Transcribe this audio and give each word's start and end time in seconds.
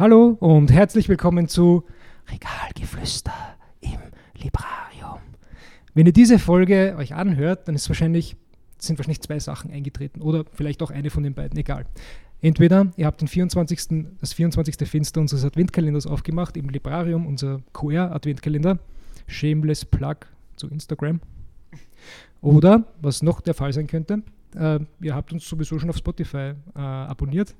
Hallo 0.00 0.38
und 0.40 0.72
herzlich 0.72 1.10
willkommen 1.10 1.46
zu 1.46 1.84
Regalgeflüster 2.32 3.34
im 3.82 3.98
Librarium. 4.34 5.20
Wenn 5.92 6.06
ihr 6.06 6.14
diese 6.14 6.38
Folge 6.38 6.94
euch 6.96 7.12
anhört, 7.12 7.68
dann 7.68 7.74
ist 7.74 7.86
wahrscheinlich, 7.90 8.34
sind 8.78 8.98
wahrscheinlich 8.98 9.20
zwei 9.20 9.38
Sachen 9.38 9.70
eingetreten 9.70 10.22
oder 10.22 10.46
vielleicht 10.54 10.82
auch 10.82 10.90
eine 10.90 11.10
von 11.10 11.22
den 11.22 11.34
beiden, 11.34 11.58
egal. 11.58 11.84
Entweder 12.40 12.90
ihr 12.96 13.04
habt 13.04 13.20
den 13.20 13.28
24., 13.28 14.06
das 14.18 14.32
24. 14.32 14.88
Fenster 14.88 15.20
unseres 15.20 15.44
Adventkalenders 15.44 16.06
aufgemacht 16.06 16.56
im 16.56 16.70
Librarium, 16.70 17.26
unser 17.26 17.60
QR-Adventkalender. 17.74 18.78
Shameless 19.26 19.84
Plug 19.84 20.16
zu 20.56 20.68
Instagram. 20.68 21.20
Oder, 22.40 22.84
was 23.02 23.20
noch 23.20 23.42
der 23.42 23.52
Fall 23.52 23.74
sein 23.74 23.86
könnte, 23.86 24.22
äh, 24.56 24.78
ihr 25.02 25.14
habt 25.14 25.30
uns 25.34 25.46
sowieso 25.46 25.78
schon 25.78 25.90
auf 25.90 25.98
Spotify 25.98 26.54
äh, 26.74 26.78
abonniert. 26.78 27.54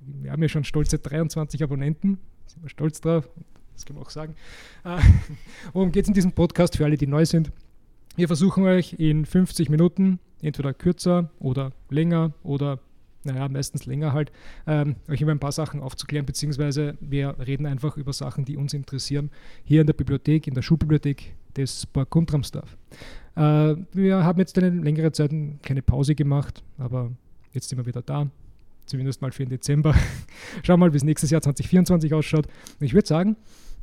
Wir 0.00 0.32
haben 0.32 0.42
ja 0.42 0.48
schon 0.48 0.64
stolze 0.64 0.98
23 0.98 1.62
Abonnenten, 1.62 2.18
sind 2.46 2.62
wir 2.62 2.68
stolz 2.68 3.00
drauf, 3.00 3.28
das 3.74 3.86
können 3.86 3.98
wir 3.98 4.02
auch 4.02 4.10
sagen. 4.10 4.34
Äh, 4.84 4.98
worum 5.72 5.92
geht 5.92 6.04
es 6.04 6.08
in 6.08 6.14
diesem 6.14 6.32
Podcast 6.32 6.76
für 6.76 6.84
alle, 6.84 6.96
die 6.96 7.06
neu 7.06 7.24
sind? 7.24 7.52
Wir 8.16 8.26
versuchen 8.26 8.64
euch 8.64 8.94
in 8.94 9.24
50 9.24 9.68
Minuten, 9.70 10.18
entweder 10.42 10.74
kürzer 10.74 11.30
oder 11.38 11.72
länger 11.88 12.32
oder 12.42 12.80
naja, 13.24 13.48
meistens 13.48 13.86
länger 13.86 14.12
halt, 14.12 14.32
ähm, 14.66 14.96
euch 15.08 15.20
über 15.20 15.30
ein 15.30 15.38
paar 15.38 15.52
Sachen 15.52 15.80
aufzuklären, 15.80 16.24
beziehungsweise 16.24 16.96
wir 17.00 17.36
reden 17.38 17.66
einfach 17.66 17.96
über 17.96 18.12
Sachen, 18.12 18.44
die 18.44 18.56
uns 18.56 18.72
interessieren, 18.72 19.30
hier 19.64 19.82
in 19.82 19.86
der 19.86 19.94
Bibliothek, 19.94 20.46
in 20.46 20.54
der 20.54 20.62
Schulbibliothek 20.62 21.34
des 21.56 21.86
Burg 21.86 22.10
Guntramsdorf. 22.10 22.76
Äh, 23.36 23.76
wir 23.92 24.24
haben 24.24 24.38
jetzt 24.38 24.56
eine 24.58 24.70
längere 24.70 25.12
Zeit 25.12 25.32
keine 25.62 25.82
Pause 25.82 26.14
gemacht, 26.14 26.62
aber 26.78 27.10
jetzt 27.52 27.68
sind 27.68 27.78
wir 27.78 27.86
wieder 27.86 28.02
da, 28.02 28.30
zumindest 28.90 29.22
mal 29.22 29.32
für 29.32 29.44
den 29.44 29.50
Dezember. 29.50 29.94
Schauen 30.62 30.80
wir 30.80 30.86
mal, 30.86 30.92
wie 30.92 30.96
es 30.96 31.04
nächstes 31.04 31.30
Jahr 31.30 31.40
2024 31.40 32.12
ausschaut. 32.12 32.46
Ich 32.80 32.92
würde 32.92 33.08
sagen, 33.08 33.36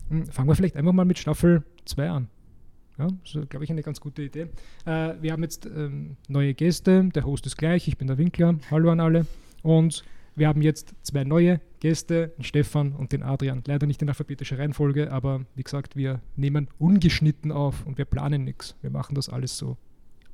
hm, 0.09 0.27
fangen 0.27 0.47
wir 0.47 0.55
vielleicht 0.55 0.77
einfach 0.77 0.93
mal 0.93 1.05
mit 1.05 1.17
Staffel 1.17 1.63
2 1.85 2.09
an. 2.09 2.27
Ja, 2.99 3.07
das 3.23 3.35
ist, 3.35 3.49
glaube 3.49 3.63
ich, 3.63 3.71
eine 3.71 3.83
ganz 3.83 3.99
gute 3.99 4.23
Idee. 4.23 4.47
Äh, 4.85 5.13
wir 5.21 5.31
haben 5.31 5.43
jetzt 5.43 5.65
ähm, 5.65 6.17
neue 6.27 6.53
Gäste. 6.53 7.09
Der 7.13 7.25
Host 7.25 7.45
ist 7.45 7.57
gleich. 7.57 7.87
Ich 7.87 7.97
bin 7.97 8.07
der 8.07 8.17
Winkler. 8.17 8.55
Hallo 8.71 8.91
an 8.91 8.99
alle. 8.99 9.25
Und 9.63 10.03
wir 10.35 10.47
haben 10.47 10.61
jetzt 10.61 10.93
zwei 11.03 11.23
neue 11.23 11.61
Gäste, 11.79 12.33
den 12.37 12.43
Stefan 12.43 12.93
und 12.93 13.11
den 13.11 13.23
Adrian. 13.23 13.63
Leider 13.65 13.87
nicht 13.87 14.01
in 14.01 14.09
alphabetischer 14.09 14.59
Reihenfolge, 14.59 15.11
aber 15.11 15.45
wie 15.55 15.63
gesagt, 15.63 15.95
wir 15.95 16.21
nehmen 16.35 16.67
ungeschnitten 16.79 17.51
auf 17.51 17.85
und 17.85 17.97
wir 17.97 18.05
planen 18.05 18.43
nichts. 18.43 18.75
Wir 18.81 18.89
machen 18.91 19.15
das 19.15 19.29
alles 19.29 19.57
so 19.57 19.77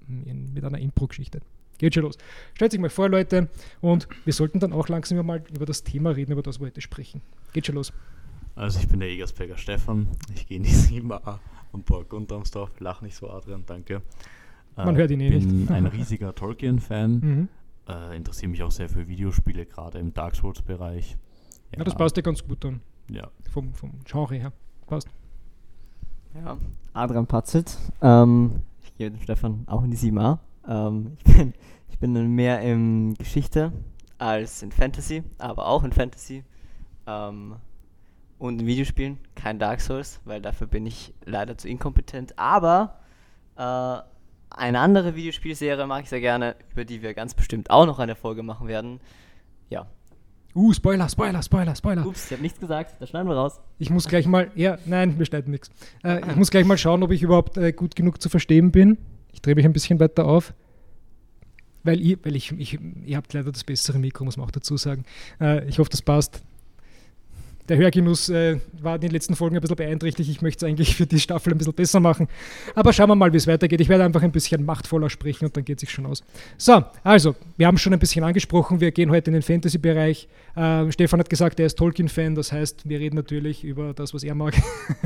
in, 0.07 0.53
mit 0.53 0.63
einer 0.63 0.79
Impro-Geschichte. 0.79 1.39
Geht 1.77 1.95
schon 1.95 2.03
los. 2.03 2.17
Stellt 2.53 2.71
sich 2.71 2.79
mal 2.79 2.89
vor, 2.89 3.09
Leute, 3.09 3.49
und 3.81 4.07
wir 4.25 4.33
sollten 4.33 4.59
dann 4.59 4.73
auch 4.73 4.87
langsam 4.89 5.25
mal 5.25 5.43
über 5.53 5.65
das 5.65 5.83
Thema 5.83 6.11
reden, 6.11 6.31
über 6.31 6.43
das 6.43 6.59
wir 6.59 6.67
heute 6.67 6.81
sprechen. 6.81 7.21
Geht 7.51 7.65
schon 7.65 7.75
los. 7.75 7.91
Also 8.55 8.79
ich 8.79 8.87
bin 8.87 8.99
der 8.99 9.09
Egersberger 9.09 9.57
Stefan. 9.57 10.07
Ich 10.35 10.47
gehe 10.47 10.57
in 10.57 10.63
die 10.63 10.69
7a 10.69 11.39
und 11.71 11.85
Burg 11.85 12.13
Untermsdorf. 12.13 12.79
Lach 12.79 13.01
nicht 13.01 13.15
so, 13.15 13.29
Adrian, 13.29 13.63
danke. 13.65 14.01
Man 14.75 14.95
äh, 14.95 14.99
hört 14.99 15.11
ihn 15.11 15.19
eh 15.19 15.29
nicht. 15.29 15.45
Ich 15.45 15.51
bin 15.51 15.69
ein 15.69 15.85
riesiger 15.87 16.33
Tolkien-Fan. 16.33 17.19
Mhm. 17.23 17.49
Äh, 17.85 18.15
interessiere 18.15 18.49
mich 18.49 18.63
auch 18.63 18.71
sehr 18.71 18.87
für 18.87 19.09
Videospiele, 19.09 19.65
gerade 19.65 19.99
im 19.99 20.13
Dark 20.13 20.37
Souls-Bereich. 20.37 21.17
Ja. 21.71 21.79
ja. 21.79 21.83
das 21.83 21.95
passt 21.95 22.15
ja 22.15 22.23
ganz 22.23 22.41
gut 22.41 22.63
dann. 22.63 22.79
Ja. 23.09 23.29
Vom, 23.51 23.73
vom 23.73 23.91
Genre 24.05 24.35
her. 24.35 24.53
Passt. 24.87 25.09
Ja, 26.33 26.57
Adrian 26.93 27.27
Patzit. 27.27 27.77
Ähm, 28.01 28.61
ich 28.83 28.95
gehe 28.95 29.11
mit 29.11 29.21
Stefan 29.21 29.63
auch 29.67 29.83
in 29.83 29.91
die 29.91 29.97
7a. 29.97 30.39
Ähm, 30.67 31.17
ich, 31.25 31.33
bin, 31.33 31.53
ich 31.89 31.99
bin 31.99 32.35
mehr 32.35 32.61
in 32.61 33.13
Geschichte 33.15 33.71
als 34.17 34.63
in 34.63 34.71
Fantasy, 34.71 35.23
aber 35.37 35.67
auch 35.67 35.83
in 35.83 35.91
Fantasy. 35.91 36.43
Ähm, 37.07 37.55
und 38.39 38.61
in 38.61 38.67
Videospielen 38.67 39.19
kein 39.35 39.59
Dark 39.59 39.79
Souls, 39.79 40.19
weil 40.25 40.41
dafür 40.41 40.67
bin 40.67 40.85
ich 40.85 41.13
leider 41.25 41.57
zu 41.57 41.69
inkompetent. 41.69 42.37
Aber 42.37 42.99
äh, 43.55 43.97
eine 44.49 44.79
andere 44.79 45.15
Videospielserie 45.15 45.85
mag 45.87 46.03
ich 46.03 46.09
sehr 46.09 46.19
gerne, 46.19 46.55
über 46.71 46.85
die 46.85 47.01
wir 47.01 47.13
ganz 47.13 47.33
bestimmt 47.33 47.69
auch 47.69 47.85
noch 47.85 47.99
eine 47.99 48.15
Folge 48.15 48.43
machen 48.43 48.67
werden. 48.67 48.99
Ja. 49.69 49.87
Uh, 50.55 50.71
Spoiler, 50.71 51.09
Spoiler, 51.09 51.41
Spoiler, 51.41 51.75
Spoiler. 51.75 52.05
Ups, 52.05 52.25
ich 52.25 52.31
habe 52.33 52.43
nichts 52.43 52.59
gesagt, 52.59 52.95
da 52.99 53.07
schneiden 53.07 53.27
wir 53.27 53.35
raus. 53.35 53.59
Ich 53.79 53.89
muss 53.89 54.07
gleich 54.07 54.27
mal, 54.27 54.51
ja, 54.55 54.77
nein, 54.85 55.17
wir 55.17 55.25
schneiden 55.25 55.49
nichts. 55.49 55.71
Äh, 56.03 56.19
ich 56.29 56.35
muss 56.35 56.51
gleich 56.51 56.65
mal 56.65 56.77
schauen, 56.77 57.01
ob 57.01 57.11
ich 57.11 57.23
überhaupt 57.23 57.57
äh, 57.57 57.71
gut 57.71 57.95
genug 57.95 58.21
zu 58.21 58.29
verstehen 58.29 58.71
bin. 58.71 58.97
Ich 59.33 59.41
drehe 59.41 59.55
mich 59.55 59.65
ein 59.65 59.73
bisschen 59.73 59.99
weiter 59.99 60.25
auf. 60.25 60.53
Weil, 61.83 61.99
ihr, 61.99 62.17
weil 62.23 62.35
ich, 62.37 62.51
ich, 62.53 62.79
ihr 63.05 63.17
habt 63.17 63.33
leider 63.33 63.51
das 63.51 63.65
bessere 63.65 63.99
Mikro, 63.99 64.23
muss 64.23 64.37
man 64.37 64.47
auch 64.47 64.51
dazu 64.51 64.77
sagen. 64.77 65.03
Äh, 65.41 65.67
ich 65.67 65.79
hoffe, 65.79 65.89
das 65.89 66.01
passt 66.01 66.41
der 67.69 67.77
Hörgenuss 67.77 68.29
äh, 68.29 68.59
war 68.81 68.95
in 68.95 69.01
den 69.01 69.11
letzten 69.11 69.35
Folgen 69.35 69.55
ein 69.55 69.61
bisschen 69.61 69.77
beeinträchtigt. 69.77 70.29
Ich 70.29 70.41
möchte 70.41 70.65
es 70.65 70.69
eigentlich 70.69 70.95
für 70.95 71.05
die 71.05 71.19
Staffel 71.19 71.53
ein 71.53 71.57
bisschen 71.57 71.73
besser 71.73 71.99
machen. 71.99 72.27
Aber 72.75 72.91
schauen 72.91 73.09
wir 73.09 73.15
mal, 73.15 73.31
wie 73.31 73.37
es 73.37 73.47
weitergeht. 73.47 73.79
Ich 73.79 73.89
werde 73.89 74.03
einfach 74.03 74.21
ein 74.21 74.31
bisschen 74.31 74.65
machtvoller 74.65 75.09
sprechen 75.09 75.45
und 75.45 75.55
dann 75.55 75.63
geht 75.63 75.77
es 75.77 75.81
sich 75.81 75.91
schon 75.91 76.05
aus. 76.05 76.23
So, 76.57 76.83
also, 77.03 77.35
wir 77.57 77.67
haben 77.67 77.77
schon 77.77 77.93
ein 77.93 77.99
bisschen 77.99 78.23
angesprochen. 78.23 78.81
Wir 78.81 78.91
gehen 78.91 79.11
heute 79.11 79.31
in 79.31 79.33
den 79.33 79.41
Fantasy-Bereich. 79.41 80.27
Äh, 80.55 80.91
Stefan 80.91 81.19
hat 81.19 81.29
gesagt, 81.29 81.59
er 81.59 81.67
ist 81.67 81.77
Tolkien-Fan. 81.77 82.35
Das 82.35 82.51
heißt, 82.51 82.87
wir 82.87 82.99
reden 82.99 83.15
natürlich 83.15 83.63
über 83.63 83.93
das, 83.93 84.13
was 84.13 84.23
er 84.23 84.35
mag, 84.35 84.53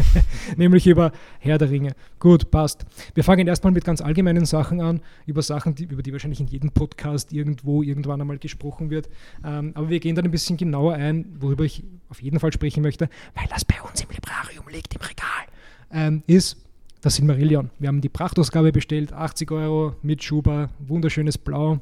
nämlich 0.58 0.88
über 0.88 1.12
Herr 1.40 1.58
der 1.58 1.70
Ringe. 1.70 1.94
Gut, 2.20 2.50
passt. 2.50 2.86
Wir 3.14 3.24
fangen 3.24 3.48
erstmal 3.48 3.72
mit 3.72 3.86
ganz 3.86 4.02
allgemeinen 4.02 4.46
Sachen 4.46 4.82
an, 4.82 5.02
über 5.26 5.42
Sachen, 5.42 5.76
die, 5.76 5.84
über 5.84 6.02
die 6.02 6.12
wahrscheinlich 6.12 6.40
in 6.40 6.48
jedem 6.48 6.72
Podcast 6.72 7.32
irgendwo, 7.32 7.84
irgendwann 7.84 8.20
einmal 8.20 8.40
gesprochen 8.40 8.90
wird. 8.90 9.10
Ähm, 9.46 9.72
aber 9.76 9.90
wir 9.90 10.00
gehen 10.00 10.16
dann 10.16 10.26
ein 10.26 10.32
bisschen 10.32 10.58
genauer 10.58 10.96
ein, 10.96 11.36
worüber 11.40 11.64
ich 11.64 11.84
auf 12.10 12.22
jeden 12.22 12.40
Fall 12.40 12.47
Fall 12.48 12.54
sprechen 12.54 12.82
möchte, 12.82 13.10
weil 13.36 13.46
das 13.50 13.66
bei 13.66 13.76
uns 13.82 14.02
im 14.02 14.10
Librarium 14.10 14.68
liegt, 14.70 14.96
im 14.96 15.02
Regal, 15.02 15.46
ähm, 15.92 16.24
ist 16.28 16.58
das 17.02 17.16
Silmarillion. 17.16 17.70
Wir 17.80 17.90
haben 17.90 18.02
die 18.02 18.10
Prachtausgabe 18.10 18.72
bestellt, 18.72 19.14
80 19.14 19.52
Euro 19.52 19.96
mit 20.02 20.24
Schuber, 20.24 20.70
wunderschönes 20.80 21.38
Blau. 21.38 21.80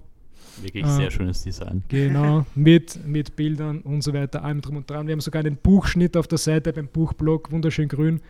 Wirklich 0.61 0.85
äh, 0.85 0.89
sehr 0.89 1.11
schönes 1.11 1.43
Design. 1.43 1.83
Genau, 1.89 2.45
mit, 2.55 3.05
mit 3.05 3.35
Bildern 3.35 3.81
und 3.81 4.03
so 4.03 4.13
weiter, 4.13 4.43
allem 4.43 4.61
drum 4.61 4.77
und 4.77 4.89
dran. 4.89 5.07
Wir 5.07 5.13
haben 5.13 5.21
sogar 5.21 5.41
einen 5.41 5.57
Buchschnitt 5.57 6.17
auf 6.17 6.27
der 6.27 6.37
Seite 6.37 6.73
beim 6.73 6.87
Buchblock, 6.87 7.51
wunderschön 7.51 7.87
grün, 7.87 8.21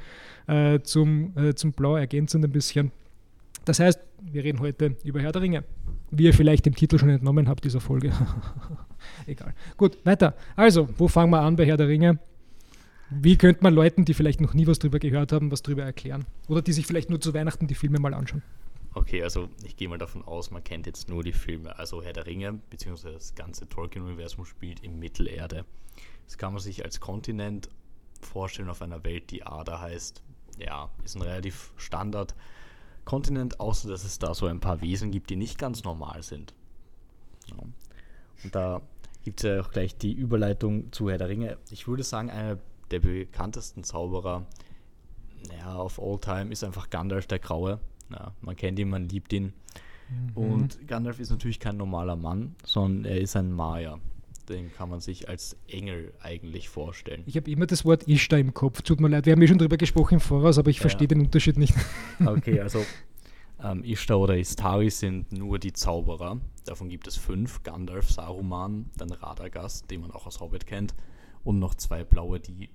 äh, 0.48 0.80
zum, 0.82 1.34
äh, 1.38 1.54
zum 1.54 1.72
Blau 1.72 1.96
ergänzend 1.96 2.44
ein 2.44 2.52
bisschen. 2.52 2.92
Das 3.64 3.80
heißt, 3.80 4.00
wir 4.32 4.44
reden 4.44 4.60
heute 4.60 4.96
über 5.04 5.22
Herr 5.22 5.32
der 5.32 5.42
Ringe. 5.42 5.64
Wie 6.12 6.26
ihr 6.26 6.34
vielleicht 6.34 6.66
dem 6.66 6.76
Titel 6.76 6.98
schon 7.00 7.10
entnommen 7.10 7.48
habt, 7.48 7.64
dieser 7.64 7.82
Folge. 7.82 8.12
Egal. 9.28 9.54
Gut, 9.78 9.98
weiter. 10.06 10.36
Also, 10.56 10.90
wo 10.98 11.08
fangen 11.08 11.32
wir 11.32 11.42
an 11.42 11.56
bei 11.56 11.66
Herr 11.66 11.78
der 11.78 11.88
Ringe? 11.88 12.20
Wie 13.10 13.38
könnte 13.38 13.64
man 13.64 13.74
Leuten, 13.74 14.06
die 14.06 14.14
vielleicht 14.14 14.42
noch 14.42 14.54
nie 14.54 14.68
was 14.68 14.80
drüber 14.80 15.00
gehört 15.00 15.32
haben, 15.32 15.52
was 15.52 15.62
drüber 15.62 15.84
erklären? 15.84 16.26
Oder 16.48 16.62
die 16.62 16.74
sich 16.74 16.88
vielleicht 16.88 17.10
nur 17.10 17.22
zu 17.22 17.34
Weihnachten 17.34 17.68
die 17.68 17.76
Filme 17.76 18.00
mal 18.00 18.14
anschauen? 18.14 18.42
Okay, 18.96 19.22
also 19.22 19.50
ich 19.64 19.76
gehe 19.76 19.90
mal 19.90 19.98
davon 19.98 20.24
aus, 20.24 20.52
man 20.52 20.64
kennt 20.64 20.88
jetzt 20.88 21.10
nur 21.10 21.22
die 21.22 21.34
Filme. 21.34 21.78
Also 21.78 22.02
Herr 22.02 22.14
der 22.14 22.26
Ringe, 22.26 22.60
beziehungsweise 22.70 23.14
das 23.14 23.36
ganze 23.36 23.68
Tolkien-Universum 23.68 24.46
spielt 24.46 24.80
in 24.80 25.00
Mittelerde. 25.00 25.66
Das 26.26 26.38
kann 26.38 26.54
man 26.54 26.62
sich 26.62 26.84
als 26.84 27.00
Kontinent 27.00 27.70
vorstellen 28.22 28.70
auf 28.70 28.82
einer 28.82 29.04
Welt, 29.04 29.32
die 29.32 29.46
Ada 29.46 29.82
heißt. 29.82 30.24
Ja, 30.60 30.90
ist 31.04 31.16
ein 31.16 31.22
relativ 31.22 31.74
Standard 31.78 32.36
Kontinent, 33.04 33.60
außer 33.60 33.88
dass 33.88 34.04
es 34.04 34.18
da 34.18 34.34
so 34.34 34.48
ein 34.48 34.60
paar 34.60 34.82
Wesen 34.82 35.12
gibt, 35.12 35.30
die 35.30 35.36
nicht 35.36 35.60
ganz 35.60 35.84
normal 35.84 36.24
sind. 36.24 36.54
Ja. 37.48 37.58
Und 38.44 38.56
da 38.56 38.82
gibt 39.26 39.44
es 39.44 39.50
ja 39.50 39.60
auch 39.60 39.72
gleich 39.72 39.98
die 39.98 40.14
Überleitung 40.14 40.92
zu 40.94 41.10
Herr 41.10 41.18
der 41.18 41.28
Ringe. 41.28 41.58
Ich 41.72 41.88
würde 41.88 42.04
sagen, 42.04 42.30
einer 42.30 42.60
der 42.92 43.00
bekanntesten 43.00 43.84
Zauberer 43.84 44.46
ja, 45.58 45.76
auf 45.76 46.00
All 46.00 46.20
Time 46.20 46.52
ist 46.52 46.64
einfach 46.64 46.92
Gandalf 46.92 47.26
der 47.26 47.40
Graue. 47.40 47.80
Ja, 48.12 48.34
man 48.42 48.56
kennt 48.56 48.78
ihn, 48.78 48.88
man 48.88 49.10
liebt 49.10 49.34
ihn. 49.34 49.54
Mhm. 50.10 50.38
Und 50.38 50.88
Gandalf 50.88 51.20
ist 51.20 51.32
natürlich 51.32 51.60
kein 51.60 51.76
normaler 51.76 52.16
Mann, 52.16 52.56
sondern 52.64 53.12
er 53.12 53.20
ist 53.20 53.36
ein 53.36 53.52
Maya. 53.52 53.98
Den 54.48 54.72
kann 54.72 54.90
man 54.90 55.00
sich 55.00 55.28
als 55.28 55.58
Engel 55.68 56.14
eigentlich 56.22 56.70
vorstellen. 56.70 57.24
Ich 57.26 57.36
habe 57.36 57.50
immer 57.50 57.66
das 57.66 57.84
Wort 57.84 58.08
Ishtar 58.08 58.38
im 58.38 58.54
Kopf. 58.54 58.84
Tut 58.84 59.02
mir 59.02 59.08
leid, 59.08 59.26
wir 59.26 59.34
haben 59.34 59.42
ja 59.42 59.48
schon 59.48 59.58
drüber 59.58 59.78
gesprochen 59.78 60.16
im 60.16 60.20
Voraus, 60.20 60.60
aber 60.60 60.70
ich 60.70 60.78
ja. 60.78 60.82
verstehe 60.82 61.08
den 61.08 61.22
Unterschied 61.22 61.58
nicht. 61.58 61.74
Okay, 62.24 62.60
also 62.60 62.86
ähm, 63.66 63.84
Ishtar 63.84 64.20
oder 64.20 64.38
Istari 64.38 64.90
sind 64.90 65.32
nur 65.32 65.60
die 65.60 65.74
Zauberer. 65.74 66.40
Davon 66.66 66.90
gibt 66.90 67.08
es 67.08 67.18
fünf: 67.18 67.64
Gandalf, 67.64 68.12
Saruman, 68.12 68.86
dann 68.98 69.12
Radagast, 69.12 69.90
den 69.90 70.02
man 70.02 70.12
auch 70.12 70.28
aus 70.28 70.40
Hobbit 70.40 70.66
kennt, 70.66 70.94
und 71.44 71.60
noch 71.60 71.76
zwei 71.76 72.04
blaue, 72.04 72.40
die 72.40 72.70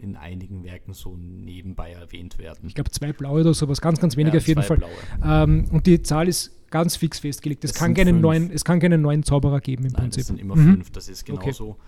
in 0.00 0.16
einigen 0.16 0.64
Werken 0.64 0.94
so 0.94 1.14
nebenbei 1.16 1.92
erwähnt 1.92 2.38
werden. 2.38 2.66
Ich 2.66 2.74
glaube, 2.74 2.90
zwei 2.90 3.12
blaue 3.12 3.42
oder 3.42 3.54
sowas, 3.54 3.80
ganz, 3.80 4.00
ganz 4.00 4.16
wenige 4.16 4.38
ja, 4.38 4.40
auf 4.40 4.48
jeden 4.48 4.62
Fall. 4.62 4.80
Ähm, 5.22 5.68
und 5.70 5.86
die 5.86 6.00
Zahl 6.02 6.26
ist 6.26 6.70
ganz 6.70 6.96
fix 6.96 7.18
festgelegt. 7.18 7.64
Es, 7.64 7.74
kann 7.74 7.92
keinen, 7.92 8.20
neuen, 8.20 8.50
es 8.50 8.64
kann 8.64 8.80
keinen 8.80 9.02
neuen 9.02 9.22
Zauberer 9.24 9.60
geben 9.60 9.84
im 9.84 9.92
Nein, 9.92 10.02
Prinzip. 10.04 10.22
Es 10.22 10.26
sind 10.28 10.40
immer 10.40 10.56
mhm. 10.56 10.74
fünf. 10.74 10.90
Das 10.90 11.08
ist 11.08 11.26
genauso. 11.26 11.70
Okay. 11.70 11.80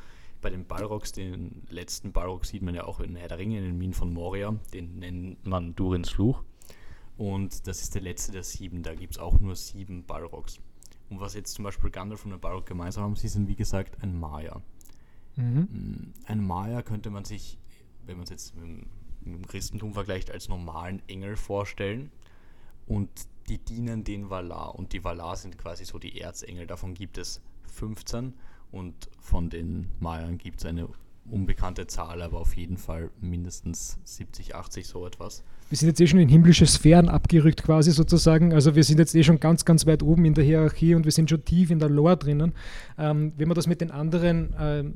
Bei 0.43 0.51
den 0.51 0.67
Balrogs, 0.67 1.13
den 1.13 1.63
letzten 1.71 2.13
Balrog 2.13 2.45
sieht 2.45 2.63
man 2.63 2.75
ja 2.75 2.85
auch 2.85 2.99
in 3.01 3.15
Herr 3.15 3.29
der 3.29 3.39
Ringe, 3.39 3.59
in 3.59 3.65
den 3.65 3.79
Minen 3.79 3.95
von 3.95 4.13
Moria. 4.13 4.55
Den 4.75 4.99
nennt 4.99 5.47
man 5.47 5.75
Durins 5.77 6.11
Fluch. 6.11 6.43
Und 7.17 7.67
das 7.67 7.83
ist 7.83 7.95
der 7.95 8.03
letzte 8.03 8.33
der 8.33 8.43
sieben. 8.43 8.83
Da 8.83 8.95
gibt 8.95 9.15
es 9.15 9.19
auch 9.19 9.39
nur 9.39 9.55
sieben 9.57 10.05
Balrogs. 10.05 10.59
Und 11.11 11.21
was 11.21 11.35
jetzt 11.35 11.53
zum 11.55 11.65
Beispiel 11.65 11.91
Gandalf 11.91 12.25
und 12.25 12.31
der 12.31 12.39
Balrog 12.39 12.67
gemeinsam 12.67 13.05
haben, 13.05 13.17
sie 13.17 13.29
sind 13.29 13.49
wie 13.49 13.55
gesagt 13.57 14.03
ein 14.03 14.19
Maya. 14.19 14.63
Mhm. 15.37 15.69
Mm, 15.71 16.13
Ein 16.27 16.45
Maya 16.47 16.83
könnte 16.83 17.11
man 17.11 17.25
sich, 17.25 17.59
wenn 18.07 18.17
man 18.17 18.25
es 18.25 18.31
jetzt 18.31 18.55
mit, 18.57 18.65
dem- 18.65 18.87
mit 19.25 19.35
dem 19.35 19.47
Christentum 19.47 19.93
vergleicht, 19.95 20.31
als 20.31 20.49
normalen 20.49 21.03
Engel 21.09 21.37
vorstellen. 21.37 22.11
Und 22.87 23.09
die 23.49 23.59
dienen 23.59 24.05
den 24.05 24.31
Valar. 24.31 24.75
Und 24.75 24.93
die 24.93 25.05
Valar 25.05 25.37
sind 25.37 25.59
quasi 25.59 25.85
so 25.85 25.99
die 25.99 26.21
Erzengel. 26.21 26.67
Davon 26.67 26.95
gibt 26.95 27.19
es 27.19 27.41
15. 27.67 28.35
Und 28.71 29.11
von 29.21 29.51
den 29.51 29.89
Mayern 30.01 30.39
gibt 30.39 30.61
es 30.61 30.67
eine 30.67 30.89
unbekannte 31.31 31.87
Zahl, 31.87 32.23
aber 32.23 32.41
auf 32.41 32.57
jeden 32.57 32.77
Fall 32.77 33.11
mindestens 33.21 33.99
70, 34.05 34.55
80, 34.55 34.87
so 34.87 35.07
etwas. 35.07 35.45
Wir 35.69 35.79
sind 35.79 35.89
jetzt 35.89 36.01
eh 36.01 36.07
schon 36.07 36.19
in 36.19 36.29
himmlische 36.29 36.67
Sphären 36.67 37.09
abgerückt 37.09 37.63
quasi 37.63 37.93
sozusagen. 37.93 38.53
Also 38.53 38.75
wir 38.75 38.85
sind 38.85 38.99
jetzt 38.99 39.15
eh 39.15 39.23
schon 39.23 39.41
ganz, 39.41 39.65
ganz 39.65 39.87
weit 39.87 40.03
oben 40.03 40.25
in 40.25 40.35
der 40.35 40.45
Hierarchie 40.45 40.95
und 40.95 41.05
wir 41.05 41.13
sind 41.13 41.31
schon 41.31 41.45
tief 41.45 41.71
in 41.71 41.79
der 41.79 41.89
Lore 41.89 42.17
drinnen. 42.17 42.53
Ähm, 42.99 43.33
wenn 43.37 43.49
man 43.49 43.55
das 43.55 43.67
mit 43.67 43.81
den 43.81 43.91
anderen 43.91 44.55
ähm, 44.59 44.95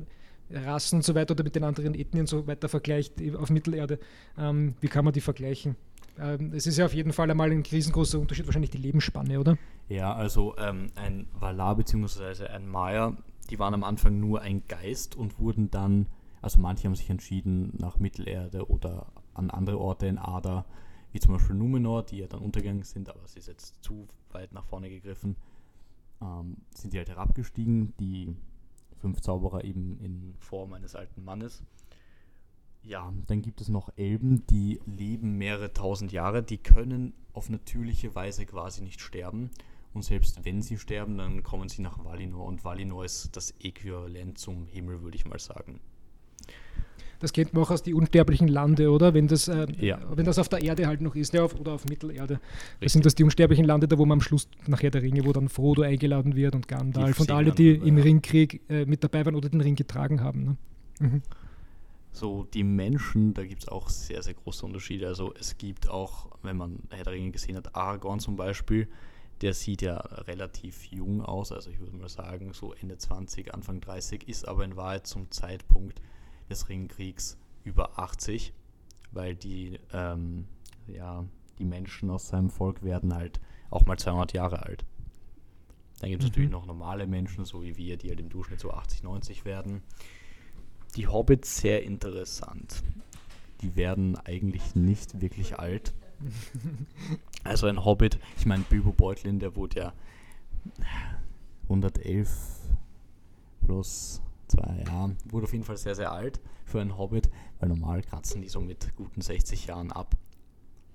Rassen 0.51 0.97
und 0.97 1.03
so 1.03 1.15
weiter 1.15 1.31
oder 1.31 1.43
mit 1.43 1.55
den 1.55 1.63
anderen 1.63 1.95
Ethnien 1.95 2.21
und 2.23 2.27
so 2.27 2.45
weiter 2.47 2.69
vergleicht 2.69 3.13
auf 3.35 3.49
Mittelerde, 3.49 3.99
ähm, 4.37 4.75
wie 4.81 4.87
kann 4.87 5.03
man 5.03 5.13
die 5.13 5.21
vergleichen? 5.21 5.75
Ähm, 6.19 6.51
es 6.53 6.67
ist 6.67 6.77
ja 6.77 6.85
auf 6.85 6.93
jeden 6.93 7.13
Fall 7.13 7.29
einmal 7.29 7.51
ein 7.51 7.63
riesengroßer 7.63 8.19
Unterschied, 8.19 8.45
wahrscheinlich 8.45 8.71
die 8.71 8.77
Lebensspanne, 8.77 9.39
oder? 9.39 9.57
Ja, 9.89 10.13
also 10.13 10.55
ähm, 10.57 10.87
ein 10.95 11.27
Valar 11.33 11.75
bzw. 11.75 12.47
ein 12.47 12.67
Maya, 12.67 13.15
die 13.49 13.59
waren 13.59 13.73
am 13.73 13.83
Anfang 13.83 14.19
nur 14.19 14.41
ein 14.41 14.63
Geist 14.67 15.15
und 15.15 15.39
wurden 15.39 15.69
dann, 15.71 16.07
also 16.47 16.61
manche 16.61 16.85
haben 16.87 16.95
sich 16.95 17.09
entschieden 17.09 17.73
nach 17.77 17.99
Mittelerde 17.99 18.69
oder 18.69 19.11
an 19.33 19.49
andere 19.49 19.79
Orte 19.79 20.07
in 20.07 20.17
Ada, 20.17 20.65
wie 21.11 21.19
zum 21.19 21.33
Beispiel 21.33 21.57
Numenor, 21.57 22.05
die 22.05 22.19
ja 22.19 22.27
dann 22.27 22.39
untergegangen 22.39 22.83
sind, 22.83 23.09
aber 23.09 23.21
es 23.25 23.35
ist 23.35 23.49
jetzt 23.49 23.83
zu 23.83 24.07
weit 24.31 24.53
nach 24.53 24.63
vorne 24.63 24.89
gegriffen, 24.89 25.35
ähm, 26.21 26.55
sind 26.73 26.93
die 26.93 26.99
halt 26.99 27.09
herabgestiegen, 27.09 27.93
die 27.99 28.33
fünf 28.95 29.19
Zauberer 29.19 29.65
eben 29.65 29.99
in 29.99 30.35
Form 30.39 30.71
eines 30.71 30.95
alten 30.95 31.25
Mannes. 31.25 31.63
Ja, 32.81 33.11
dann 33.25 33.41
gibt 33.41 33.59
es 33.59 33.67
noch 33.67 33.89
Elben, 33.97 34.47
die 34.47 34.79
leben 34.85 35.37
mehrere 35.37 35.73
tausend 35.73 36.13
Jahre, 36.13 36.43
die 36.43 36.59
können 36.59 37.11
auf 37.33 37.49
natürliche 37.49 38.15
Weise 38.15 38.45
quasi 38.45 38.81
nicht 38.83 39.01
sterben. 39.01 39.49
Und 39.93 40.03
selbst 40.03 40.45
wenn 40.45 40.61
sie 40.61 40.77
sterben, 40.77 41.17
dann 41.17 41.43
kommen 41.43 41.67
sie 41.67 41.81
nach 41.81 42.05
Valinor. 42.05 42.45
Und 42.45 42.63
Valinor 42.63 43.03
ist 43.03 43.35
das 43.35 43.51
Äquivalent 43.59 44.37
zum 44.37 44.65
Himmel, 44.65 45.01
würde 45.01 45.17
ich 45.17 45.25
mal 45.25 45.39
sagen. 45.39 45.81
Das 47.19 47.33
kennt 47.33 47.53
man 47.53 47.63
auch 47.63 47.71
aus 47.71 47.81
die 47.83 47.93
unsterblichen 47.93 48.47
Lande, 48.47 48.91
oder? 48.91 49.13
Wenn 49.13 49.27
das, 49.27 49.47
äh, 49.47 49.67
Ja. 49.79 49.99
wenn 50.15 50.25
das 50.25 50.37
auf 50.37 50.49
der 50.49 50.61
Erde 50.61 50.87
halt 50.87 51.01
noch 51.01 51.15
ist, 51.15 51.33
ja, 51.33 51.43
auf, 51.43 51.59
oder 51.59 51.73
auf 51.73 51.85
Mittelerde. 51.85 52.35
Das 52.35 52.41
Richtig. 52.81 52.91
sind 52.93 53.05
das 53.05 53.15
die 53.15 53.23
unsterblichen 53.23 53.65
Lande, 53.65 53.87
da 53.87 53.97
wo 53.97 54.05
man 54.05 54.17
am 54.17 54.21
Schluss 54.21 54.47
nachher 54.67 54.91
der 54.91 55.01
Ringe, 55.01 55.25
wo 55.25 55.33
dann 55.33 55.49
Frodo 55.49 55.81
eingeladen 55.81 56.35
wird 56.35 56.55
und 56.55 56.67
Gandalf 56.67 57.19
und 57.19 57.31
alle, 57.31 57.51
die 57.51 57.71
im 57.71 57.97
ja. 57.97 58.03
Ringkrieg 58.03 58.61
äh, 58.69 58.85
mit 58.85 59.03
dabei 59.03 59.25
waren 59.25 59.35
oder 59.35 59.49
den 59.49 59.61
Ring 59.61 59.75
getragen 59.75 60.21
haben. 60.21 60.43
Ne? 60.43 60.57
Mhm. 60.99 61.21
So, 62.11 62.47
die 62.51 62.63
Menschen, 62.63 63.33
da 63.33 63.43
gibt 63.43 63.63
es 63.63 63.67
auch 63.67 63.89
sehr, 63.89 64.23
sehr 64.23 64.33
große 64.33 64.65
Unterschiede. 64.65 65.07
Also 65.07 65.33
es 65.39 65.57
gibt 65.57 65.87
auch, 65.87 66.29
wenn 66.41 66.57
man 66.57 66.79
Herr 66.89 67.03
der 67.03 67.13
Ringe 67.13 67.31
gesehen 67.31 67.55
hat, 67.55 67.75
Aragorn 67.75 68.19
zum 68.19 68.35
Beispiel, 68.35 68.87
der 69.41 69.53
sieht 69.53 69.83
ja 69.83 69.97
relativ 69.97 70.85
jung 70.85 71.21
aus, 71.21 71.51
also 71.51 71.69
ich 71.69 71.79
würde 71.79 71.95
mal 71.95 72.09
sagen, 72.09 72.53
so 72.53 72.73
Ende 72.73 72.97
20, 72.97 73.53
Anfang 73.53 73.81
30, 73.81 74.27
ist 74.27 74.47
aber 74.47 74.65
in 74.65 74.75
Wahrheit 74.75 75.05
zum 75.05 75.29
Zeitpunkt 75.29 76.01
des 76.49 76.69
Ringkriegs 76.69 77.37
über 77.63 77.99
80, 77.99 78.53
weil 79.11 79.35
die, 79.35 79.79
ähm, 79.93 80.45
ja, 80.87 81.25
die 81.59 81.65
Menschen 81.65 82.09
aus 82.09 82.27
seinem 82.27 82.49
Volk 82.49 82.83
werden 82.83 83.13
halt 83.13 83.39
auch 83.69 83.85
mal 83.85 83.97
200 83.97 84.33
Jahre 84.33 84.63
alt. 84.63 84.85
Dann 85.99 86.09
gibt 86.11 86.21
es 86.23 86.27
Mhm. 86.27 86.31
natürlich 86.31 86.51
noch 86.51 86.65
normale 86.65 87.07
Menschen, 87.07 87.43
so 87.45 87.63
wie 87.63 87.75
wir, 87.77 87.97
die 87.97 88.09
halt 88.09 88.19
im 88.19 88.29
Durchschnitt 88.29 88.59
so 88.59 88.71
80, 88.71 89.03
90 89.03 89.45
werden. 89.45 89.81
Die 90.95 91.07
Hobbits 91.07 91.57
sehr 91.57 91.83
interessant. 91.83 92.83
Die 93.61 93.75
werden 93.75 94.15
eigentlich 94.17 94.75
nicht 94.75 95.19
wirklich 95.21 95.57
alt. 95.59 95.93
Also 97.43 97.67
ein 97.67 97.85
Hobbit, 97.85 98.19
ich 98.37 98.45
meine 98.45 98.63
Bilbo 98.63 98.91
Beutlin, 98.91 99.39
der 99.39 99.55
wurde 99.55 99.79
ja 99.79 99.93
111 101.69 102.29
plus 103.65 104.21
zwei 104.47 104.83
Jahren, 104.85 105.17
wurde 105.25 105.45
auf 105.45 105.53
jeden 105.53 105.63
Fall 105.63 105.77
sehr, 105.77 105.95
sehr 105.95 106.11
alt 106.11 106.39
für 106.65 106.81
einen 106.81 106.97
Hobbit, 106.97 107.29
weil 107.59 107.69
normal 107.69 108.01
kratzen 108.01 108.41
die 108.41 108.49
so 108.49 108.61
mit 108.61 108.95
guten 108.95 109.21
60 109.21 109.67
Jahren 109.67 109.91
ab. 109.91 110.15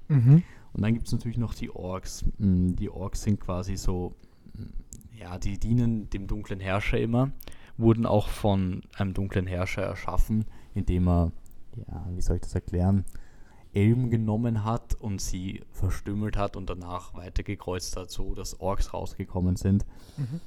Mhm. 0.08 0.42
Und 0.72 0.82
dann 0.82 0.94
gibt 0.94 1.06
es 1.06 1.12
natürlich 1.12 1.38
noch 1.38 1.54
die 1.54 1.70
Orks. 1.70 2.24
Mm, 2.38 2.74
Die 2.76 2.90
Orks 2.90 3.22
sind 3.22 3.40
quasi 3.40 3.76
so, 3.76 4.14
mm, 4.54 5.18
ja, 5.18 5.38
die 5.38 5.58
dienen 5.58 6.08
dem 6.10 6.26
dunklen 6.26 6.60
Herrscher 6.60 6.98
immer, 6.98 7.32
wurden 7.76 8.06
auch 8.06 8.28
von 8.28 8.82
einem 8.96 9.14
dunklen 9.14 9.46
Herrscher 9.46 9.82
erschaffen, 9.82 10.46
indem 10.74 11.08
er, 11.08 11.32
ja, 11.76 12.06
wie 12.14 12.20
soll 12.20 12.36
ich 12.36 12.42
das 12.42 12.54
erklären, 12.54 13.04
Elben 13.74 14.10
genommen 14.10 14.64
hat 14.64 14.94
und 14.94 15.20
sie 15.20 15.62
verstümmelt 15.72 16.36
hat 16.36 16.56
und 16.56 16.68
danach 16.68 17.14
weitergekreuzt 17.14 17.96
hat, 17.96 18.10
so 18.10 18.34
dass 18.34 18.60
Orks 18.60 18.92
rausgekommen 18.92 19.56
sind. 19.56 19.86
Mhm. 20.18 20.40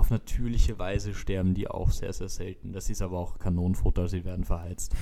Auf 0.00 0.08
natürliche 0.08 0.78
Weise 0.78 1.12
sterben 1.12 1.52
die 1.52 1.68
auch 1.68 1.90
sehr, 1.90 2.14
sehr 2.14 2.30
selten. 2.30 2.72
Das 2.72 2.88
ist 2.88 3.02
aber 3.02 3.18
auch 3.18 3.38
Kanonenfutter, 3.38 4.08
sie 4.08 4.24
werden 4.24 4.46
verheizt. 4.46 4.94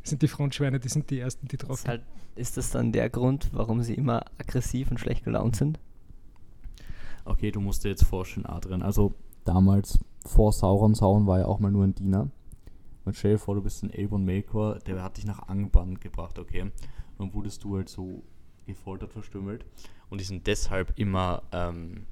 Das 0.00 0.02
sind 0.08 0.22
die 0.22 0.28
Frontschweine, 0.28 0.80
die 0.80 0.88
sind 0.88 1.10
die 1.10 1.18
ersten, 1.18 1.46
die 1.46 1.58
drauf 1.58 1.80
Ist, 1.80 1.88
halt, 1.88 2.02
ist 2.34 2.56
das 2.56 2.70
dann 2.70 2.92
der 2.92 3.10
Grund, 3.10 3.50
warum 3.52 3.82
sie 3.82 3.92
immer 3.92 4.24
aggressiv 4.38 4.90
und 4.90 4.98
schlecht 4.98 5.24
gelaunt 5.24 5.56
sind? 5.56 5.78
Okay, 7.26 7.50
du 7.50 7.60
musst 7.60 7.84
dir 7.84 7.90
jetzt 7.90 8.04
vorstellen, 8.04 8.46
Adrian. 8.46 8.80
Also 8.80 9.12
damals 9.44 9.98
vor 10.24 10.52
Sauron, 10.52 10.94
Sauron 10.94 11.26
war 11.26 11.40
ja 11.40 11.44
auch 11.44 11.58
mal 11.58 11.70
nur 11.70 11.84
ein 11.84 11.94
Diener. 11.94 12.30
Und 13.04 13.14
stell 13.14 13.32
dir 13.32 13.38
vor, 13.38 13.56
du 13.56 13.60
bist 13.60 13.82
ein 13.82 13.90
Elb 13.90 14.12
und 14.12 14.24
Melkor, 14.24 14.78
der 14.78 15.02
hat 15.02 15.18
dich 15.18 15.26
nach 15.26 15.48
Angband 15.48 16.00
gebracht, 16.00 16.38
okay? 16.38 16.62
Und 16.62 16.72
dann 17.18 17.34
wurdest 17.34 17.62
du 17.62 17.76
halt 17.76 17.90
so 17.90 18.22
gefoltert, 18.64 19.12
verstümmelt. 19.12 19.66
Und 20.08 20.22
die 20.22 20.24
sind 20.24 20.46
deshalb 20.46 20.98
immer 20.98 21.42
ähm, 21.52 22.06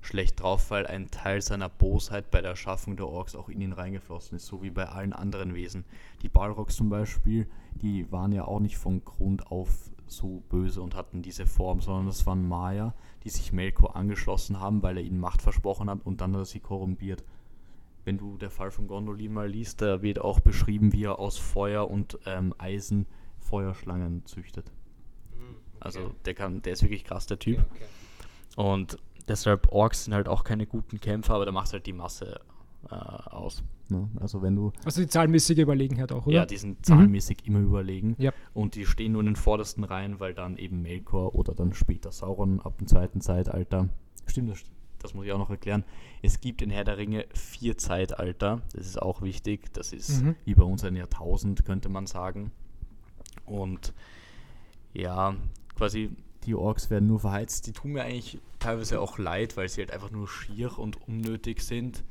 schlecht 0.00 0.40
drauf, 0.40 0.70
weil 0.70 0.86
ein 0.86 1.10
Teil 1.10 1.42
seiner 1.42 1.68
Bosheit 1.68 2.30
bei 2.30 2.40
der 2.40 2.50
Erschaffung 2.50 2.96
der 2.96 3.08
Orks 3.08 3.34
auch 3.34 3.48
in 3.48 3.60
ihn 3.60 3.72
reingeflossen 3.72 4.36
ist, 4.36 4.46
so 4.46 4.62
wie 4.62 4.70
bei 4.70 4.86
allen 4.86 5.12
anderen 5.12 5.54
Wesen. 5.54 5.84
Die 6.22 6.28
Balrogs 6.28 6.76
zum 6.76 6.88
Beispiel, 6.88 7.48
die 7.74 8.10
waren 8.10 8.32
ja 8.32 8.44
auch 8.44 8.60
nicht 8.60 8.78
von 8.78 9.04
Grund 9.04 9.50
auf 9.50 9.90
so 10.06 10.42
böse 10.48 10.80
und 10.80 10.94
hatten 10.94 11.22
diese 11.22 11.46
Form, 11.46 11.80
sondern 11.80 12.06
das 12.06 12.26
waren 12.26 12.48
Maya, 12.48 12.94
die 13.24 13.30
sich 13.30 13.52
Melkor 13.52 13.96
angeschlossen 13.96 14.58
haben, 14.58 14.82
weil 14.82 14.96
er 14.96 15.02
ihnen 15.02 15.20
Macht 15.20 15.42
versprochen 15.42 15.90
hat 15.90 16.04
und 16.04 16.20
dann 16.20 16.32
hat 16.32 16.42
er 16.42 16.44
sie 16.46 16.60
korrumpiert. 16.60 17.24
Wenn 18.04 18.16
du 18.16 18.38
der 18.38 18.50
Fall 18.50 18.70
von 18.70 18.86
Gondolin 18.86 19.34
mal 19.34 19.48
liest, 19.48 19.82
da 19.82 20.00
wird 20.00 20.18
auch 20.20 20.40
beschrieben, 20.40 20.92
wie 20.92 21.04
er 21.04 21.18
aus 21.18 21.36
Feuer 21.36 21.90
und 21.90 22.18
ähm, 22.24 22.54
Eisen 22.56 23.06
Feuerschlangen 23.38 24.24
züchtet. 24.24 24.72
Also 25.80 26.14
der 26.24 26.34
kann, 26.34 26.62
der 26.62 26.72
ist 26.72 26.82
wirklich 26.82 27.04
krass, 27.04 27.26
der 27.26 27.38
Typ. 27.38 27.64
Und 28.56 28.98
deshalb 29.28 29.72
Orks 29.72 30.04
sind 30.04 30.14
halt 30.14 30.28
auch 30.28 30.44
keine 30.44 30.66
guten 30.66 31.00
Kämpfer, 31.00 31.34
aber 31.34 31.46
da 31.46 31.52
macht 31.52 31.72
halt 31.72 31.86
die 31.86 31.92
Masse 31.92 32.40
äh, 32.90 32.94
aus. 32.94 33.62
Ne? 33.88 34.08
Also 34.20 34.42
wenn 34.42 34.54
du 34.56 34.72
Also 34.84 35.00
die 35.00 35.06
zahlenmäßige 35.08 35.58
Überlegenheit 35.58 36.12
auch, 36.12 36.26
oder? 36.26 36.36
ja, 36.36 36.46
die 36.46 36.56
sind 36.58 36.84
zahlenmäßig 36.84 37.46
immer 37.46 37.60
überlegen. 37.60 38.14
Ja. 38.18 38.32
Und 38.54 38.74
die 38.74 38.84
stehen 38.86 39.12
nur 39.12 39.20
in 39.20 39.26
den 39.26 39.36
vordersten 39.36 39.84
Reihen, 39.84 40.20
weil 40.20 40.34
dann 40.34 40.56
eben 40.58 40.82
Melkor 40.82 41.34
oder 41.34 41.54
dann 41.54 41.72
später 41.72 42.12
Sauron 42.12 42.60
ab 42.60 42.76
dem 42.78 42.86
zweiten 42.86 43.20
Zeitalter. 43.20 43.88
Stimmt, 44.26 44.50
das, 44.50 44.62
das 44.98 45.14
muss 45.14 45.24
ich 45.24 45.32
auch 45.32 45.38
noch 45.38 45.48
erklären. 45.50 45.84
Es 46.22 46.40
gibt 46.40 46.60
in 46.60 46.68
Herr 46.70 46.84
der 46.84 46.98
Ringe 46.98 47.24
vier 47.34 47.78
Zeitalter. 47.78 48.60
Das 48.74 48.86
ist 48.86 49.00
auch 49.00 49.22
wichtig. 49.22 49.72
Das 49.72 49.92
ist 49.94 50.22
Mhm. 50.22 50.34
wie 50.44 50.54
bei 50.54 50.64
uns 50.64 50.84
ein 50.84 50.94
Jahrtausend, 50.96 51.64
könnte 51.64 51.88
man 51.88 52.06
sagen. 52.06 52.50
Und 53.46 53.94
ja, 54.92 55.34
quasi 55.76 56.10
die 56.44 56.54
Orks 56.54 56.90
werden 56.90 57.08
nur 57.08 57.20
verheizt. 57.20 57.66
Die 57.66 57.72
tun 57.72 57.92
mir 57.92 58.02
eigentlich 58.02 58.38
teilweise 58.58 59.00
auch 59.00 59.18
leid, 59.18 59.56
weil 59.56 59.68
sie 59.68 59.80
halt 59.80 59.92
einfach 59.92 60.10
nur 60.10 60.28
schier 60.28 60.78
und 60.78 61.08
unnötig 61.08 61.62
sind. 61.62 62.02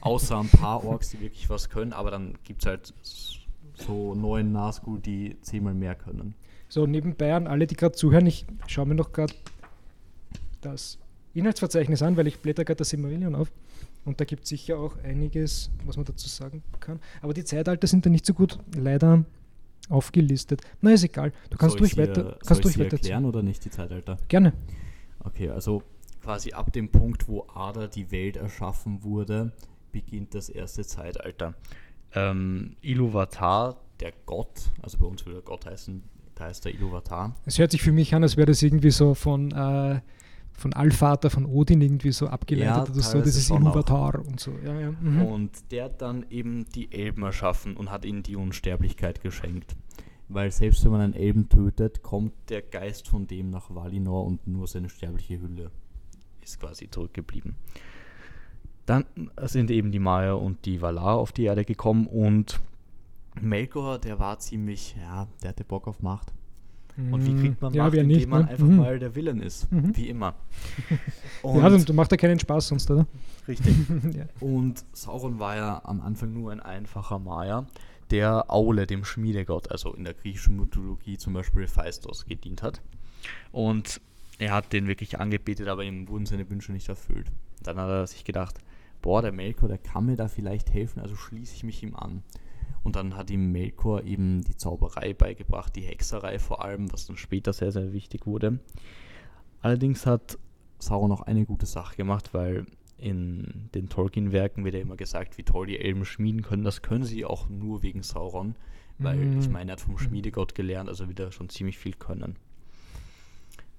Außer 0.00 0.38
ein 0.38 0.48
paar 0.48 0.84
Orks, 0.84 1.10
die 1.10 1.20
wirklich 1.20 1.48
was 1.50 1.70
können. 1.70 1.92
Aber 1.92 2.10
dann 2.10 2.38
gibt 2.44 2.62
es 2.62 2.66
halt 2.66 2.94
so 3.74 4.14
neun 4.14 4.52
Nazgul, 4.52 5.00
die 5.00 5.36
zehnmal 5.42 5.74
mehr 5.74 5.94
können. 5.94 6.34
So, 6.68 6.86
nebenbei 6.86 7.34
an 7.34 7.46
alle, 7.46 7.66
die 7.66 7.76
gerade 7.76 7.94
zuhören, 7.94 8.26
ich 8.26 8.46
schaue 8.66 8.86
mir 8.86 8.94
noch 8.94 9.12
gerade 9.12 9.34
das 10.60 10.98
Inhaltsverzeichnis 11.34 12.02
an, 12.02 12.16
weil 12.16 12.26
ich 12.26 12.38
blätter 12.38 12.64
gerade 12.64 12.78
das 12.78 12.90
Silmarillion 12.90 13.34
auf. 13.34 13.52
Und 14.04 14.20
da 14.20 14.24
gibt 14.24 14.44
es 14.44 14.48
sicher 14.48 14.78
auch 14.78 14.96
einiges, 15.04 15.70
was 15.84 15.96
man 15.96 16.04
dazu 16.04 16.28
sagen 16.28 16.62
kann. 16.80 16.98
Aber 17.20 17.34
die 17.34 17.44
Zeitalter 17.44 17.86
sind 17.86 18.04
da 18.04 18.10
nicht 18.10 18.26
so 18.26 18.34
gut 18.34 18.58
leider 18.76 19.24
aufgelistet. 19.88 20.62
Na, 20.80 20.92
ist 20.92 21.04
egal. 21.04 21.32
Du 21.50 21.56
kannst 21.56 21.78
sie, 21.78 21.96
weiter, 21.96 22.32
äh, 22.32 22.38
kannst 22.44 22.46
soll 22.46 22.56
ich 22.56 22.62
durch 22.62 22.74
sie 22.74 22.80
weiter 22.80 22.96
erklären 22.96 23.24
oder 23.24 23.42
nicht, 23.42 23.64
die 23.64 23.70
Zeitalter? 23.70 24.16
Gerne. 24.28 24.52
Okay, 25.20 25.50
also 25.50 25.82
quasi 26.22 26.52
ab 26.52 26.72
dem 26.72 26.88
Punkt, 26.88 27.28
wo 27.28 27.46
Ada 27.54 27.88
die 27.88 28.10
Welt 28.10 28.36
erschaffen 28.36 29.02
wurde, 29.02 29.52
beginnt 29.90 30.34
das 30.34 30.48
erste 30.48 30.84
Zeitalter. 30.84 31.54
Ähm, 32.14 32.76
Iluvatar, 32.80 33.76
der 34.00 34.12
Gott, 34.26 34.70
also 34.80 34.98
bei 34.98 35.06
uns 35.06 35.26
würde 35.26 35.40
er 35.40 35.42
Gott 35.42 35.66
heißen, 35.66 36.02
da 36.34 36.44
heißt 36.44 36.66
er 36.66 36.74
Iluvatar. 36.74 37.34
Es 37.44 37.58
hört 37.58 37.70
sich 37.70 37.82
für 37.82 37.92
mich 37.92 38.14
an, 38.14 38.22
als 38.22 38.36
wäre 38.36 38.46
das 38.46 38.62
irgendwie 38.62 38.90
so 38.90 39.14
von, 39.14 39.50
äh, 39.52 40.00
von 40.52 40.72
Allvater 40.74 41.30
von 41.30 41.46
Odin 41.46 41.80
irgendwie 41.80 42.12
so 42.12 42.28
abgeleitet 42.28 42.88
Ja, 42.88 42.92
oder 42.92 43.02
so, 43.02 43.18
das 43.18 43.36
ist 43.36 43.50
auch. 43.50 43.60
Iluvatar 43.60 44.20
und 44.26 44.38
so. 44.38 44.52
Ja, 44.64 44.78
ja. 44.78 44.92
Mhm. 44.92 45.22
Und 45.22 45.72
der 45.72 45.84
hat 45.84 46.02
dann 46.02 46.26
eben 46.30 46.66
die 46.74 46.92
Elben 46.92 47.22
erschaffen 47.22 47.76
und 47.76 47.90
hat 47.90 48.04
ihnen 48.04 48.22
die 48.22 48.36
Unsterblichkeit 48.36 49.22
geschenkt. 49.22 49.74
Weil 50.28 50.50
selbst 50.50 50.84
wenn 50.84 50.92
man 50.92 51.00
einen 51.00 51.14
Elben 51.14 51.48
tötet, 51.48 52.02
kommt 52.02 52.32
der 52.48 52.62
Geist 52.62 53.08
von 53.08 53.26
dem 53.26 53.50
nach 53.50 53.74
Valinor 53.74 54.24
und 54.24 54.46
nur 54.46 54.66
seine 54.66 54.88
sterbliche 54.88 55.40
Hülle 55.40 55.70
ist 56.42 56.60
quasi 56.60 56.90
zurückgeblieben. 56.90 57.54
Dann 58.86 59.04
sind 59.42 59.70
eben 59.70 59.92
die 59.92 59.98
Maya 60.00 60.32
und 60.34 60.64
die 60.64 60.82
Valar 60.82 61.16
auf 61.16 61.32
die 61.32 61.44
Erde 61.44 61.64
gekommen 61.64 62.06
und 62.06 62.60
Melkor, 63.40 63.98
der 63.98 64.18
war 64.18 64.38
ziemlich, 64.38 64.94
ja, 65.00 65.26
der 65.42 65.50
hatte 65.50 65.64
Bock 65.64 65.88
auf 65.88 66.02
Macht. 66.02 66.32
Und 66.98 67.24
wie 67.24 67.34
kriegt 67.34 67.62
man 67.62 67.72
ja, 67.72 67.84
Macht, 67.84 67.94
indem 67.94 68.18
nicht, 68.18 68.28
man 68.28 68.42
ne? 68.44 68.50
einfach 68.50 68.66
Mhm. 68.66 68.76
mal 68.76 68.98
der 68.98 69.14
Villain 69.14 69.40
ist, 69.40 69.72
Mhm. 69.72 69.96
wie 69.96 70.10
immer. 70.10 70.34
ja, 71.42 71.70
dann 71.70 71.96
macht 71.96 72.12
er 72.12 72.18
keinen 72.18 72.38
Spaß 72.38 72.68
sonst, 72.68 72.90
oder? 72.90 73.06
richtig. 73.48 73.74
ja. 74.14 74.26
Und 74.40 74.84
Sauron 74.92 75.38
war 75.38 75.56
ja 75.56 75.80
am 75.84 76.02
Anfang 76.02 76.34
nur 76.34 76.52
ein 76.52 76.60
einfacher 76.60 77.18
Maya, 77.18 77.64
der 78.10 78.50
Aule, 78.50 78.86
dem 78.86 79.04
Schmiedegott, 79.06 79.70
also 79.70 79.94
in 79.94 80.04
der 80.04 80.12
griechischen 80.12 80.56
Mythologie 80.56 81.16
zum 81.16 81.32
Beispiel 81.32 81.62
Hephaistos, 81.62 82.26
gedient 82.26 82.62
hat. 82.62 82.82
Und 83.52 84.02
er 84.42 84.52
hat 84.52 84.72
den 84.72 84.86
wirklich 84.86 85.18
angebetet, 85.20 85.68
aber 85.68 85.84
ihm 85.84 86.08
wurden 86.08 86.26
seine 86.26 86.48
Wünsche 86.50 86.72
nicht 86.72 86.88
erfüllt. 86.88 87.30
Dann 87.62 87.78
hat 87.78 87.88
er 87.88 88.06
sich 88.06 88.24
gedacht, 88.24 88.58
boah, 89.00 89.22
der 89.22 89.32
Melkor, 89.32 89.68
der 89.68 89.78
kann 89.78 90.06
mir 90.06 90.16
da 90.16 90.28
vielleicht 90.28 90.72
helfen, 90.72 91.00
also 91.00 91.16
schließe 91.16 91.54
ich 91.54 91.64
mich 91.64 91.82
ihm 91.82 91.94
an. 91.94 92.22
Und 92.84 92.96
dann 92.96 93.16
hat 93.16 93.30
ihm 93.30 93.52
Melkor 93.52 94.02
eben 94.04 94.42
die 94.42 94.56
Zauberei 94.56 95.14
beigebracht, 95.14 95.74
die 95.76 95.82
Hexerei 95.82 96.38
vor 96.38 96.64
allem, 96.64 96.92
was 96.92 97.06
dann 97.06 97.16
später 97.16 97.52
sehr, 97.52 97.70
sehr 97.72 97.92
wichtig 97.92 98.26
wurde. 98.26 98.58
Allerdings 99.60 100.06
hat 100.06 100.38
Sauron 100.78 101.08
noch 101.08 101.22
eine 101.22 101.44
gute 101.46 101.66
Sache 101.66 101.96
gemacht, 101.96 102.34
weil 102.34 102.66
in 102.98 103.68
den 103.74 103.88
Tolkien-Werken 103.88 104.64
wird 104.64 104.74
ja 104.74 104.80
immer 104.80 104.96
gesagt, 104.96 105.38
wie 105.38 105.42
toll 105.42 105.66
die 105.66 105.78
Elben 105.78 106.04
schmieden 106.04 106.42
können. 106.42 106.64
Das 106.64 106.82
können 106.82 107.04
sie 107.04 107.24
auch 107.24 107.48
nur 107.48 107.82
wegen 107.82 108.02
Sauron, 108.02 108.56
weil 108.98 109.16
Mhm. 109.18 109.38
ich 109.38 109.48
meine, 109.48 109.70
er 109.70 109.74
hat 109.74 109.80
vom 109.80 109.98
Schmiedegott 109.98 110.54
gelernt, 110.54 110.88
also 110.88 111.08
wieder 111.08 111.30
schon 111.32 111.48
ziemlich 111.48 111.78
viel 111.78 111.94
können. 111.94 112.36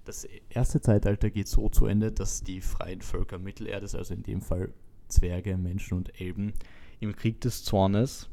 Das 0.06 0.28
erste 0.50 0.82
Zeitalter 0.82 1.30
geht 1.30 1.48
so 1.48 1.70
zu 1.70 1.86
Ende, 1.86 2.12
dass 2.12 2.44
die 2.44 2.62
freien 2.62 3.02
Völker 3.02 3.40
Mittelerdes, 3.40 3.96
also 3.96 4.14
in 4.14 4.24
dem 4.24 4.42
Fall 4.42 4.74
Zwerge, 5.08 5.58
Menschen 5.58 5.98
und 5.98 6.20
Elben, 6.20 6.54
im 7.00 7.16
Krieg 7.16 7.40
des 7.42 7.64
Zornes 7.64 8.30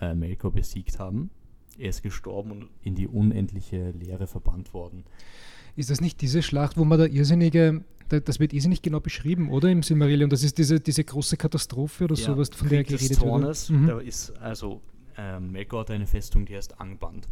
äh, 0.00 0.14
Melkor 0.14 0.52
besiegt 0.52 0.98
haben. 0.98 1.30
Er 1.78 1.90
ist 1.90 2.02
gestorben 2.02 2.50
und 2.50 2.68
in 2.82 2.94
die 2.94 3.06
unendliche 3.06 3.90
Leere 3.92 4.26
verbannt 4.26 4.74
worden. 4.74 5.04
Ist 5.76 5.90
das 5.90 6.00
nicht 6.00 6.20
diese 6.20 6.42
Schlacht, 6.42 6.76
wo 6.76 6.84
man 6.84 6.98
da 6.98 7.06
irrsinnige, 7.06 7.84
da, 8.08 8.20
das 8.20 8.40
wird 8.40 8.52
irrsinnig 8.52 8.82
genau 8.82 9.00
beschrieben, 9.00 9.50
oder? 9.50 9.70
Im 9.70 9.82
Silmarillion. 9.82 10.28
Das 10.28 10.42
ist 10.42 10.58
diese, 10.58 10.80
diese 10.80 11.02
große 11.02 11.36
Katastrophe 11.36 12.04
oder 12.04 12.16
Ja, 12.16 12.24
sowas, 12.24 12.50
von 12.50 12.68
der 12.68 12.84
Krieg 12.84 12.98
des 12.98 13.08
geredet 13.08 13.18
Zornes, 13.18 13.70
wurde. 13.70 13.80
Mhm. 13.80 13.86
Da 13.86 14.00
ist 14.00 14.30
also 14.38 14.82
ähm, 15.16 15.52
Melkor 15.52 15.80
hat 15.80 15.90
eine 15.90 16.06
Festung, 16.06 16.44
die 16.44 16.56
heißt 16.56 16.80
Angband. 16.80 17.28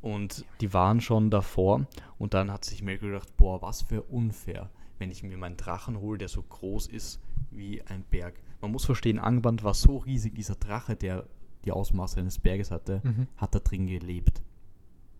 Und 0.00 0.44
die 0.60 0.72
waren 0.72 1.00
schon 1.00 1.30
davor. 1.30 1.86
Und 2.18 2.34
dann 2.34 2.52
hat 2.52 2.64
sich 2.64 2.82
Melkor 2.82 3.08
gedacht, 3.10 3.36
boah, 3.36 3.60
was 3.62 3.82
für 3.82 4.02
unfair, 4.02 4.70
wenn 4.98 5.10
ich 5.10 5.22
mir 5.22 5.36
meinen 5.36 5.56
Drachen 5.56 5.98
hole, 6.00 6.18
der 6.18 6.28
so 6.28 6.42
groß 6.42 6.86
ist 6.86 7.20
wie 7.50 7.82
ein 7.82 8.04
Berg. 8.04 8.34
Man 8.60 8.70
muss 8.72 8.84
verstehen, 8.84 9.18
Angband 9.18 9.64
war 9.64 9.74
so 9.74 9.98
riesig, 9.98 10.34
dieser 10.34 10.54
Drache, 10.56 10.96
der 10.96 11.26
die 11.64 11.72
Ausmaße 11.72 12.20
eines 12.20 12.38
Berges 12.38 12.70
hatte, 12.70 13.00
Mhm. 13.04 13.26
hat 13.36 13.54
da 13.54 13.58
drin 13.58 13.86
gelebt. 13.86 14.42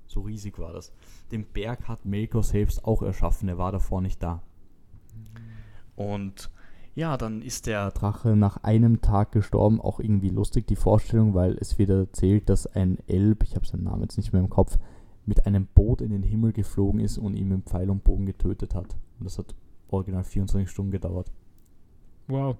So 0.06 0.20
riesig 0.22 0.58
war 0.58 0.72
das. 0.72 0.92
Den 1.32 1.44
Berg 1.44 1.88
hat 1.88 2.04
Melkor 2.04 2.42
selbst 2.42 2.84
auch 2.84 3.02
erschaffen, 3.02 3.48
er 3.48 3.58
war 3.58 3.72
davor 3.72 4.00
nicht 4.00 4.22
da. 4.22 4.42
Und 5.96 6.50
ja, 6.98 7.16
dann 7.16 7.42
ist 7.42 7.66
der 7.66 7.92
Drache 7.92 8.34
nach 8.34 8.64
einem 8.64 9.00
Tag 9.00 9.30
gestorben. 9.30 9.80
Auch 9.80 10.00
irgendwie 10.00 10.30
lustig 10.30 10.66
die 10.66 10.74
Vorstellung, 10.74 11.32
weil 11.32 11.56
es 11.60 11.78
wird 11.78 11.90
erzählt, 11.90 12.48
dass 12.48 12.66
ein 12.66 12.98
Elb, 13.06 13.44
ich 13.44 13.54
habe 13.54 13.64
seinen 13.64 13.84
Namen 13.84 14.02
jetzt 14.02 14.16
nicht 14.16 14.32
mehr 14.32 14.42
im 14.42 14.50
Kopf, 14.50 14.78
mit 15.24 15.46
einem 15.46 15.66
Boot 15.66 16.00
in 16.00 16.10
den 16.10 16.24
Himmel 16.24 16.52
geflogen 16.52 16.98
ist 16.98 17.16
und 17.16 17.36
ihn 17.36 17.50
mit 17.50 17.66
Pfeil 17.66 17.88
und 17.88 18.02
Bogen 18.02 18.26
getötet 18.26 18.74
hat. 18.74 18.96
Und 19.20 19.26
das 19.26 19.38
hat 19.38 19.54
original 19.90 20.24
24 20.24 20.68
Stunden 20.68 20.90
gedauert. 20.90 21.30
Wow. 22.26 22.56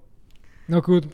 Na 0.69 0.79
gut, 0.79 1.09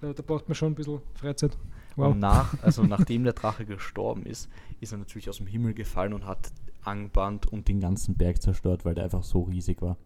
da, 0.00 0.12
da 0.12 0.22
braucht 0.26 0.48
man 0.48 0.56
schon 0.56 0.72
ein 0.72 0.74
bisschen 0.74 0.98
Freizeit. 1.14 1.56
Wow. 1.94 2.10
Und 2.12 2.18
nach, 2.18 2.60
also 2.64 2.82
nachdem 2.86 3.22
der 3.22 3.34
Drache 3.34 3.66
gestorben 3.66 4.26
ist, 4.26 4.48
ist 4.80 4.90
er 4.90 4.98
natürlich 4.98 5.28
aus 5.28 5.36
dem 5.36 5.46
Himmel 5.46 5.74
gefallen 5.74 6.12
und 6.12 6.26
hat 6.26 6.50
Angband 6.82 7.46
und 7.46 7.68
den 7.68 7.78
ganzen 7.78 8.16
Berg 8.16 8.42
zerstört, 8.42 8.84
weil 8.84 8.96
der 8.96 9.04
einfach 9.04 9.22
so 9.22 9.42
riesig 9.42 9.80
war. 9.80 9.96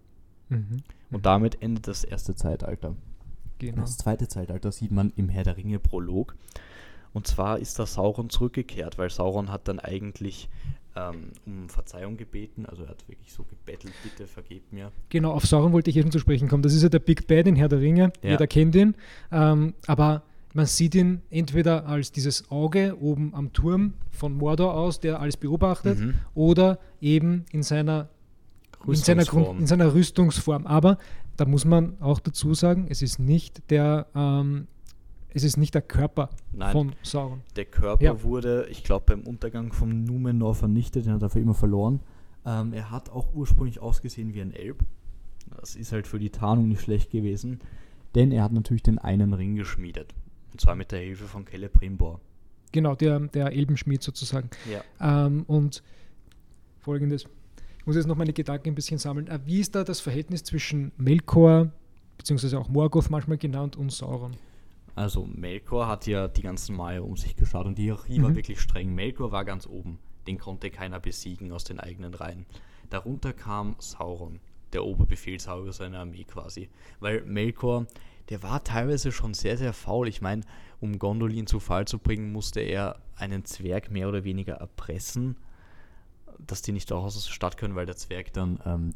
Mhm. 0.49 0.83
Und 1.11 1.27
damit 1.27 1.63
endet 1.63 1.89
das 1.89 2.05
erste 2.05 2.35
Zeitalter. 2.35 2.95
Genau. 3.59 3.83
Das 3.83 3.97
zweite 3.99 4.29
Zeitalter 4.29 4.73
sieht 4.73 4.91
man 4.91 5.13
im 5.17 5.29
Herr 5.29 5.45
der 5.45 5.57
Ringe 5.57 5.79
Prolog. 5.79 6.35
Und 7.13 7.27
zwar 7.27 7.59
ist 7.59 7.79
da 7.79 7.87
Sauron 7.87 8.31
zurückgekehrt, 8.31 8.97
weil 8.99 9.11
Sauron 9.11 9.51
hat 9.53 9.69
dann 9.69 9.79
eigentlich 9.79 10.49
ähm, 10.97 11.33
um 11.47 11.69
Verzeihung 11.69 12.17
gebeten. 12.17 12.65
Also 12.67 12.85
er 12.85 12.89
hat 12.91 13.07
wirklich 13.09 13.33
so 13.33 13.45
gebettelt, 13.45 13.93
bitte 14.03 14.27
vergebt 14.27 14.73
mir. 14.73 14.91
Genau, 15.11 15.33
auf 15.33 15.47
Sauron 15.47 15.73
wollte 15.73 15.91
ich 15.91 15.97
eben 15.97 16.11
zu 16.11 16.19
sprechen 16.19 16.49
kommen. 16.49 16.63
Das 16.63 16.75
ist 16.75 16.83
ja 16.83 16.89
der 16.89 16.99
Big 17.01 17.27
Bad 17.27 17.47
in 17.47 17.57
Herr 17.57 17.69
der 17.69 17.81
Ringe. 17.81 18.13
Ja. 18.23 18.31
Jeder 18.31 18.47
kennt 18.47 18.75
ihn. 18.75 18.95
Ähm, 19.31 19.75
aber 19.87 20.23
man 20.55 20.67
sieht 20.67 20.95
ihn 20.95 21.23
entweder 21.31 21.87
als 21.87 22.13
dieses 22.13 22.51
Auge 22.51 22.97
oben 23.01 23.35
am 23.35 23.53
Turm 23.53 23.95
von 24.11 24.35
Mordor 24.37 24.75
aus, 24.75 25.01
der 25.01 25.21
alles 25.21 25.37
beobachtet, 25.37 25.99
Mhm. 25.99 26.15
oder 26.35 26.79
eben 27.01 27.45
in 27.53 27.63
seiner, 27.63 28.09
in 28.87 28.95
seiner, 28.95 29.25
Grund, 29.25 29.47
Rüstungsform. 29.47 29.59
in 29.59 29.67
seiner 29.67 29.95
Rüstungsform. 29.95 30.67
Aber 30.67 30.99
da 31.37 31.45
muss 31.47 31.65
man 31.65 32.01
auch 32.01 32.21
dazu 32.21 32.55
sagen, 32.55 32.87
es 32.89 33.03
ist 33.03 33.19
nicht 33.19 33.71
der, 33.71 34.07
ähm, 34.15 34.67
es 35.31 35.45
ist 35.45 35.57
nicht 35.57 35.75
der 35.75 35.83
Körper 35.83 36.31
Nein. 36.53 36.73
von 36.73 36.93
Sauron. 37.03 37.41
Der 37.57 37.65
Körper 37.65 38.05
Ja. 38.05 38.23
wurde, 38.23 38.67
ich 38.71 38.85
glaube, 38.85 39.05
beim 39.07 39.23
Untergang 39.23 39.73
von 39.73 40.05
Numenor 40.05 40.55
vernichtet, 40.55 41.07
den 41.07 41.15
hat 41.15 41.23
er 41.23 41.31
für 41.31 41.41
immer 41.41 41.55
verloren. 41.55 42.01
Ähm, 42.45 42.73
er 42.73 42.91
hat 42.91 43.09
auch 43.11 43.33
ursprünglich 43.35 43.81
ausgesehen 43.81 44.35
wie 44.35 44.41
ein 44.43 44.53
Elb. 44.53 44.85
Das 45.61 45.77
ist 45.77 45.93
halt 45.93 46.07
für 46.07 46.19
die 46.19 46.31
Tarnung 46.31 46.69
nicht 46.69 46.81
schlecht 46.83 47.11
gewesen, 47.11 47.61
denn 48.15 48.33
er 48.33 48.43
hat 48.45 48.53
natürlich 48.53 48.83
den 48.83 48.99
einen 48.99 49.33
Ring 49.33 49.55
geschmiedet. 49.55 50.15
Und 50.53 50.61
zwar 50.61 50.75
mit 50.75 50.93
der 50.93 51.01
Hilfe 51.01 51.25
von 51.25 51.47
Celebrimbor. 51.47 52.21
Genau, 52.73 52.95
der, 52.95 53.21
der 53.21 53.53
Elbenschmied 53.53 54.03
sozusagen. 54.03 54.51
Ja. 54.71 55.27
Ähm, 55.27 55.45
und 55.47 55.83
folgendes. 56.81 57.27
Ich 57.83 57.87
muss 57.87 57.97
jetzt 57.97 58.07
noch 58.07 58.17
meine 58.17 58.33
Gedanken 58.33 58.69
ein 58.69 58.75
bisschen 58.77 58.99
sammeln. 58.99 59.27
Äh, 59.27 59.41
wie 59.45 59.59
ist 59.59 59.75
da 59.75 59.83
das 59.83 59.99
Verhältnis 60.01 60.45
zwischen 60.45 60.93
Melkor, 60.99 61.73
beziehungsweise 62.17 62.59
auch 62.61 62.69
Morgoth 62.69 63.11
manchmal 63.11 63.39
genannt, 63.39 63.77
und 63.77 63.91
Sauron? 63.91 64.37
Also 64.95 65.27
Melkor 65.27 65.89
hat 65.89 66.07
ja 66.07 66.29
die 66.29 66.43
ganzen 66.43 66.77
Maya 66.77 67.01
um 67.01 67.17
sich 67.17 67.35
geschaut 67.35 67.67
und 67.67 67.77
die 67.79 67.85
Hierarchie 67.85 68.23
war 68.23 68.31
Mhm. 68.31 68.37
wirklich 68.37 68.61
streng. 68.61 68.95
Melkor 68.95 69.33
war 69.33 69.45
ganz 69.45 69.67
oben. 69.67 69.99
Den 70.29 70.39
konnte 70.39 70.71
keiner 70.71 71.01
besiegen 71.01 71.51
aus 71.51 71.65
den 71.65 71.81
eigenen 71.81 72.15
Reihen. 72.15 72.47
Darunter 72.91 73.33
kam 73.33 73.75
Sauron, 73.81 74.39
der 74.73 74.85
Oberbefehlshaber 74.85 75.73
seiner 75.73 75.99
Armee 76.01 76.23
quasi. 76.25 76.69
Weil 77.01 77.23
Melkor, 77.25 77.87
der 78.29 78.45
war 78.45 78.63
teilweise 78.63 79.11
schon 79.11 79.35
sehr, 79.35 79.59
sehr 79.59 79.73
faul. 79.73 80.07
Ich 80.07 80.21
meine, 80.21 80.43
um 80.81 81.01
Gondolin 81.01 81.49
zu 81.49 81.59
Fall 81.59 81.87
zu 81.89 81.99
bringen, 81.99 82.31
musste 82.31 82.61
er 82.61 83.01
einen 83.17 83.45
Zwerg 83.45 83.91
mehr 83.91 84.09
oder 84.09 84.23
weniger 84.23 84.55
erpressen, 84.55 85.37
dass 86.47 86.63
die 86.63 86.73
nicht 86.73 86.93
auch 86.93 87.05
aus 87.05 87.15
der 87.15 87.33
Stadt 87.33 87.57
können, 87.57 87.75
weil 87.75 87.87
der 87.87 87.97
Zwerg 87.97 88.33
dann 88.33 88.61
ähm, 88.65 88.95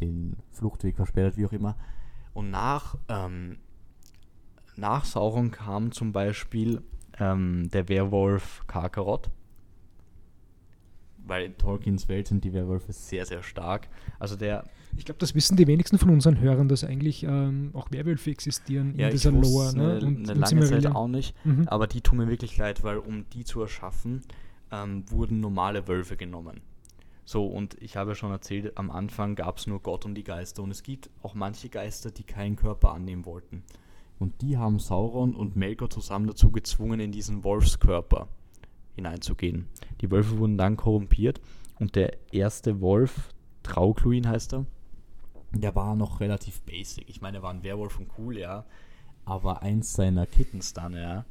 den 0.00 0.36
Fluchtweg 0.50 0.96
versperrt, 0.96 1.36
wie 1.36 1.46
auch 1.46 1.52
immer. 1.52 1.76
Und 2.34 2.50
nach 2.50 2.96
ähm, 3.08 3.58
nach 4.76 5.04
Sauron 5.04 5.50
kam 5.50 5.92
zum 5.92 6.12
Beispiel 6.12 6.82
ähm, 7.18 7.68
der 7.70 7.88
Werwolf 7.88 8.62
Karkaroth. 8.66 9.30
Weil 11.24 11.44
in 11.44 11.56
Tolkiens 11.56 12.08
Welt 12.08 12.26
sind 12.26 12.42
die 12.42 12.52
Werwölfe 12.52 12.92
sehr, 12.92 13.24
sehr 13.26 13.44
stark. 13.44 13.88
Also 14.18 14.34
der, 14.34 14.64
Ich 14.96 15.04
glaube, 15.04 15.20
das 15.20 15.36
wissen 15.36 15.56
die 15.56 15.68
wenigsten 15.68 15.98
von 15.98 16.10
unseren 16.10 16.40
Hörern, 16.40 16.68
dass 16.68 16.82
eigentlich 16.82 17.22
ähm, 17.22 17.70
auch 17.74 17.92
Werwölfe 17.92 18.30
existieren 18.30 18.94
ja, 18.98 19.06
in 19.06 19.12
dieser 19.12 19.30
Lore. 19.30 19.76
Ne? 19.76 19.98
eine, 19.98 20.06
Und 20.06 20.16
eine 20.16 20.26
lange 20.26 20.40
Zeit 20.40 20.48
Silmarillion. 20.48 20.96
auch 20.96 21.06
nicht. 21.06 21.36
Mhm. 21.44 21.68
Aber 21.68 21.86
die 21.86 22.00
tun 22.00 22.18
mir 22.18 22.28
wirklich 22.28 22.56
leid, 22.56 22.82
weil 22.82 22.98
um 22.98 23.28
die 23.30 23.44
zu 23.44 23.60
erschaffen, 23.60 24.22
ähm, 24.72 25.04
wurden 25.10 25.38
normale 25.38 25.86
Wölfe 25.86 26.16
genommen. 26.16 26.60
So, 27.24 27.46
und 27.46 27.80
ich 27.80 27.96
habe 27.96 28.10
ja 28.10 28.14
schon 28.14 28.32
erzählt, 28.32 28.76
am 28.76 28.90
Anfang 28.90 29.34
gab 29.34 29.58
es 29.58 29.66
nur 29.66 29.80
Gott 29.80 30.04
und 30.04 30.14
die 30.14 30.24
Geister. 30.24 30.62
Und 30.62 30.70
es 30.70 30.82
gibt 30.82 31.10
auch 31.22 31.34
manche 31.34 31.68
Geister, 31.68 32.10
die 32.10 32.24
keinen 32.24 32.56
Körper 32.56 32.92
annehmen 32.92 33.24
wollten. 33.24 33.62
Und 34.18 34.40
die 34.42 34.58
haben 34.58 34.78
Sauron 34.78 35.34
und 35.34 35.56
Melkor 35.56 35.90
zusammen 35.90 36.26
dazu 36.26 36.50
gezwungen, 36.50 37.00
in 37.00 37.12
diesen 37.12 37.44
Wolfskörper 37.44 38.28
hineinzugehen. 38.94 39.68
Die 40.00 40.10
Wölfe 40.10 40.38
wurden 40.38 40.58
dann 40.58 40.76
korrumpiert 40.76 41.40
und 41.78 41.96
der 41.96 42.16
erste 42.32 42.80
Wolf, 42.80 43.30
Traugluin 43.62 44.28
heißt 44.28 44.54
er, 44.54 44.66
der 45.52 45.74
war 45.74 45.96
noch 45.96 46.20
relativ 46.20 46.62
basic. 46.62 47.08
Ich 47.08 47.20
meine, 47.20 47.38
er 47.38 47.42
war 47.42 47.50
ein 47.50 47.62
Werwolf 47.62 47.98
und 47.98 48.10
cool, 48.18 48.38
ja. 48.38 48.64
Aber 49.24 49.62
eins 49.62 49.92
seiner 49.92 50.26
Kittens 50.26 50.72
dann, 50.72 50.94
ja, 50.94 51.24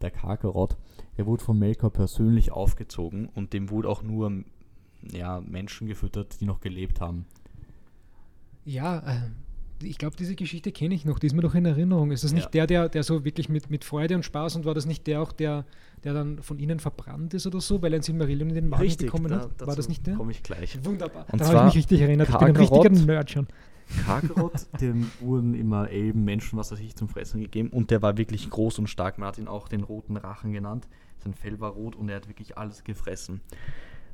der 0.00 0.10
Karkaroth, 0.10 0.76
der 1.16 1.26
wurde 1.26 1.44
von 1.44 1.58
Melkor 1.58 1.90
persönlich 1.90 2.52
aufgezogen 2.52 3.28
und 3.34 3.52
dem 3.52 3.70
wurde 3.70 3.88
auch 3.88 4.02
nur 4.02 4.44
ja, 5.02 5.40
Menschen 5.40 5.86
gefüttert, 5.86 6.40
die 6.40 6.44
noch 6.44 6.60
gelebt 6.60 7.00
haben. 7.00 7.24
Ja, 8.64 8.98
äh, 8.98 9.20
ich 9.82 9.96
glaube, 9.98 10.16
diese 10.16 10.34
Geschichte 10.34 10.72
kenne 10.72 10.94
ich 10.94 11.04
noch, 11.04 11.18
die 11.18 11.28
ist 11.28 11.34
mir 11.34 11.42
doch 11.42 11.54
in 11.54 11.64
Erinnerung. 11.64 12.10
Ist 12.10 12.24
das 12.24 12.32
nicht 12.32 12.46
Ja. 12.54 12.66
der, 12.66 12.66
der, 12.66 12.88
der 12.88 13.02
so 13.04 13.24
wirklich 13.24 13.48
mit, 13.48 13.70
mit 13.70 13.84
Freude 13.84 14.16
und 14.16 14.24
Spaß 14.24 14.56
und 14.56 14.64
war 14.64 14.74
das 14.74 14.86
nicht 14.86 15.06
der 15.06 15.22
auch, 15.22 15.30
der, 15.32 15.64
der 16.04 16.14
dann 16.14 16.42
von 16.42 16.58
ihnen 16.58 16.80
verbrannt 16.80 17.32
ist 17.34 17.46
oder 17.46 17.60
so, 17.60 17.80
weil 17.80 17.92
er 17.92 18.00
ein 18.00 18.02
Silmarillion 18.02 18.48
in 18.50 18.54
den 18.56 18.68
Magen 18.68 18.96
bekommen 18.96 19.28
da- 19.30 19.40
hat? 19.42 19.66
War 19.66 19.76
das 19.76 19.88
nicht 19.88 20.06
der? 20.06 20.16
Komme 20.16 20.32
ich 20.32 20.42
gleich. 20.42 20.78
Wunderbar. 20.84 21.26
Und 21.30 21.40
da 21.40 21.46
habe 21.46 21.58
ich 21.58 21.64
mich 21.64 21.76
richtig 21.76 22.00
erinnert. 22.00 22.28
Ich 22.28 22.36
bin 22.36 22.48
ein 22.48 22.56
richtiger 22.56 22.90
Nerd 22.90 23.30
schon. 23.30 23.46
Dem 24.80 25.10
wurden 25.20 25.54
immer 25.54 25.88
Elben, 25.88 26.24
Menschen, 26.24 26.58
was 26.58 26.70
weiß 26.72 26.80
ich, 26.80 26.94
zum 26.94 27.08
Fressen 27.08 27.40
gegeben. 27.40 27.70
Und 27.70 27.90
der 27.90 28.02
war 28.02 28.18
wirklich 28.18 28.50
groß 28.50 28.78
und 28.80 28.88
stark. 28.88 29.16
Man 29.18 29.28
hat 29.28 29.38
ihn 29.38 29.48
auch 29.48 29.68
den 29.68 29.82
roten 29.82 30.16
Rachen 30.18 30.52
genannt. 30.52 30.86
Sein 31.24 31.32
Fell 31.34 31.58
war 31.60 31.70
rot 31.70 31.96
und 31.96 32.08
er 32.10 32.16
hat 32.16 32.28
wirklich 32.28 32.58
alles 32.58 32.84
gefressen. 32.84 33.40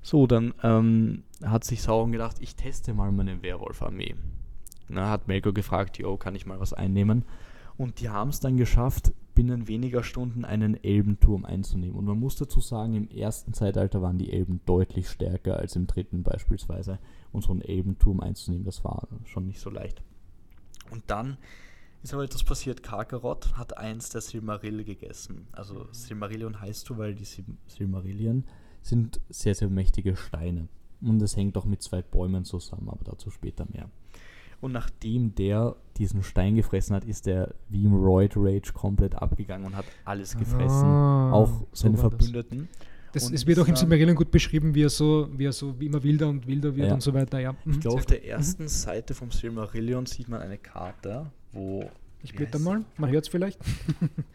So, 0.04 0.26
dann 0.26 0.52
ähm, 0.62 1.22
hat 1.42 1.64
sich 1.64 1.80
Sauron 1.80 2.12
gedacht, 2.12 2.36
ich 2.40 2.56
teste 2.56 2.92
mal 2.92 3.10
meine 3.10 3.42
Werwolf-Armee. 3.42 4.14
Na, 4.86 5.08
hat 5.08 5.28
Melkor 5.28 5.54
gefragt, 5.54 5.96
yo, 5.96 6.18
kann 6.18 6.34
ich 6.34 6.44
mal 6.44 6.60
was 6.60 6.74
einnehmen? 6.74 7.24
Und 7.78 8.00
die 8.00 8.10
haben 8.10 8.28
es 8.28 8.38
dann 8.38 8.58
geschafft, 8.58 9.14
binnen 9.34 9.66
weniger 9.66 10.02
Stunden 10.02 10.44
einen 10.44 10.82
Elbenturm 10.84 11.46
einzunehmen. 11.46 11.96
Und 11.96 12.04
man 12.04 12.20
muss 12.20 12.36
dazu 12.36 12.60
sagen, 12.60 12.94
im 12.94 13.08
ersten 13.08 13.54
Zeitalter 13.54 14.02
waren 14.02 14.18
die 14.18 14.30
Elben 14.30 14.60
deutlich 14.66 15.08
stärker 15.08 15.56
als 15.56 15.74
im 15.74 15.86
dritten 15.86 16.22
beispielsweise. 16.22 16.98
Und 17.32 17.42
so 17.42 17.52
einen 17.52 17.62
Elbenturm 17.62 18.20
einzunehmen, 18.20 18.66
das 18.66 18.84
war 18.84 19.08
schon 19.24 19.46
nicht 19.46 19.58
so 19.58 19.70
leicht. 19.70 20.02
Und 20.90 21.04
dann 21.06 21.38
ist 22.02 22.12
aber 22.12 22.24
etwas 22.24 22.44
passiert. 22.44 22.82
Karkaroth 22.82 23.56
hat 23.56 23.78
eins 23.78 24.10
der 24.10 24.20
Silmaril 24.20 24.84
gegessen. 24.84 25.48
Also 25.52 25.86
Silmarillion 25.92 26.60
heißt 26.60 26.84
so, 26.84 26.98
weil 26.98 27.14
die 27.14 27.24
Sil 27.24 27.48
Silmarillien 27.66 28.44
sind 28.84 29.20
sehr, 29.30 29.54
sehr 29.54 29.68
mächtige 29.68 30.14
Steine. 30.14 30.68
Und 31.00 31.20
es 31.22 31.36
hängt 31.36 31.56
auch 31.58 31.64
mit 31.64 31.82
zwei 31.82 32.02
Bäumen 32.02 32.44
zusammen, 32.44 32.88
aber 32.88 33.04
dazu 33.04 33.30
später 33.30 33.66
mehr. 33.72 33.90
Und 34.60 34.72
nachdem 34.72 35.34
der 35.34 35.76
diesen 35.98 36.22
Stein 36.22 36.54
gefressen 36.54 36.94
hat, 36.96 37.04
ist 37.04 37.26
der 37.26 37.54
wie 37.68 37.84
im 37.84 37.94
Roid 37.94 38.32
Rage 38.36 38.72
komplett 38.72 39.14
abgegangen 39.14 39.66
und 39.66 39.76
hat 39.76 39.84
alles 40.04 40.36
gefressen. 40.36 40.86
Ah, 40.86 41.32
auch 41.32 41.66
seine 41.72 41.92
das. 41.94 42.00
Verbündeten. 42.00 42.68
Das, 43.12 43.30
es 43.30 43.46
wird 43.46 43.58
auch 43.60 43.68
im 43.68 43.76
Silmarillion 43.76 44.16
gut 44.16 44.30
beschrieben, 44.30 44.74
wie 44.74 44.82
er 44.84 44.88
so, 44.90 45.28
wie 45.36 45.44
er 45.46 45.52
so 45.52 45.78
wie 45.78 45.86
immer 45.86 46.02
wilder 46.02 46.28
und 46.28 46.46
wilder 46.48 46.74
wird 46.74 46.88
Ja. 46.88 46.94
und 46.94 47.02
so 47.02 47.12
weiter. 47.14 47.38
Ja. 47.38 47.54
Ich 47.64 47.76
Mhm, 47.76 47.80
glaube, 47.80 47.96
auf 47.98 48.06
der 48.06 48.24
ersten 48.26 48.66
Seite 48.68 49.14
vom 49.14 49.30
Silmarillion 49.30 50.06
sieht 50.06 50.28
man 50.28 50.40
eine 50.40 50.58
Karte, 50.58 51.30
wo. 51.52 51.88
Ich 52.22 52.34
blätter 52.34 52.58
heißt- 52.58 52.62
mal, 52.62 52.84
man 52.96 53.10
hört 53.10 53.24
es 53.24 53.28
vielleicht. 53.28 53.60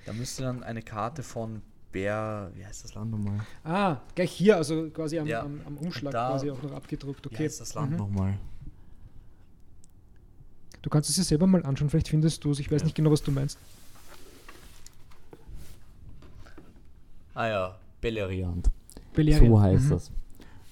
Da 0.05 0.13
müsste 0.13 0.43
dann 0.43 0.61
eine 0.63 0.81
Karte 0.83 1.23
von 1.23 1.61
Bär. 1.91 2.51
Wie 2.55 2.65
heißt 2.65 2.83
das 2.83 2.93
Land 2.93 3.11
nochmal? 3.11 3.39
Ah, 3.63 3.97
gleich 4.15 4.31
hier, 4.31 4.55
also 4.57 4.89
quasi 4.89 5.17
am, 5.19 5.27
Ja. 5.27 5.41
am, 5.43 5.59
am 5.65 5.77
Umschlag 5.77 6.11
Da- 6.13 6.29
quasi 6.29 6.51
auch 6.51 6.61
noch 6.61 6.71
abgedruckt. 6.73 7.25
Wie 7.25 7.33
Okay. 7.35 7.45
heißt 7.45 7.61
das 7.61 7.73
Land 7.73 7.91
Mhm. 7.91 7.97
nochmal? 7.97 8.37
Du 10.81 10.89
kannst 10.89 11.09
es 11.09 11.15
dir 11.15 11.23
selber 11.23 11.45
mal 11.47 11.65
anschauen, 11.65 11.89
vielleicht 11.89 12.07
findest 12.07 12.43
du 12.43 12.51
es. 12.51 12.59
Ich 12.59 12.71
weiß 12.71 12.81
Ja. 12.81 12.85
nicht 12.85 12.95
genau, 12.95 13.11
was 13.11 13.21
du 13.23 13.31
meinst. 13.31 13.57
Ah 17.33 17.47
ja, 17.47 17.75
Beleriand. 18.01 18.69
Beleriand. 19.13 19.47
So 19.47 19.61
heißt 19.61 19.85
Mhm. 19.85 19.89
das. 19.89 20.11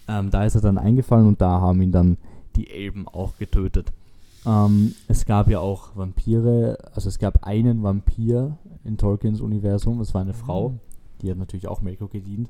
Ähm, 0.08 0.32
da 0.32 0.46
ist 0.46 0.56
er 0.56 0.62
dann 0.62 0.78
eingefallen 0.78 1.28
und 1.28 1.42
da 1.42 1.60
haben 1.62 1.82
ihn 1.82 1.92
dann 1.92 2.18
die 2.56 2.70
Elben 2.70 3.08
auch 3.08 3.38
getötet. 3.38 3.92
Ähm, 4.46 4.96
es 5.08 5.26
gab 5.26 5.50
ja 5.50 5.60
auch 5.60 5.96
Vampire, 5.96 6.78
also 6.94 7.10
es 7.10 7.20
gab 7.20 7.44
einen 7.46 7.84
Vampir 7.84 8.58
in 8.86 8.98
Tolkiens 8.98 9.42
Universum, 9.42 10.00
es 10.00 10.14
war 10.14 10.22
eine 10.22 10.34
Frau, 10.34 10.70
Mhm. 10.70 10.80
Die 11.22 11.32
hat 11.32 11.38
natürlich 11.38 11.68
auch 11.68 11.82
Melkor 11.82 12.10
gedient. 12.10 12.50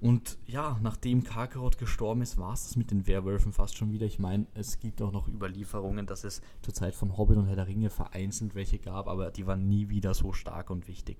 Und 0.00 0.38
ja, 0.46 0.78
nachdem 0.80 1.24
Karkaroth 1.24 1.76
gestorben 1.76 2.22
ist, 2.22 2.38
war 2.38 2.52
es 2.52 2.64
das 2.64 2.76
mit 2.76 2.92
den 2.92 3.08
Werwölfen 3.08 3.52
fast 3.52 3.76
schon 3.76 3.90
wieder. 3.90 4.06
Ich 4.06 4.20
meine, 4.20 4.46
es 4.54 4.78
gibt 4.78 5.02
auch 5.02 5.10
noch 5.10 5.26
Überlieferungen, 5.26 6.06
dass 6.06 6.22
es 6.22 6.40
zur 6.62 6.72
Zeit 6.72 6.94
von 6.94 7.16
Hobbit 7.16 7.36
und 7.36 7.46
Herr 7.46 7.56
der 7.56 7.66
Ringe 7.66 7.90
vereinzelt 7.90 8.54
welche 8.54 8.78
gab, 8.78 9.08
aber 9.08 9.32
die 9.32 9.46
waren 9.46 9.66
nie 9.66 9.88
wieder 9.88 10.14
so 10.14 10.32
stark 10.32 10.70
und 10.70 10.86
wichtig. 10.86 11.18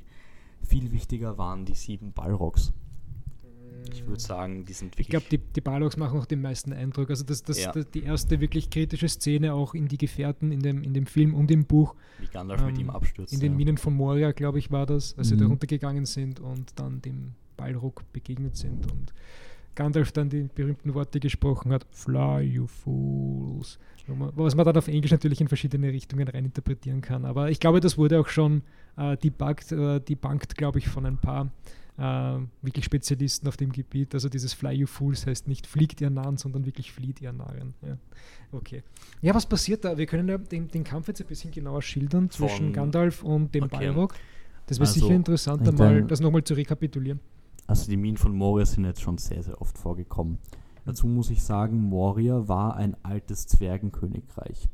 Viel 0.62 0.92
wichtiger 0.92 1.38
waren 1.38 1.64
die 1.64 1.74
sieben 1.74 2.12
Balrogs. 2.12 2.72
Ich 3.92 4.06
würde 4.06 4.20
sagen, 4.20 4.64
die 4.64 4.72
sind 4.72 4.94
Ich 4.94 4.98
wirklich. 4.98 5.08
glaube, 5.08 5.26
die, 5.30 5.38
die 5.38 5.60
Balrogs 5.60 5.96
machen 5.96 6.18
auch 6.18 6.26
den 6.26 6.42
meisten 6.42 6.72
Eindruck. 6.72 7.10
Also 7.10 7.24
das, 7.24 7.42
das, 7.42 7.60
Ja. 7.62 7.72
das, 7.72 7.90
die 7.90 8.02
erste 8.02 8.40
wirklich 8.40 8.70
kritische 8.70 9.08
Szene 9.08 9.54
auch 9.54 9.74
in 9.74 9.88
die 9.88 9.98
Gefährten 9.98 10.52
in 10.52 10.60
dem, 10.60 10.82
in 10.82 10.94
dem 10.94 11.06
Film 11.06 11.34
und 11.34 11.50
im 11.50 11.64
Buch. 11.64 11.94
wie 12.18 12.26
Gandalf 12.26 12.64
mit 12.64 12.74
ähm, 12.76 12.80
ihm 12.82 12.90
abstürzt. 12.90 13.32
In 13.32 13.40
den 13.40 13.52
ja. 13.52 13.56
Minen 13.56 13.78
von 13.78 13.94
Moria, 13.94 14.32
glaube 14.32 14.58
ich, 14.58 14.70
war 14.70 14.86
das, 14.86 15.16
als 15.18 15.28
sie 15.28 15.36
da 15.36 15.44
Mhm. 15.44 15.50
runtergegangen 15.52 16.06
sind 16.06 16.40
und 16.40 16.72
dann 16.78 17.00
dem 17.02 17.32
Balrog 17.56 18.02
begegnet 18.12 18.56
sind 18.56 18.90
und 18.90 19.12
Gandalf 19.74 20.10
dann 20.12 20.28
die 20.28 20.48
berühmten 20.54 20.94
Worte 20.94 21.20
gesprochen 21.20 21.72
hat, 21.72 21.86
Fly, 21.92 22.40
you 22.42 22.66
fools. 22.66 23.78
Was 24.06 24.54
man 24.54 24.64
dann 24.64 24.76
auf 24.76 24.88
Englisch 24.88 25.10
natürlich 25.12 25.40
in 25.40 25.48
verschiedene 25.48 25.88
Richtungen 25.92 26.26
reininterpretieren 26.26 27.00
kann. 27.00 27.24
Aber 27.24 27.50
ich 27.50 27.60
glaube, 27.60 27.80
das 27.80 27.98
wurde 27.98 28.18
auch 28.20 28.28
schon 28.28 28.62
äh, 28.96 29.16
debugged, 29.18 29.70
äh, 29.72 30.00
debunked, 30.00 30.56
glaube 30.56 30.78
ich, 30.78 30.88
von 30.88 31.04
ein 31.06 31.18
paar 31.18 31.50
äh, 31.98 32.38
wirklich 32.62 32.84
Spezialisten 32.84 33.48
auf 33.48 33.56
dem 33.56 33.72
Gebiet. 33.72 34.14
Also 34.14 34.28
dieses 34.28 34.52
Fly, 34.54 34.72
you 34.72 34.86
fools 34.86 35.26
heißt 35.26 35.48
nicht 35.48 35.66
fliegt 35.66 36.00
ihr 36.00 36.10
Narren, 36.10 36.36
sondern 36.36 36.64
wirklich 36.64 36.92
flieht 36.92 37.20
ihr 37.20 37.32
Narren. 37.32 37.74
Ja. 37.82 37.98
Okay. 38.52 38.82
Ja, 39.20 39.34
was 39.34 39.46
passiert 39.46 39.84
da? 39.84 39.98
Wir 39.98 40.06
können 40.06 40.28
ja 40.28 40.38
den, 40.38 40.68
den 40.68 40.84
Kampf 40.84 41.08
jetzt 41.08 41.20
ein 41.20 41.26
bisschen 41.26 41.50
genauer 41.50 41.82
schildern 41.82 42.30
zwischen 42.30 42.66
Von- 42.66 42.72
Gandalf 42.72 43.22
und 43.22 43.54
dem 43.54 43.64
Okay. 43.64 43.86
Balrog. 43.92 44.14
Das 44.66 44.78
wäre 44.78 44.88
Also, 44.88 45.00
sicher 45.00 45.14
interessant, 45.14 45.66
einmal 45.68 46.04
das 46.04 46.20
nochmal 46.20 46.44
zu 46.44 46.54
rekapitulieren. 46.54 47.20
Also 47.66 47.90
die 47.90 47.96
Minen 47.96 48.16
von 48.16 48.34
Moria 48.34 48.64
sind 48.64 48.84
jetzt 48.84 49.02
schon 49.02 49.18
sehr, 49.18 49.42
sehr 49.42 49.60
oft 49.60 49.76
vorgekommen. 49.76 50.38
Dazu 50.84 51.06
muss 51.06 51.28
ich 51.30 51.42
sagen, 51.42 51.82
Moria 51.82 52.48
war 52.48 52.76
ein 52.76 52.96
altes 53.02 53.46
Zwergenkönigreich. 53.46 54.68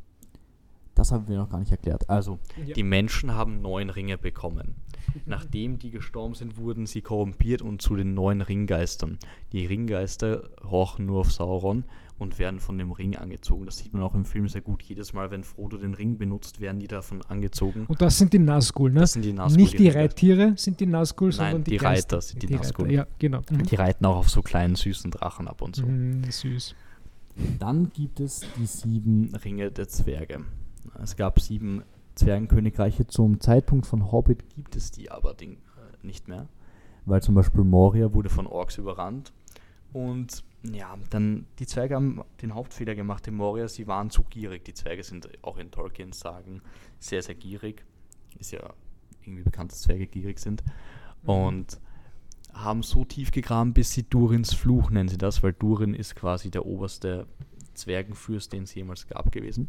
Das 1.04 1.12
haben 1.12 1.28
wir 1.28 1.36
noch 1.36 1.50
gar 1.50 1.58
nicht 1.60 1.70
erklärt. 1.70 2.08
Also, 2.08 2.38
Ja. 2.64 2.72
die 2.72 2.82
Menschen 2.82 3.34
haben 3.34 3.60
neun 3.60 3.90
Ringe 3.90 4.16
bekommen. 4.16 4.74
Nachdem 5.26 5.78
die 5.78 5.90
gestorben 5.90 6.32
sind, 6.32 6.56
wurden 6.56 6.86
sie 6.86 7.02
korrumpiert 7.02 7.60
und 7.60 7.82
zu 7.82 7.94
den 7.94 8.14
neuen 8.14 8.40
Ringgeistern. 8.40 9.18
Die 9.52 9.66
Ringgeister 9.66 10.48
horchen 10.62 11.04
nur 11.04 11.20
auf 11.20 11.30
Sauron 11.30 11.84
und 12.18 12.38
werden 12.38 12.58
von 12.58 12.78
dem 12.78 12.90
Ring 12.90 13.16
angezogen. 13.16 13.66
Das 13.66 13.76
sieht 13.76 13.92
man 13.92 14.02
auch 14.02 14.14
im 14.14 14.24
Film 14.24 14.48
sehr 14.48 14.62
gut. 14.62 14.82
Jedes 14.82 15.12
Mal, 15.12 15.30
wenn 15.30 15.44
Frodo 15.44 15.76
den 15.76 15.92
Ring 15.92 16.16
benutzt, 16.16 16.58
werden 16.62 16.78
die 16.78 16.86
davon 16.86 17.20
angezogen. 17.20 17.84
Und 17.86 18.00
das 18.00 18.16
sind 18.16 18.32
die 18.32 18.38
Nazgul, 18.38 18.90
ne? 18.90 19.00
Das 19.00 19.12
sind 19.12 19.26
die 19.26 19.34
Nazgul, 19.34 19.60
Nicht 19.62 19.78
die. 19.78 19.90
Reittiere 19.90 20.54
sind 20.56 20.80
die 20.80 20.86
Nazgul, 20.86 21.28
Nein, 21.28 21.36
sondern 21.36 21.64
die, 21.64 21.72
die. 21.72 21.76
Reiter 21.76 22.22
sind 22.22 22.42
die 22.42 22.46
Reiter, 22.46 22.56
Nazgul. 22.62 22.90
Ja, 22.90 23.06
genau. 23.18 23.42
Mhm. 23.50 23.64
Die 23.64 23.74
reiten 23.74 24.06
auch 24.06 24.16
auf 24.16 24.30
so 24.30 24.40
kleinen, 24.40 24.74
süßen 24.74 25.10
Drachen 25.10 25.48
ab 25.48 25.60
und 25.60 25.76
so. 25.76 25.84
Mhm, 25.84 26.24
süß. 26.30 26.74
Dann 27.58 27.90
gibt 27.92 28.20
es 28.20 28.40
die 28.56 28.64
sieben 28.64 29.34
Ringe 29.34 29.70
der 29.70 29.86
Zwerge. 29.88 30.44
Es 31.02 31.16
gab 31.16 31.40
sieben 31.40 31.82
Zwergenkönigreiche. 32.14 33.06
Zum 33.06 33.40
Zeitpunkt 33.40 33.86
von 33.86 34.10
Hobbit 34.12 34.48
gibt 34.54 34.76
es 34.76 34.90
die 34.90 35.10
aber 35.10 35.34
äh, 35.40 35.56
nicht 36.02 36.28
mehr. 36.28 36.48
Weil 37.06 37.22
zum 37.22 37.34
Beispiel 37.34 37.64
Moria 37.64 38.12
wurde 38.14 38.30
von 38.30 38.46
Orks 38.46 38.78
überrannt. 38.78 39.32
Und 39.92 40.42
ja, 40.62 40.96
dann 41.10 41.46
die 41.58 41.66
Zwerge 41.66 41.94
haben 41.94 42.22
den 42.40 42.54
Hauptfehler 42.54 42.94
gemacht 42.94 43.26
in 43.26 43.34
Moria. 43.34 43.68
Sie 43.68 43.86
waren 43.86 44.10
zu 44.10 44.22
gierig. 44.24 44.64
Die 44.64 44.74
Zwerge 44.74 45.02
sind 45.02 45.28
auch 45.42 45.58
in 45.58 45.70
Tolkiens 45.70 46.20
Sagen 46.20 46.62
sehr, 46.98 47.22
sehr 47.22 47.34
gierig. 47.34 47.84
Ist 48.38 48.52
ja 48.52 48.72
irgendwie 49.22 49.42
bekannt, 49.42 49.72
dass 49.72 49.82
Zwerge 49.82 50.06
gierig 50.06 50.38
sind. 50.38 50.62
Und 51.24 51.78
haben 52.52 52.82
so 52.82 53.04
tief 53.04 53.30
gegraben, 53.30 53.72
bis 53.72 53.92
sie 53.92 54.04
Durins 54.04 54.54
Fluch 54.54 54.90
nennen 54.90 55.08
sie 55.08 55.18
das, 55.18 55.42
weil 55.42 55.52
Durin 55.52 55.94
ist 55.94 56.14
quasi 56.14 56.50
der 56.50 56.64
oberste 56.66 57.26
Zwergenfürst, 57.74 58.52
den 58.52 58.62
es 58.62 58.74
jemals 58.74 59.06
gab 59.08 59.32
gewesen. 59.32 59.68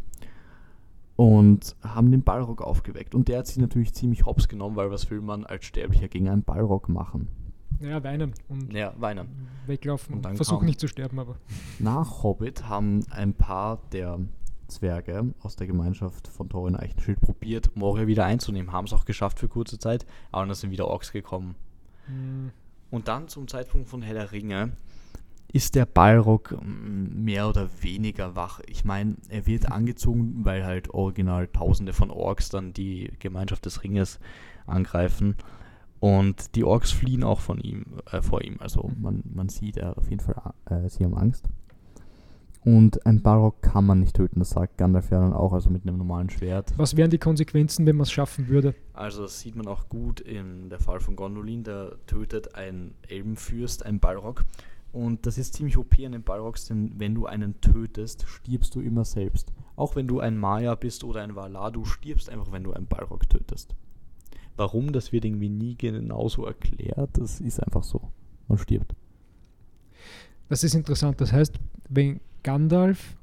Und 1.16 1.76
haben 1.82 2.12
den 2.12 2.24
Balrog 2.24 2.62
aufgeweckt. 2.62 3.16
Und 3.16 3.28
der 3.30 3.40
hat 3.40 3.48
sie 3.48 3.62
natürlich 3.62 3.94
ziemlich 3.94 4.26
hops 4.26 4.48
genommen, 4.50 4.76
weil 4.76 4.92
was 4.92 5.10
will 5.10 5.22
man 5.22 5.46
als 5.46 5.66
Sterblicher 5.66 6.10
gegen 6.10 6.28
einen 6.28 6.44
Balrog 6.44 6.90
machen? 6.90 7.28
Ja, 7.80 8.04
weinen 8.04 8.34
und 8.50 8.74
Ja, 8.74 8.94
weinen. 8.98 9.28
weglaufen 9.66 10.14
Und 10.14 10.18
und, 10.20 10.26
dann 10.26 10.36
versuchen 10.36 10.66
nicht 10.66 10.80
zu 10.80 10.88
sterben, 10.88 11.20
aber. 11.20 11.36
Nach 11.80 12.24
Hobbit 12.24 12.68
haben 12.68 13.06
ein 13.12 13.34
paar 13.34 13.80
der 13.92 14.20
Zwerge 14.68 15.34
aus 15.42 15.56
der 15.56 15.68
Gemeinschaft 15.68 16.28
von 16.28 16.50
Thorin 16.50 16.76
Eichenschild 16.76 17.22
probiert, 17.22 17.70
Moria 17.76 18.08
wieder 18.08 18.26
einzunehmen. 18.26 18.72
Haben 18.72 18.86
es 18.86 18.94
auch 18.94 19.06
geschafft 19.06 19.40
für 19.40 19.48
kurze 19.48 19.78
Zeit, 19.78 20.06
aber 20.32 20.46
dann 20.46 20.56
sind 20.56 20.72
wieder 20.72 20.88
Orks 20.88 21.12
gekommen. 21.12 21.56
mm, 22.08 22.48
Und 22.92 23.08
dann 23.08 23.28
zum 23.28 23.48
Zeitpunkt 23.48 23.88
von 23.90 24.02
Herr 24.02 24.16
der 24.16 24.32
Ringe 24.32 24.72
ist 25.56 25.76
der 25.76 25.86
Balrog 25.86 26.52
mm, 26.52 27.24
mehr 27.24 27.48
oder 27.48 27.70
weniger 27.80 28.36
wach. 28.36 28.60
Ich 28.68 28.84
meine, 28.84 29.16
er 29.30 29.46
wird 29.48 29.72
angezogen, 29.72 30.42
weil 30.44 30.66
halt 30.66 30.90
original 30.90 31.48
tausende 31.48 31.94
von 31.94 32.12
Orks 32.12 32.50
dann 32.50 32.74
die 32.74 33.10
Gemeinschaft 33.20 33.66
des 33.66 33.82
Ringes 33.82 34.20
angreifen. 34.68 35.38
Und 36.02 36.56
die 36.56 36.66
Orks 36.66 36.92
fliehen 36.92 37.24
auch 37.24 37.40
von 37.40 37.62
ihm, 37.62 37.86
äh, 38.12 38.22
vor 38.22 38.44
ihm. 38.44 38.58
Also 38.60 38.92
man, 39.00 39.24
man 39.34 39.48
sieht, 39.48 39.78
er 39.78 39.90
hat 39.90 39.98
auf 39.98 40.10
jeden 40.10 40.22
Fall, 40.22 40.36
äh, 40.66 40.90
sie 40.90 41.06
haben 41.06 41.16
Angst. 41.16 41.48
Und 42.66 43.06
ein 43.06 43.22
Balrog 43.22 43.62
kann 43.62 43.86
man 43.86 44.02
nicht 44.02 44.16
töten, 44.16 44.40
das 44.40 44.50
sagt 44.50 44.78
Gandalf 44.78 45.10
ja 45.10 45.22
dann 45.22 45.34
auch, 45.34 45.54
also 45.54 45.70
mit 45.70 45.84
einem 45.84 45.98
normalen 45.98 46.30
Schwert. 46.32 46.74
Was 46.78 46.98
wären 46.98 47.12
die 47.12 47.20
Konsequenzen, 47.20 47.86
wenn 47.86 47.96
man 47.96 48.04
es 48.04 48.12
schaffen 48.12 48.50
würde? 48.50 48.74
Also 48.94 49.22
das 49.22 49.40
sieht 49.40 49.56
man 49.56 49.68
auch 49.68 49.88
gut 49.88 50.20
in 50.20 50.70
der 50.70 50.80
Fall 50.80 51.00
von 51.00 51.16
Gondolin, 51.16 51.64
der 51.64 51.96
tötet 52.08 52.56
ein 52.56 52.96
Elbenfürst, 53.08 53.86
ein 53.86 54.00
Balrog. 54.00 54.44
Und 54.96 55.26
das 55.26 55.38
ist 55.38 55.56
ziemlich 55.56 55.78
OP 55.78 55.94
an 56.06 56.14
den 56.14 56.24
Balrogs, 56.24 56.68
denn 56.68 56.94
wenn 56.98 57.16
du 57.16 57.26
einen 57.26 57.60
tötest, 57.60 58.24
stirbst 58.30 58.74
du 58.76 58.80
immer 58.80 59.04
selbst. 59.04 59.52
Auch 59.76 59.98
wenn 59.98 60.08
du 60.08 60.22
ein 60.22 60.38
Maya 60.38 60.76
bist 60.76 61.04
oder 61.04 61.22
ein 61.22 61.36
Valar, 61.36 61.74
du 61.74 61.84
stirbst 61.84 62.30
einfach, 62.30 62.54
wenn 62.54 62.64
du 62.64 62.72
einen 62.72 62.88
Balrog 62.88 63.28
tötest. 63.28 63.76
Warum, 64.56 64.94
das 64.94 65.12
wird 65.12 65.26
irgendwie 65.26 65.50
nie 65.50 65.76
genauso 65.76 66.46
erklärt. 66.46 67.10
Das 67.18 67.42
ist 67.42 67.62
einfach 67.62 67.84
so. 67.84 68.10
Man 68.48 68.58
stirbt. 68.58 68.96
Das 70.48 70.64
ist 70.64 70.76
interessant. 70.76 71.20
Das 71.20 71.34
heißt, 71.34 71.60
wenn 71.90 72.22
Gandalf, 72.44 73.18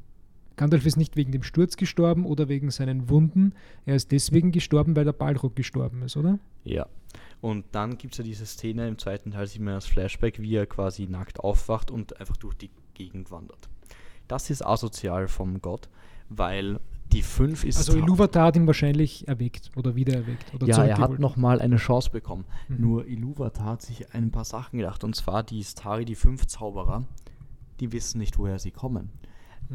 Gandalf 0.57 0.87
ist 0.87 0.97
nicht 0.97 1.17
wegen 1.17 1.33
dem 1.33 1.43
Sturz 1.43 1.77
gestorben 1.77 2.25
oder 2.25 2.49
wegen 2.49 2.71
seinen 2.71 3.09
Wunden, 3.09 3.55
er 3.87 3.97
ist 3.97 4.13
deswegen 4.13 4.53
gestorben, 4.53 4.97
weil 4.97 5.05
der 5.05 5.13
Balrog 5.13 5.57
gestorben 5.57 6.03
ist, 6.03 6.17
oder? 6.17 6.39
Ja. 6.65 6.87
Und 7.41 7.65
dann 7.73 7.99
gibt 7.99 8.15
es 8.15 8.19
ja 8.19 8.25
diese 8.25 8.47
Szene 8.47 8.87
im 8.89 8.99
zweiten 8.99 9.33
Teil, 9.33 9.47
sieht 9.47 9.63
man 9.63 9.75
das 9.75 9.87
Flashback, 9.87 10.41
wie 10.41 10.55
er 10.55 10.67
quasi 10.67 11.07
nackt 11.07 11.41
aufwacht 11.41 11.91
und 11.91 12.21
einfach 12.21 12.37
durch 12.37 12.55
die 12.55 12.71
Gegend 12.95 13.31
wandert. 13.31 13.69
Das 14.29 14.51
ist 14.51 14.65
asozial 14.65 15.29
vom 15.29 15.61
Gott, 15.61 15.89
weil 16.29 16.79
die 17.13 17.23
5 17.23 17.65
ist. 17.65 17.77
Also 17.77 17.97
Iluvatar 17.97 18.47
hat 18.47 18.57
ihn 18.57 18.67
wahrscheinlich 18.67 19.29
erweckt 19.29 19.71
oder 19.77 19.95
wieder 19.95 20.15
erweckt. 20.15 20.55
Oder 20.55 20.67
ja, 20.67 20.85
er 20.85 20.99
hat 20.99 21.19
nochmal 21.19 21.61
eine 21.61 21.77
Chance 21.77 22.11
bekommen. 22.11 22.45
Mhm. 22.69 22.81
Nur 22.81 23.07
Iluvatar 23.07 23.67
hat 23.67 23.83
sich 23.83 24.15
ein 24.15 24.31
paar 24.31 24.45
Sachen 24.45 24.79
gedacht. 24.79 25.05
Und 25.05 25.15
zwar 25.15 25.43
die 25.43 25.63
Stari, 25.63 26.05
die 26.05 26.15
fünf 26.15 26.47
Zauberer, 26.47 27.05
die 27.81 27.93
wissen 27.93 28.19
nicht, 28.19 28.39
woher 28.39 28.59
sie 28.59 28.71
kommen. 28.71 29.11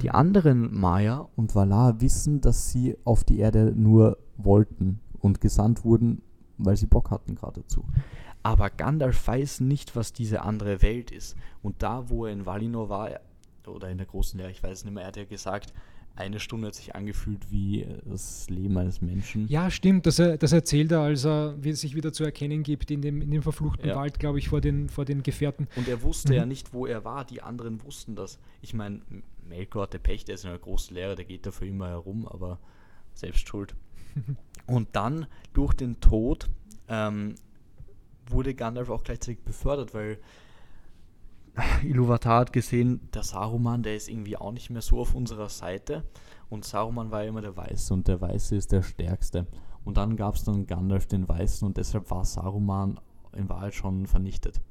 Die 0.01 0.09
Mhm. 0.09 0.15
anderen 0.15 0.79
Maya 0.79 1.27
und 1.35 1.55
Valar 1.55 2.01
wissen, 2.01 2.41
dass 2.41 2.71
sie 2.71 2.97
auf 3.03 3.23
die 3.23 3.39
Erde 3.39 3.73
nur 3.75 4.17
wollten 4.37 4.99
und 5.19 5.41
gesandt 5.41 5.83
wurden, 5.83 6.21
weil 6.57 6.77
sie 6.77 6.85
Bock 6.85 7.11
hatten 7.11 7.35
gerade 7.35 7.61
dazu. 7.61 7.83
Aber 8.43 8.69
Gandalf 8.69 9.27
weiß 9.27 9.61
nicht, 9.61 9.95
was 9.95 10.13
diese 10.13 10.41
andere 10.43 10.81
Welt 10.81 11.11
ist. 11.11 11.35
Und 11.61 11.83
da, 11.83 12.09
wo 12.09 12.25
er 12.25 12.33
in 12.33 12.45
Valinor 12.45 12.89
war, 12.89 13.09
oder 13.65 13.89
in 13.89 13.97
der 13.97 14.07
großen 14.07 14.39
Lehre, 14.39 14.51
ich 14.51 14.63
weiß 14.63 14.85
nicht 14.85 14.93
mehr, 14.93 15.03
er 15.03 15.07
hat 15.07 15.17
ja 15.17 15.25
gesagt, 15.25 15.73
eine 16.17 16.39
Stunde 16.39 16.67
hat 16.67 16.75
sich 16.75 16.95
angefühlt 16.95 17.51
wie 17.51 17.85
das 18.05 18.49
Leben 18.49 18.77
eines 18.77 19.01
Menschen. 19.01 19.47
Ja, 19.47 19.69
stimmt. 19.71 20.05
Das, 20.05 20.19
er, 20.19 20.37
das 20.37 20.51
erzählt 20.51 20.91
er, 20.91 21.01
als 21.01 21.25
er 21.25 21.55
wie 21.61 21.69
es 21.69 21.81
sich 21.81 21.95
wieder 21.95 22.11
zu 22.11 22.23
erkennen 22.23 22.63
gibt 22.63 22.89
in 22.91 23.01
dem, 23.01 23.21
in 23.21 23.31
dem 23.31 23.43
verfluchten 23.43 23.87
Ja. 23.87 23.95
Wald, 23.95 24.19
glaube 24.19 24.39
ich, 24.39 24.49
vor 24.49 24.59
den, 24.59 24.89
vor 24.89 25.05
den 25.05 25.23
Gefährten. 25.23 25.67
Und 25.75 25.87
er 25.87 26.01
wusste 26.01 26.33
Mhm. 26.33 26.37
ja 26.37 26.45
nicht, 26.45 26.73
wo 26.73 26.85
er 26.87 27.05
war. 27.05 27.23
Die 27.23 27.41
anderen 27.41 27.83
wussten 27.83 28.15
das. 28.15 28.39
Ich 28.61 28.73
meine, 28.73 29.01
Melkor 29.47 29.83
hatte 29.83 29.99
Pech, 29.99 30.25
der 30.25 30.35
ist 30.35 30.43
in 30.43 30.49
einer 30.49 30.59
großen 30.59 30.93
Lehre, 30.95 31.15
der 31.15 31.25
geht 31.25 31.45
da 31.45 31.51
für 31.51 31.67
immer 31.67 31.87
herum, 31.89 32.27
aber 32.27 32.59
selbst 33.13 33.47
schuld. 33.47 33.75
Und 34.65 34.89
dann 34.93 35.27
durch 35.53 35.73
den 35.73 35.99
Tod 36.01 36.49
ähm, 36.89 37.35
wurde 38.27 38.55
Gandalf 38.55 38.89
auch 38.89 39.03
gleichzeitig 39.03 39.43
befördert, 39.43 39.93
weil 39.93 40.17
Iluvatar 41.83 42.41
hat 42.41 42.53
gesehen, 42.53 43.01
der 43.13 43.23
Saruman, 43.23 43.83
der 43.83 43.95
ist 43.95 44.09
irgendwie 44.09 44.37
auch 44.37 44.51
nicht 44.51 44.69
mehr 44.69 44.81
so 44.81 44.99
auf 44.99 45.15
unserer 45.15 45.49
Seite. 45.49 46.03
Und 46.49 46.65
Saruman 46.65 47.11
war 47.11 47.23
ja 47.23 47.29
immer 47.29 47.41
der 47.41 47.55
Weiße 47.57 47.93
und 47.93 48.07
der 48.07 48.21
Weiße 48.21 48.55
ist 48.55 48.71
der 48.71 48.83
Stärkste. 48.83 49.47
Und 49.83 49.97
dann 49.97 50.15
gab 50.15 50.35
es 50.35 50.43
dann 50.43 50.67
Gandalf 50.67 51.07
den 51.07 51.27
Weißen 51.27 51.67
und 51.67 51.77
deshalb 51.77 52.09
war 52.11 52.25
Saruman 52.25 52.99
in 53.35 53.49
Wahrheit 53.49 53.73
schon 53.73 54.05
vernichtet. 54.07 54.61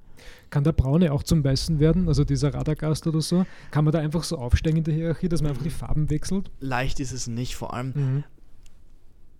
Kann 0.49 0.65
der 0.65 0.73
Braune 0.73 1.13
auch 1.13 1.23
zum 1.23 1.45
Weißen 1.45 1.79
werden, 1.79 2.09
also 2.09 2.25
dieser 2.25 2.55
Radagast 2.55 3.07
oder 3.07 3.21
so? 3.21 3.45
Kann 3.71 3.85
man 3.85 3.93
da 3.93 3.99
einfach 3.99 4.25
so 4.25 4.39
aufsteigen 4.39 4.79
in 4.79 4.85
der 4.85 4.95
Hierarchie, 4.95 5.29
dass 5.29 5.43
man 5.43 5.51
einfach 5.51 5.63
die 5.63 5.71
Farben 5.71 6.09
wechselt? 6.09 6.51
Leicht 6.61 7.01
ist 7.01 7.13
es 7.13 7.27
nicht, 7.27 7.55
vor 7.57 7.75
allem 7.75 7.93
Mhm. 7.95 8.25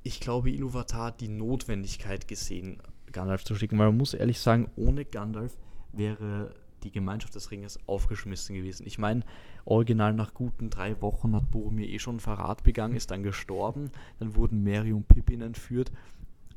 ich 0.03 0.21
glaube, 0.21 0.51
Iluvatar 0.51 1.07
hat 1.07 1.21
die 1.21 1.29
Notwendigkeit 1.29 2.29
gesehen, 2.29 2.83
Gandalf 3.13 3.45
zu 3.45 3.55
schicken, 3.55 3.79
weil 3.79 3.87
man 3.87 3.97
muss 3.97 4.13
ehrlich 4.15 4.39
sagen, 4.41 4.71
ohne 4.77 5.05
Gandalf 5.07 5.57
wäre 5.93 6.55
die 6.87 6.93
Gemeinschaft 6.93 7.35
des 7.35 7.51
Ringes 7.51 7.79
aufgeschmissen 7.87 8.55
gewesen. 8.55 8.87
Ich 8.87 8.99
meine, 8.99 9.23
original 9.65 10.13
nach 10.15 10.33
guten 10.35 10.71
drei 10.71 11.01
Wochen 11.03 11.35
hat 11.35 11.51
Boromir 11.51 11.89
eh 11.89 11.99
schon 11.99 12.21
Verrat 12.21 12.63
begangen, 12.63 12.95
ist 12.97 13.11
dann 13.11 13.23
gestorben, 13.23 13.91
dann 14.19 14.35
wurden 14.37 14.63
Merry 14.63 14.93
und 14.93 15.09
Pippin 15.09 15.41
entführt. 15.43 15.91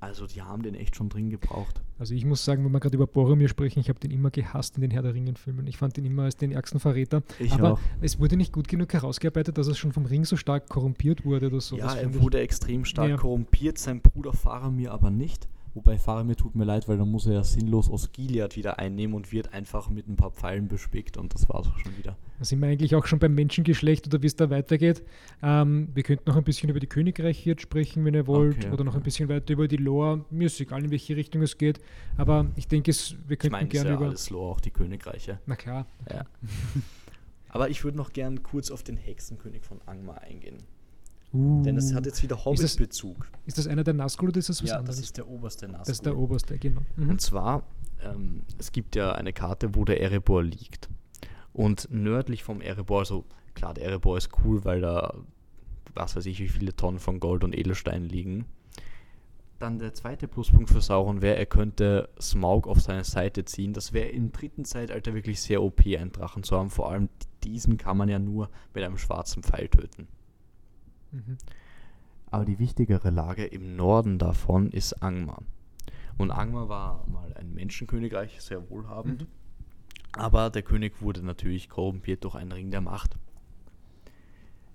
Also 0.01 0.27
die 0.27 0.41
haben 0.41 0.63
den 0.63 0.75
echt 0.75 0.95
schon 0.95 1.09
drin 1.09 1.29
gebraucht. 1.29 1.81
Also 1.97 2.13
ich 2.13 2.23
muss 2.23 2.45
sagen, 2.45 2.63
wenn 2.63 2.71
wir 2.71 2.79
gerade 2.79 2.95
über 2.95 3.05
Boromir 3.05 3.49
sprechen, 3.49 3.79
ich 3.81 3.89
habe 3.89 3.99
den 3.99 4.11
immer 4.11 4.29
gehasst 4.31 4.75
in 4.77 4.81
den 4.81 4.91
Herr 4.91 5.01
der 5.01 5.13
Ringen-Filmen. 5.13 5.67
Ich 5.67 5.75
fand 5.75 5.97
den 5.97 6.05
immer 6.05 6.23
als 6.23 6.37
den 6.37 6.53
ärgsten 6.53 6.79
Verräter. 6.79 7.21
Ich 7.37 7.51
Aber 7.51 7.73
auch. 7.73 7.79
es 7.99 8.17
wurde 8.17 8.37
nicht 8.37 8.53
gut 8.53 8.69
genug 8.69 8.93
herausgearbeitet, 8.93 9.57
dass 9.57 9.67
er 9.67 9.75
schon 9.75 9.91
vom 9.91 10.05
Ring 10.05 10.23
so 10.23 10.37
stark 10.37 10.69
korrumpiert 10.69 11.25
wurde 11.25 11.47
oder 11.47 11.59
so. 11.59 11.75
ja, 11.75 11.87
er 11.95 12.03
find 12.03 12.15
ich- 12.15 12.21
wurde 12.21 12.39
extrem 12.39 12.85
stark 12.85 13.09
Ja. 13.09 13.17
korrumpiert, 13.17 13.77
sein 13.77 13.99
Bruder 13.99 14.31
Faramir 14.31 14.93
aber 14.93 15.11
nicht. 15.11 15.49
Wobei 15.73 15.97
Faramir 15.97 16.35
tut 16.35 16.55
mir 16.55 16.63
leid, 16.65 16.87
weil 16.87 16.97
dann 16.97 17.09
muss 17.09 17.25
er 17.27 17.33
ja 17.33 17.43
sinnlos 17.43 17.89
Osgiliath 17.89 18.55
wieder 18.55 18.79
einnehmen 18.79 19.13
und 19.15 19.31
wird 19.31 19.53
einfach 19.53 19.89
mit 19.89 20.07
ein 20.07 20.15
paar 20.15 20.31
Pfeilen 20.31 20.67
bespickt 20.67 21.15
und 21.17 21.33
das 21.33 21.47
war's 21.47 21.67
auch 21.67 21.77
schon 21.79 21.95
wieder. 21.97 22.17
Da 22.39 22.45
sind 22.45 22.59
wir 22.61 22.67
eigentlich 22.67 22.95
auch 22.95 23.05
schon 23.05 23.19
beim 23.19 23.35
Menschengeschlecht 23.35 24.07
oder 24.07 24.21
wie 24.21 24.27
es 24.27 24.35
da 24.35 24.49
weitergeht. 24.49 25.03
Ähm, 25.43 25.89
wir 25.93 26.03
könnten 26.03 26.23
noch 26.29 26.35
ein 26.37 26.43
bisschen 26.43 26.69
über 26.69 26.79
die 26.79 26.87
Königreiche 26.87 27.49
jetzt 27.51 27.61
sprechen, 27.61 28.03
wenn 28.05 28.13
ihr 28.13 28.25
wollt, 28.27 28.57
Okay, 28.57 28.71
oder 28.71 28.83
noch 28.83 28.93
okay. 28.93 29.01
ein 29.01 29.03
bisschen 29.03 29.29
weiter 29.29 29.53
über 29.53 29.67
die 29.67 29.77
Lore. 29.77 30.25
Mir 30.31 30.47
ist 30.47 30.59
egal, 30.59 30.83
in 30.83 30.91
welche 30.91 31.15
Richtung 31.15 31.41
es 31.43 31.57
geht. 31.57 31.79
Aber 32.17 32.47
ich 32.55 32.67
denke, 32.67 32.91
es, 32.91 33.15
wir 33.27 33.33
Ich 33.33 33.39
könnten 33.39 33.51
meine, 33.53 33.67
ist 33.67 33.71
gerne 33.71 33.89
ja 33.91 33.95
über. 33.95 34.05
alles 34.07 34.29
Lore, 34.29 34.51
auch 34.55 34.59
die 34.61 34.71
Königreiche. 34.71 35.39
Na 35.45 35.55
klar. 35.55 35.85
Ja. 36.11 36.25
Aber 37.49 37.69
ich 37.69 37.83
würde 37.83 37.97
noch 37.97 38.13
gern 38.13 38.43
kurz 38.43 38.69
auf 38.71 38.83
den 38.83 38.97
Hexenkönig 38.97 39.63
von 39.63 39.79
Angmar 39.85 40.21
eingehen. 40.21 40.57
Uh, 41.31 41.61
Denn 41.63 41.77
es 41.77 41.93
hat 41.93 42.05
jetzt 42.07 42.23
wieder 42.23 42.43
Hobbit-Bezug. 42.43 43.27
ist 43.45 43.57
das 43.59 43.67
einer 43.67 43.83
der 43.83 43.93
Nazgul 43.93 44.29
oder 44.29 44.39
ist 44.39 44.49
das 44.49 44.63
was 44.63 44.69
Ja, 44.69 44.77
anderes? 44.77 44.95
das 44.97 45.05
ist 45.05 45.17
der 45.17 45.27
oberste 45.27 45.67
Nazgul. 45.67 45.81
Das 45.81 45.89
ist 45.89 46.05
der 46.05 46.17
oberste, 46.17 46.57
genau. 46.57 46.81
Mhm. 46.95 47.09
Und 47.11 47.21
zwar, 47.21 47.63
ähm, 48.03 48.41
es 48.57 48.71
gibt 48.71 48.95
ja 48.95 49.11
eine 49.11 49.31
Karte, 49.31 49.75
wo 49.75 49.85
der 49.85 50.01
Erebor 50.01 50.41
liegt. 50.43 50.89
Und 51.53 51.87
nördlich 51.91 52.43
vom 52.43 52.61
Erebor, 52.61 52.99
also 52.99 53.25
klar, 53.53 53.75
der 53.75 53.85
Erebor 53.85 54.17
ist 54.17 54.29
cool, 54.43 54.65
weil 54.65 54.81
da, 54.81 55.13
was 55.93 56.15
weiß 56.15 56.25
ich, 56.25 56.39
wie 56.39 56.47
viele 56.49 56.75
Tonnen 56.75 56.99
von 56.99 57.19
Gold 57.19 57.43
und 57.43 57.55
Edelstein 57.55 58.05
liegen. 58.05 58.45
Dann 59.59 59.77
der 59.77 59.93
zweite 59.93 60.27
Pluspunkt 60.27 60.69
für 60.69 60.81
Sauron 60.81 61.21
wäre, 61.21 61.35
er 61.35 61.45
könnte 61.45 62.09
Smaug 62.19 62.65
auf 62.67 62.79
seine 62.79 63.03
Seite 63.03 63.43
ziehen. 63.45 63.73
Das 63.73 63.91
wäre 63.93 64.07
im 64.07 64.31
dritten 64.31 64.63
Zeitalter 64.63 65.13
wirklich 65.13 65.41
sehr 65.41 65.61
OP, 65.61 65.81
einen 65.85 66.11
Drachen 66.13 66.43
zu 66.43 66.57
haben. 66.57 66.69
Vor 66.69 66.89
allem 66.89 67.09
diesen 67.43 67.77
kann 67.77 67.97
man 67.97 68.07
ja 68.09 68.17
nur 68.19 68.49
mit 68.73 68.83
einem 68.83 68.97
schwarzen 68.97 69.43
Pfeil 69.43 69.67
töten. 69.67 70.07
Mhm. 71.11 71.37
Aber 72.31 72.45
die 72.45 72.59
wichtigere 72.59 73.09
Lage 73.09 73.45
im 73.45 73.75
Norden 73.75 74.19
davon 74.19 74.71
ist 74.71 75.01
Angmar. 75.01 75.41
Und 76.17 76.31
Angmar 76.31 76.69
war 76.69 77.07
mal 77.07 77.33
ein 77.33 77.53
Menschenkönigreich, 77.53 78.41
sehr 78.41 78.69
wohlhabend. 78.69 79.21
Mhm. 79.21 79.27
Aber 80.13 80.49
der 80.49 80.63
König 80.63 81.01
wurde 81.01 81.23
natürlich 81.23 81.69
korrumpiert 81.69 82.23
durch 82.23 82.35
einen 82.35 82.51
Ring 82.51 82.71
der 82.71 82.81
Macht. 82.81 83.17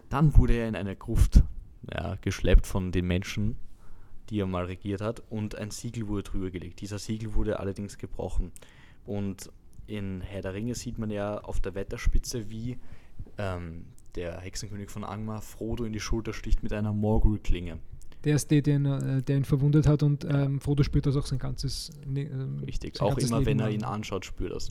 Dann 0.09 0.37
wurde 0.37 0.55
er 0.55 0.69
in 0.69 0.77
eine 0.77 0.97
Gruft 0.97 1.43
ja, 1.93 2.17
geschleppt 2.21 2.67
von 2.67 2.93
den 2.93 3.07
Menschen, 3.07 3.57
die 4.31 4.41
er 4.41 4.47
mal 4.47 4.65
regiert 4.65 5.01
hat, 5.01 5.23
und 5.31 5.57
ein 5.57 5.71
Siegel 5.71 6.09
wurde 6.09 6.23
drüber 6.23 6.51
gelegt. 6.51 6.81
Dieser 6.81 6.99
Siegel 6.99 7.35
wurde 7.35 7.61
allerdings 7.61 7.99
gebrochen. 7.99 8.53
Und 9.05 9.51
in 9.87 10.21
Herr 10.23 10.43
der 10.43 10.55
Ringe 10.55 10.75
sieht 10.75 10.99
man 10.99 11.11
ja 11.11 11.39
auf 11.39 11.61
der 11.61 11.75
Wetterspitze, 11.75 12.49
wie 12.49 12.79
ähm, 13.39 13.87
der 14.17 14.41
Hexenkönig 14.41 14.91
von 14.91 15.05
Angmar 15.05 15.43
Frodo 15.43 15.85
in 15.85 15.93
die 15.93 16.01
Schulter 16.01 16.33
sticht 16.33 16.63
mit 16.63 16.73
einer 16.73 16.93
Morgul-Klinge. 16.93 17.79
Der 18.25 18.37
ist 18.37 18.51
der, 18.51 18.63
den, 18.63 18.87
äh, 18.87 19.23
der 19.23 19.37
ihn 19.37 19.45
verwundet 19.45 19.87
hat 19.87 20.03
und 20.03 20.25
ähm, 20.25 20.59
Frodo 20.59 20.83
spürt 20.83 21.05
das 21.05 21.17
auch 21.17 21.27
sein 21.27 21.39
ganzes. 21.39 21.91
Ähm, 22.07 22.63
Richtig, 22.67 22.97
sein 22.97 23.07
auch 23.07 23.11
ganzes 23.11 23.29
immer 23.29 23.41
Leben 23.41 23.51
wenn 23.51 23.61
er 23.61 23.71
ihn 23.71 23.85
anschaut, 23.85 24.25
spürt 24.25 24.51
er 24.51 24.55
das. 24.55 24.71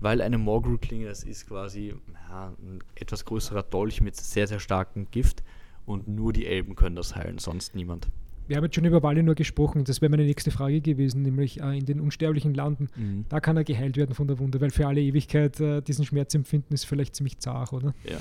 Weil 0.00 0.22
eine 0.22 0.38
Morgul-Klinge, 0.38 1.06
das 1.06 1.22
ist 1.22 1.46
quasi 1.46 1.94
ja, 2.30 2.54
ein 2.58 2.78
etwas 2.94 3.24
größerer 3.26 3.62
Dolch 3.62 4.00
mit 4.00 4.16
sehr, 4.16 4.46
sehr 4.46 4.58
starkem 4.58 5.10
Gift 5.10 5.42
und 5.84 6.08
nur 6.08 6.32
die 6.32 6.46
Elben 6.46 6.76
können 6.76 6.96
das 6.96 7.14
heilen, 7.14 7.38
sonst 7.38 7.74
niemand. 7.74 8.08
Wir 8.46 8.56
haben 8.56 8.64
jetzt 8.64 8.74
schon 8.74 8.84
über 8.84 9.02
Valinor 9.02 9.34
gesprochen, 9.34 9.84
das 9.84 10.02
wäre 10.02 10.10
meine 10.10 10.24
nächste 10.24 10.50
Frage 10.50 10.80
gewesen, 10.80 11.22
nämlich 11.22 11.60
äh, 11.60 11.76
in 11.78 11.84
den 11.84 12.00
unsterblichen 12.00 12.54
Landen. 12.54 12.88
Da 13.28 13.40
kann 13.40 13.56
er 13.56 13.64
geheilt 13.64 13.96
werden 13.96 14.14
von 14.14 14.28
der 14.28 14.38
Wunde, 14.38 14.60
weil 14.62 14.70
für 14.70 14.86
alle 14.86 15.00
Ewigkeit 15.02 15.60
äh, 15.60 15.82
diesen 15.82 16.06
Schmerz 16.06 16.34
empfinden 16.34 16.72
ist 16.72 16.84
vielleicht 16.84 17.16
ziemlich 17.16 17.38
zart, 17.38 17.72
oder? 17.72 17.94
Ja. 18.08 18.18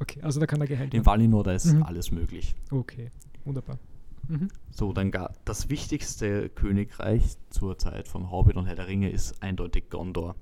Okay, 0.00 0.20
also 0.22 0.40
da 0.40 0.46
kann 0.46 0.60
er 0.60 0.66
geheilt 0.66 0.88
In 0.94 0.98
werden. 0.98 1.06
Valinor, 1.06 1.44
da 1.44 1.52
ist 1.52 1.72
Mhm. 1.72 1.82
alles 1.82 2.10
möglich. 2.12 2.54
Okay, 2.70 3.10
wunderbar. 3.44 3.78
Mhm. 4.28 4.48
So, 4.70 4.92
dann 4.92 5.10
gar 5.10 5.32
das 5.44 5.70
wichtigste 5.70 6.48
Königreich 6.50 7.36
zur 7.50 7.78
Zeit 7.78 8.08
von 8.08 8.30
Hobbit 8.30 8.56
und 8.56 8.66
Herr 8.66 8.76
der 8.76 8.86
Ringe 8.86 9.10
ist 9.10 9.42
eindeutig 9.42 9.88
Gondor. 9.90 10.36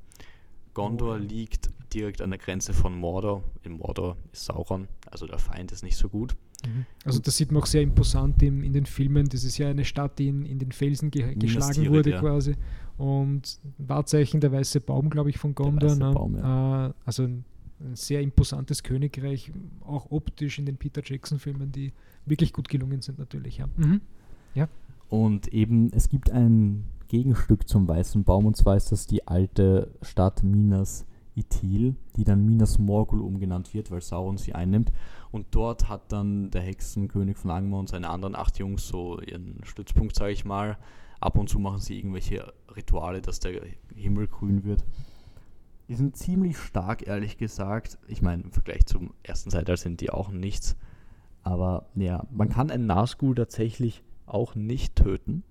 Gondor 0.75 1.15
Oh 1.15 1.17
ja. 1.19 1.23
liegt 1.25 1.71
direkt 1.95 2.21
an 2.21 2.31
der 2.31 2.39
Grenze 2.39 2.75
von 2.75 2.99
Mordor. 2.99 3.43
In 3.63 3.73
Mordor 3.79 4.17
ist 4.33 4.45
Sauron, 4.45 4.89
also 5.11 5.27
der 5.27 5.39
Feind 5.39 5.73
ist 5.73 5.83
nicht 5.83 5.97
so 5.97 6.09
gut. 6.09 6.35
Mhm. 6.67 6.85
Also 7.05 7.21
das 7.21 7.37
sieht 7.37 7.53
man 7.53 7.63
auch 7.63 7.67
sehr 7.67 7.83
imposant 7.83 8.43
im, 8.43 8.63
in 8.63 8.73
den 8.73 8.85
Filmen. 8.87 9.29
Das 9.29 9.45
ist 9.45 9.57
ja 9.57 9.69
eine 9.69 9.85
Stadt, 9.85 10.19
die 10.19 10.29
in, 10.29 10.45
in 10.45 10.59
den 10.59 10.73
Felsen 10.73 11.11
ge 11.11 11.35
geschlagen 11.35 11.73
Tirith, 11.75 11.91
wurde 11.93 12.11
ja. 12.11 12.21
quasi. 12.21 12.57
Und 12.99 13.61
Wahrzeichen 13.79 14.41
der 14.41 14.53
weiße 14.53 14.81
Baum, 14.81 15.09
glaube 15.11 15.31
ich, 15.31 15.39
von 15.39 15.55
Gondor. 15.55 15.91
weiße 15.91 15.99
ne? 15.99 16.11
Baum, 16.13 16.35
äh, 16.35 16.93
also 17.05 17.23
ein, 17.25 17.45
ein 17.81 17.97
sehr 17.97 18.21
imposantes 18.21 18.83
Königreich, 18.83 19.53
auch 19.85 20.11
optisch 20.11 20.59
in 20.59 20.67
den 20.67 20.77
Peter 20.77 21.03
Jackson-Filmen, 21.05 21.73
die 21.73 21.93
wirklich 22.25 22.53
gut 22.53 22.69
gelungen 22.69 23.03
sind 23.03 23.19
natürlich. 23.19 23.59
Ja. 23.59 23.69
Mhm. 23.77 24.01
Und 25.09 25.53
eben, 25.53 25.93
es 25.93 26.09
gibt 26.09 26.31
ein 26.31 26.85
Gegenstück 27.09 27.69
zum 27.69 27.87
Weißen 27.87 28.25
Baum, 28.25 28.47
und 28.47 28.57
zwar 28.57 28.77
ist 28.77 28.91
das 28.91 29.07
die 29.07 29.27
alte 29.29 29.91
Stadt 30.03 30.43
Minas 30.43 31.07
Ithil, 31.37 31.95
die 32.17 32.25
dann 32.25 32.45
Minas 32.45 32.79
Morgul 32.79 33.21
umgenannt 33.21 33.73
wird, 33.75 33.91
weil 33.91 34.01
Sauron 34.01 34.39
sie 34.39 34.55
einnimmt. 34.55 34.91
Und 35.31 35.47
dort 35.51 35.89
hat 35.89 36.11
dann 36.11 36.51
der 36.51 36.63
Hexenkönig 36.63 37.37
von 37.37 37.51
Angmar 37.51 37.81
und 37.81 37.89
seine 37.89 38.09
anderen 38.09 38.35
acht 38.35 38.59
Jungs 38.59 38.89
so 38.89 39.21
ihren 39.21 39.61
Stützpunkt, 39.63 40.17
sage 40.17 40.33
ich 40.33 40.45
mal. 40.45 40.79
Ab 41.21 41.37
und 41.37 41.49
zu 41.49 41.59
machen 41.59 41.81
sie 41.81 41.99
irgendwelche 41.99 42.53
Rituale, 42.75 43.21
dass 43.21 43.39
der 43.39 43.61
Himmel 43.95 44.27
grün 44.27 44.65
wird. 44.65 44.85
Die 45.89 45.95
sind 45.95 46.17
ziemlich 46.17 46.59
stark, 46.59 47.07
ehrlich 47.07 47.39
gesagt. 47.39 47.99
Ich 48.09 48.23
meine, 48.23 48.43
im 48.43 48.51
Vergleich 48.51 48.87
zum 48.87 49.15
ersten 49.23 49.51
Zeitalter 49.51 49.77
sind 49.77 50.01
die 50.01 50.11
auch 50.11 50.31
nichts. 50.31 50.77
Aber 51.43 51.87
ja, 51.95 52.25
man 52.31 52.49
kann 52.49 52.71
einen 52.71 52.87
Nazgul 52.87 53.35
tatsächlich 53.35 54.03
auch 54.27 54.55
nicht 54.55 54.97
töten. 54.97 55.45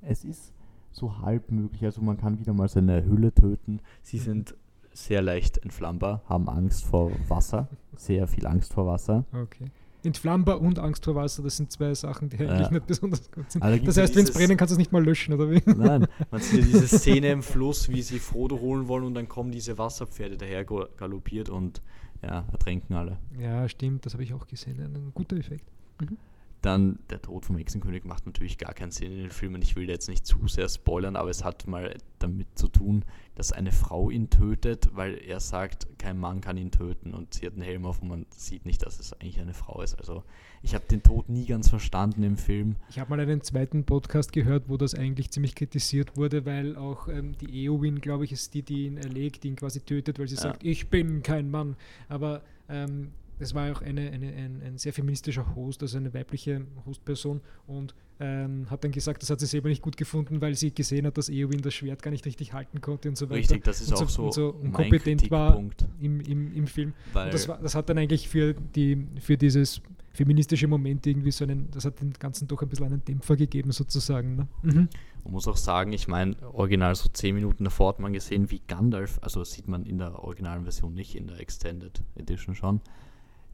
Es 0.00 0.24
ist 0.24 0.52
so 0.92 1.18
halb 1.18 1.50
möglich. 1.50 1.84
Also 1.84 2.02
man 2.02 2.16
kann 2.16 2.38
wieder 2.38 2.52
mal 2.52 2.68
seine 2.68 3.04
Hülle 3.04 3.34
töten. 3.34 3.80
Sie 4.02 4.18
sind 4.18 4.54
sehr 4.92 5.22
leicht 5.22 5.58
entflammbar, 5.58 6.22
haben 6.28 6.48
Angst 6.48 6.84
vor 6.84 7.10
Wasser, 7.28 7.68
sehr 7.96 8.26
viel 8.26 8.46
Angst 8.46 8.72
vor 8.72 8.86
Wasser. 8.86 9.24
Okay. 9.32 9.66
Entflammbar 10.04 10.60
und 10.60 10.78
Angst 10.78 11.04
vor 11.04 11.14
Wasser, 11.14 11.42
das 11.42 11.56
sind 11.56 11.72
zwei 11.72 11.94
Sachen, 11.94 12.28
die 12.28 12.36
ja. 12.36 12.48
eigentlich 12.48 12.70
nicht 12.70 12.86
besonders 12.86 13.30
gut 13.30 13.50
sind. 13.50 13.64
Das 13.64 13.96
heißt, 13.96 14.14
wenn 14.14 14.24
es 14.24 14.32
brennen, 14.32 14.56
kannst 14.56 14.70
du 14.70 14.74
es 14.74 14.78
nicht 14.78 14.92
mal 14.92 15.04
löschen, 15.04 15.34
oder 15.34 15.50
wie? 15.50 15.62
Nein, 15.66 16.06
man 16.30 16.40
sieht 16.40 16.60
ja 16.60 16.66
diese 16.66 16.88
Szene 16.98 17.32
im 17.32 17.42
Fluss, 17.42 17.88
wie 17.88 18.02
sie 18.02 18.18
Frodo 18.18 18.60
holen 18.60 18.88
wollen 18.88 19.04
und 19.04 19.14
dann 19.14 19.28
kommen 19.28 19.50
diese 19.50 19.76
Wasserpferde 19.76 20.36
daher 20.36 20.64
galoppiert 20.64 21.48
und 21.48 21.82
ja, 22.22 22.44
ertränken 22.52 22.94
alle. 22.96 23.18
Ja, 23.40 23.68
stimmt, 23.68 24.06
das 24.06 24.14
habe 24.14 24.22
ich 24.22 24.34
auch 24.34 24.46
gesehen. 24.46 24.80
Ein 24.80 25.12
guter 25.14 25.36
Effekt. 25.36 25.64
Mhm. 26.00 26.16
Dann 26.62 26.98
der 27.08 27.22
Tod 27.22 27.46
vom 27.46 27.56
Hexenkönig 27.56 28.04
macht 28.04 28.26
natürlich 28.26 28.58
gar 28.58 28.74
keinen 28.74 28.90
Sinn 28.90 29.12
in 29.12 29.18
den 29.18 29.30
Filmen. 29.30 29.62
Ich 29.62 29.76
will 29.76 29.86
da 29.86 29.92
jetzt 29.92 30.08
nicht 30.08 30.26
zu 30.26 30.48
sehr 30.48 30.68
spoilern, 30.68 31.14
aber 31.14 31.30
es 31.30 31.44
hat 31.44 31.68
mal 31.68 31.96
damit 32.18 32.48
zu 32.58 32.66
tun, 32.66 33.04
dass 33.36 33.52
eine 33.52 33.70
Frau 33.70 34.10
ihn 34.10 34.30
tötet, 34.30 34.88
weil 34.94 35.18
er 35.18 35.38
sagt, 35.38 35.86
kein 35.98 36.18
Mann 36.18 36.40
kann 36.40 36.56
ihn 36.56 36.72
töten 36.72 37.14
und 37.14 37.34
sie 37.34 37.46
hat 37.46 37.52
einen 37.52 37.62
Helm 37.62 37.86
auf 37.86 38.02
und 38.02 38.08
man 38.08 38.26
sieht 38.30 38.66
nicht, 38.66 38.84
dass 38.84 38.98
es 38.98 39.12
eigentlich 39.12 39.38
eine 39.38 39.54
Frau 39.54 39.80
ist. 39.82 39.94
Also 39.94 40.24
ich 40.62 40.74
habe 40.74 40.84
den 40.90 41.04
Tod 41.04 41.28
nie 41.28 41.46
ganz 41.46 41.68
verstanden 41.68 42.24
im 42.24 42.36
Film. 42.36 42.74
Ich 42.90 42.98
habe 42.98 43.10
mal 43.10 43.20
einen 43.20 43.42
zweiten 43.42 43.84
Podcast 43.84 44.32
gehört, 44.32 44.68
wo 44.68 44.76
das 44.76 44.96
eigentlich 44.96 45.30
ziemlich 45.30 45.54
kritisiert 45.54 46.16
wurde, 46.16 46.44
weil 46.44 46.76
auch 46.76 47.06
ähm, 47.06 47.38
die 47.38 47.66
Eowyn, 47.66 48.00
glaube 48.00 48.24
ich, 48.24 48.32
ist 48.32 48.54
die, 48.54 48.62
die 48.62 48.86
ihn 48.86 48.96
erlegt, 48.96 49.44
die 49.44 49.48
ihn 49.48 49.56
quasi 49.56 49.80
tötet, 49.80 50.18
weil 50.18 50.26
sie 50.26 50.34
ja. 50.34 50.42
sagt, 50.42 50.64
ich 50.64 50.88
bin 50.88 51.22
kein 51.22 51.48
Mann. 51.50 51.76
Aber 52.08 52.42
ähm, 52.68 53.12
es 53.38 53.54
war 53.54 53.70
auch 53.72 53.82
eine, 53.82 54.10
eine, 54.10 54.26
ein, 54.28 54.62
ein, 54.64 54.78
sehr 54.78 54.92
feministischer 54.92 55.54
Host, 55.54 55.82
also 55.82 55.96
eine 55.96 56.12
weibliche 56.12 56.66
Hostperson 56.86 57.40
und 57.66 57.94
ähm, 58.20 58.66
hat 58.70 58.84
dann 58.84 58.90
gesagt, 58.90 59.22
das 59.22 59.30
hat 59.30 59.40
sie 59.40 59.46
selber 59.46 59.68
nicht 59.68 59.82
gut 59.82 59.96
gefunden, 59.96 60.40
weil 60.40 60.54
sie 60.54 60.74
gesehen 60.74 61.06
hat, 61.06 61.16
dass 61.18 61.28
Eowyn 61.28 61.62
das 61.62 61.74
Schwert 61.74 62.02
gar 62.02 62.10
nicht 62.10 62.26
richtig 62.26 62.52
halten 62.52 62.80
konnte 62.80 63.08
und 63.08 63.16
so 63.16 63.26
weiter. 63.26 63.40
Richtig, 63.40 63.64
das 63.64 63.80
ist 63.80 63.92
und 63.92 64.02
auch 64.02 64.08
so, 64.08 64.22
und 64.24 64.34
so 64.34 64.48
unkompetent 64.50 65.30
war 65.30 65.62
im, 66.00 66.20
im, 66.20 66.52
im 66.52 66.66
Film. 66.66 66.94
Weil 67.12 67.30
das, 67.30 67.46
war, 67.48 67.58
das 67.58 67.74
hat 67.74 67.88
dann 67.88 67.98
eigentlich 67.98 68.28
für, 68.28 68.54
die, 68.54 69.06
für 69.20 69.36
dieses 69.36 69.80
feministische 70.18 70.66
Moment 70.66 71.06
irgendwie 71.06 71.30
so 71.30 71.44
einen, 71.44 71.70
das 71.70 71.84
hat 71.84 72.00
dem 72.00 72.12
Ganzen 72.12 72.48
doch 72.48 72.60
ein 72.60 72.68
bisschen 72.68 72.86
einen 72.86 73.04
Dämpfer 73.04 73.36
gegeben 73.36 73.70
sozusagen. 73.70 74.34
Ne? 74.34 74.48
Mhm. 74.62 74.88
Man 75.22 75.32
muss 75.32 75.46
auch 75.46 75.56
sagen, 75.56 75.92
ich 75.92 76.08
meine, 76.08 76.34
original 76.54 76.94
so 76.96 77.08
zehn 77.08 77.36
Minuten 77.36 77.62
davor 77.62 77.90
hat 77.90 78.00
man 78.00 78.12
gesehen, 78.12 78.50
wie 78.50 78.60
Gandalf, 78.66 79.18
also 79.22 79.40
das 79.40 79.52
sieht 79.52 79.68
man 79.68 79.84
in 79.84 79.98
der 79.98 80.18
originalen 80.18 80.64
Version 80.64 80.92
nicht, 80.92 81.14
in 81.14 81.28
der 81.28 81.38
Extended 81.38 82.02
Edition 82.16 82.56
schon, 82.56 82.80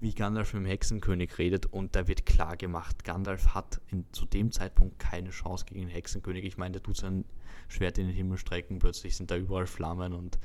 wie 0.04 0.12
Gandalf 0.12 0.52
mit 0.52 0.62
dem 0.62 0.66
Hexenkönig 0.66 1.38
redet 1.38 1.64
und 1.64 1.96
da 1.96 2.06
wird 2.06 2.26
klar 2.26 2.58
gemacht, 2.58 3.04
Gandalf 3.04 3.54
hat 3.54 3.80
in, 3.90 4.04
zu 4.12 4.26
dem 4.26 4.52
Zeitpunkt 4.52 4.98
keine 4.98 5.30
Chance 5.30 5.64
gegen 5.64 5.80
den 5.80 5.88
Hexenkönig. 5.88 6.44
Ich 6.44 6.58
meine, 6.58 6.72
der 6.72 6.82
tut 6.82 6.98
sein 6.98 7.24
Schwert 7.68 7.96
in 7.96 8.06
den 8.06 8.14
Himmel 8.14 8.36
strecken, 8.36 8.78
plötzlich 8.78 9.16
sind 9.16 9.30
da 9.30 9.36
überall 9.36 9.66
Flammen 9.66 10.12
und 10.12 10.38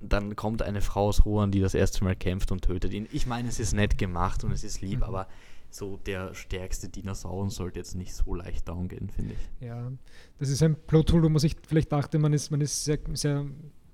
dann 0.00 0.36
kommt 0.36 0.60
eine 0.60 0.82
Frau 0.82 1.08
aus 1.08 1.24
Rohan, 1.24 1.50
die 1.50 1.60
das 1.60 1.74
erste 1.74 2.04
Mal 2.04 2.14
kämpft 2.14 2.52
und 2.52 2.62
tötet 2.62 2.92
ihn. 2.92 3.08
Ich 3.10 3.26
meine, 3.26 3.48
es 3.48 3.58
ist 3.58 3.72
nett 3.72 3.96
gemacht 3.96 4.44
und 4.44 4.52
es 4.52 4.62
ist 4.62 4.82
lieb, 4.82 4.98
mhm. 4.98 5.04
aber 5.04 5.28
so 5.70 5.96
der 5.96 6.34
stärkste 6.34 6.90
Dinosaurier 6.90 7.50
sollte 7.50 7.78
jetzt 7.78 7.94
nicht 7.94 8.14
so 8.14 8.34
leicht 8.34 8.68
down 8.68 8.88
gehen, 8.88 9.08
finde 9.08 9.32
ich. 9.34 9.66
Ja, 9.66 9.90
das 10.38 10.50
ist 10.50 10.62
ein 10.62 10.76
Plothole, 10.76 11.24
wo 11.24 11.28
man 11.30 11.40
sich 11.40 11.56
vielleicht 11.66 11.90
dachte, 11.90 12.18
man 12.18 12.34
ist, 12.34 12.50
man 12.50 12.60
ist 12.60 12.84
sehr, 12.84 12.98
sehr 13.14 13.46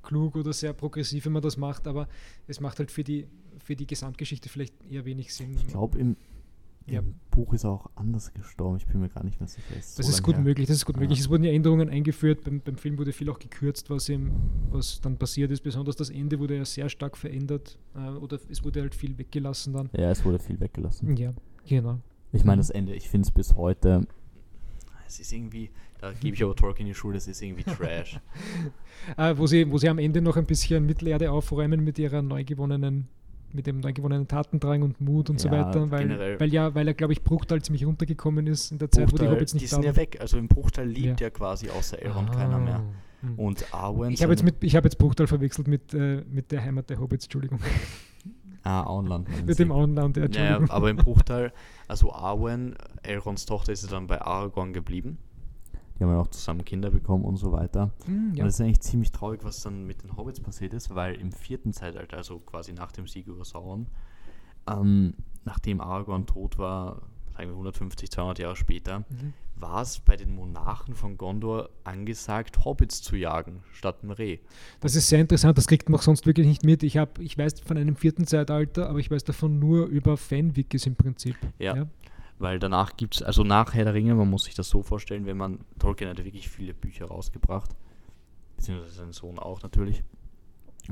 klug 0.02 0.36
oder 0.36 0.52
sehr 0.52 0.72
progressiv, 0.72 1.24
wenn 1.24 1.32
man 1.32 1.42
das 1.42 1.56
macht, 1.56 1.86
aber 1.86 2.08
es 2.46 2.60
macht 2.60 2.78
halt 2.78 2.90
für 2.90 3.04
die 3.04 3.26
für 3.64 3.76
die 3.76 3.86
Gesamtgeschichte 3.86 4.48
vielleicht 4.48 4.74
eher 4.90 5.04
wenig 5.04 5.34
Sinn. 5.34 5.56
Ich 5.56 5.66
glaube, 5.68 5.98
im, 5.98 6.16
ja. 6.86 7.00
im 7.00 7.14
Buch 7.30 7.54
ist 7.54 7.64
er 7.64 7.70
auch 7.70 7.90
anders 7.94 8.32
gestorben. 8.34 8.76
Ich 8.76 8.86
bin 8.86 9.00
mir 9.00 9.08
gar 9.08 9.24
nicht 9.24 9.40
mehr 9.40 9.48
sicher. 9.48 9.74
Ist 9.76 9.98
das 9.98 10.06
so 10.06 10.12
ist 10.12 10.22
gut 10.22 10.36
her. 10.36 10.42
möglich. 10.42 10.68
Das 10.68 10.76
ist 10.76 10.84
gut 10.84 10.96
ja. 10.96 11.00
möglich. 11.00 11.18
Es 11.18 11.30
wurden 11.30 11.44
ja 11.44 11.52
Änderungen 11.52 11.88
eingeführt. 11.88 12.44
Beim, 12.44 12.60
beim 12.60 12.76
Film 12.76 12.98
wurde 12.98 13.12
viel 13.12 13.30
auch 13.30 13.38
gekürzt, 13.38 13.88
was, 13.90 14.08
ihm, 14.08 14.32
was 14.70 15.00
dann 15.00 15.16
passiert 15.16 15.50
ist. 15.50 15.62
Besonders 15.62 15.96
das 15.96 16.10
Ende 16.10 16.38
wurde 16.38 16.56
ja 16.56 16.64
sehr 16.64 16.88
stark 16.88 17.16
verändert. 17.16 17.78
Äh, 17.94 18.10
oder 18.10 18.38
es 18.48 18.62
wurde 18.62 18.82
halt 18.82 18.94
viel 18.94 19.16
weggelassen 19.16 19.72
dann. 19.72 19.88
Ja, 19.96 20.10
es 20.10 20.24
wurde 20.24 20.38
viel 20.38 20.60
weggelassen. 20.60 21.16
Ja, 21.16 21.32
genau. 21.66 22.00
Ich 22.32 22.44
meine, 22.44 22.60
das 22.60 22.70
Ende, 22.70 22.94
ich 22.94 23.08
finde 23.08 23.26
es 23.26 23.30
bis 23.30 23.54
heute. 23.54 24.06
Es 25.06 25.20
ist 25.20 25.32
irgendwie, 25.32 25.70
da 26.00 26.12
gebe 26.12 26.34
ich 26.34 26.42
aber 26.42 26.56
Tolkien 26.56 26.88
die 26.88 26.94
Schule, 26.94 27.16
es 27.16 27.28
ist 27.28 27.40
irgendwie 27.40 27.62
Trash. 27.76 28.18
äh, 29.16 29.34
wo, 29.38 29.46
sie, 29.46 29.70
wo 29.70 29.78
sie 29.78 29.88
am 29.88 29.98
Ende 29.98 30.20
noch 30.20 30.36
ein 30.36 30.44
bisschen 30.44 30.84
Mittelerde 30.84 31.30
aufräumen 31.30 31.84
mit 31.84 31.98
ihrer 31.98 32.20
neu 32.20 32.44
gewonnenen 32.44 33.08
mit 33.54 33.66
dem 33.66 33.80
neu 33.80 33.92
gewonnenen 33.92 34.28
Tatendrang 34.28 34.82
und 34.82 35.00
Mut 35.00 35.30
und 35.30 35.42
ja, 35.42 35.50
so 35.50 35.50
weiter, 35.50 35.90
weil, 35.90 36.38
weil 36.40 36.52
ja, 36.52 36.74
weil 36.74 36.88
er, 36.88 36.94
glaube 36.94 37.12
ich, 37.12 37.22
Bruchteil 37.22 37.62
ziemlich 37.62 37.86
runtergekommen 37.86 38.46
ist 38.46 38.72
in 38.72 38.78
der 38.78 38.90
Zeit, 38.90 39.08
Bruchteil, 39.08 39.26
wo 39.26 39.30
die 39.30 39.36
Hobbits 39.36 39.54
nicht 39.54 39.64
die 39.64 39.68
sind 39.68 39.84
ja 39.84 39.96
weg, 39.96 40.18
also 40.20 40.36
im 40.36 40.48
Bruchteil 40.48 40.88
lebt 40.88 41.20
ja, 41.20 41.26
ja 41.26 41.30
quasi 41.30 41.70
außer 41.70 42.00
Elrond 42.02 42.30
ah. 42.30 42.34
keiner 42.34 42.58
mehr. 42.58 42.82
Hm. 43.20 43.38
Und 43.38 43.72
Arwen. 43.72 44.12
Ich 44.12 44.22
habe 44.22 44.32
jetzt, 44.32 44.42
mit, 44.42 44.62
hab 44.62 44.84
jetzt 44.84 44.98
Bruchteil 44.98 45.26
verwechselt 45.26 45.68
mit, 45.68 45.94
äh, 45.94 46.22
mit 46.28 46.52
der 46.52 46.62
Heimat 46.62 46.90
der 46.90 47.00
Hobbits, 47.00 47.26
Entschuldigung. 47.26 47.60
Ah, 48.66 48.84
Auenland. 48.84 49.28
mit 49.46 49.58
dem 49.58 49.70
Auenland, 49.70 50.16
ja, 50.16 50.26
Ja, 50.26 50.60
aber 50.70 50.88
im 50.88 50.96
Bruchteil, 50.96 51.52
also 51.86 52.12
Arwen, 52.14 52.76
Elronds 53.02 53.44
Tochter, 53.44 53.72
ist 53.72 53.92
dann 53.92 54.06
bei 54.06 54.22
Aragorn 54.22 54.72
geblieben. 54.72 55.18
Die 55.98 56.04
haben 56.04 56.10
ja 56.10 56.20
auch 56.20 56.28
zusammen 56.28 56.64
Kinder 56.64 56.90
bekommen 56.90 57.24
und 57.24 57.36
so 57.36 57.52
weiter. 57.52 57.90
Mhm, 58.06 58.32
ja. 58.34 58.42
Und 58.42 58.48
das 58.48 58.54
ist 58.54 58.60
eigentlich 58.60 58.80
ziemlich 58.80 59.12
traurig, 59.12 59.44
was 59.44 59.60
dann 59.60 59.84
mit 59.86 60.02
den 60.02 60.16
Hobbits 60.16 60.40
passiert 60.40 60.74
ist, 60.74 60.94
weil 60.94 61.14
im 61.14 61.32
vierten 61.32 61.72
Zeitalter, 61.72 62.16
also 62.16 62.40
quasi 62.40 62.72
nach 62.72 62.92
dem 62.92 63.06
Sieg 63.06 63.26
über 63.28 63.44
Sauron, 63.44 63.86
ähm, 64.68 65.14
nachdem 65.44 65.80
Aragorn 65.80 66.26
tot 66.26 66.58
war, 66.58 67.02
sagen 67.32 67.48
wir 67.48 67.54
150, 67.54 68.10
200 68.10 68.38
Jahre 68.40 68.56
später, 68.56 69.00
mhm. 69.00 69.34
war 69.56 69.82
es 69.82 70.00
bei 70.00 70.16
den 70.16 70.34
Monarchen 70.34 70.94
von 70.94 71.16
Gondor 71.16 71.70
angesagt, 71.84 72.64
Hobbits 72.64 73.02
zu 73.02 73.14
jagen, 73.16 73.62
statt 73.72 74.02
ein 74.02 74.10
Reh. 74.10 74.38
Das 74.80 74.96
ist 74.96 75.08
sehr 75.08 75.20
interessant, 75.20 75.58
das 75.58 75.68
kriegt 75.68 75.88
man 75.88 75.98
auch 75.98 76.02
sonst 76.02 76.26
wirklich 76.26 76.46
nicht 76.46 76.64
mit. 76.64 76.82
Ich, 76.82 76.96
hab, 76.96 77.18
ich 77.20 77.38
weiß 77.38 77.60
von 77.60 77.76
einem 77.76 77.94
vierten 77.94 78.26
Zeitalter, 78.26 78.88
aber 78.88 78.98
ich 78.98 79.10
weiß 79.10 79.24
davon 79.24 79.58
nur 79.58 79.86
über 79.86 80.16
Fanwikis 80.16 80.86
im 80.86 80.96
Prinzip. 80.96 81.36
Ja, 81.58 81.76
ja 81.76 81.86
weil 82.38 82.58
danach 82.58 82.96
gibt 82.96 83.16
es, 83.16 83.22
also 83.22 83.44
nach 83.44 83.74
Herr 83.74 83.84
der 83.84 83.94
Ringe, 83.94 84.14
man 84.14 84.28
muss 84.28 84.44
sich 84.44 84.54
das 84.54 84.68
so 84.68 84.82
vorstellen, 84.82 85.26
wenn 85.26 85.36
man, 85.36 85.60
Tolkien 85.78 86.10
hat 86.10 86.18
wirklich 86.24 86.48
viele 86.48 86.74
Bücher 86.74 87.06
rausgebracht, 87.06 87.70
beziehungsweise 88.56 88.94
sein 88.94 89.12
Sohn 89.12 89.38
auch 89.38 89.62
natürlich. 89.62 90.02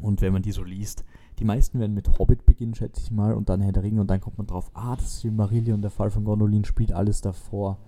Und 0.00 0.22
wenn 0.22 0.32
man 0.32 0.42
die 0.42 0.52
so 0.52 0.62
liest, 0.62 1.04
die 1.38 1.44
meisten 1.44 1.78
werden 1.78 1.94
mit 1.94 2.18
Hobbit 2.18 2.46
beginnen, 2.46 2.74
schätze 2.74 3.02
ich 3.02 3.10
mal, 3.10 3.34
und 3.34 3.48
dann 3.48 3.60
Herr 3.60 3.72
der 3.72 3.82
Ringe 3.82 4.00
und 4.00 4.06
dann 4.08 4.20
kommt 4.20 4.38
man 4.38 4.46
drauf, 4.46 4.70
ah, 4.74 4.96
das 4.96 5.06
ist 5.06 5.20
Silmarillion, 5.20 5.82
der 5.82 5.90
Fall 5.90 6.10
von 6.10 6.24
Gondolin 6.24 6.64
spielt 6.64 6.92
alles 6.92 7.20
davor. 7.20 7.78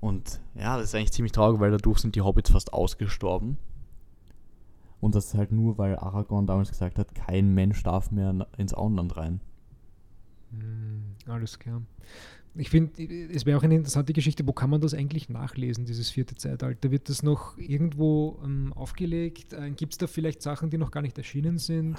Und 0.00 0.40
ja, 0.54 0.76
das 0.76 0.86
ist 0.86 0.94
eigentlich 0.94 1.12
ziemlich 1.12 1.32
traurig, 1.32 1.60
weil 1.60 1.70
dadurch 1.70 1.98
sind 1.98 2.16
die 2.16 2.22
Hobbits 2.22 2.50
fast 2.50 2.72
ausgestorben. 2.72 3.58
Und 5.00 5.14
das 5.14 5.26
ist 5.26 5.34
halt 5.34 5.52
nur, 5.52 5.78
weil 5.78 5.96
Aragorn 5.96 6.46
damals 6.46 6.70
gesagt 6.70 6.98
hat, 6.98 7.14
kein 7.14 7.54
Mensch 7.54 7.82
darf 7.82 8.10
mehr 8.10 8.46
ins 8.56 8.74
Auenland 8.74 9.16
rein. 9.16 9.40
Mm, 10.50 11.30
alles 11.30 11.58
klar 11.58 11.82
ich 12.58 12.70
finde, 12.70 13.02
es 13.32 13.44
wäre 13.44 13.58
auch 13.58 13.62
eine 13.62 13.74
interessante 13.74 14.12
Geschichte, 14.12 14.46
wo 14.46 14.52
kann 14.52 14.70
man 14.70 14.80
das 14.80 14.94
eigentlich 14.94 15.28
nachlesen, 15.28 15.84
dieses 15.84 16.10
vierte 16.10 16.34
Zeitalter? 16.34 16.90
Wird 16.90 17.08
das 17.08 17.22
noch 17.22 17.56
irgendwo 17.58 18.40
ähm, 18.44 18.72
aufgelegt? 18.74 19.52
Äh, 19.52 19.70
Gibt 19.70 19.92
es 19.92 19.98
da 19.98 20.06
vielleicht 20.06 20.42
Sachen, 20.42 20.70
die 20.70 20.78
noch 20.78 20.90
gar 20.90 21.02
nicht 21.02 21.18
erschienen 21.18 21.58
sind? 21.58 21.96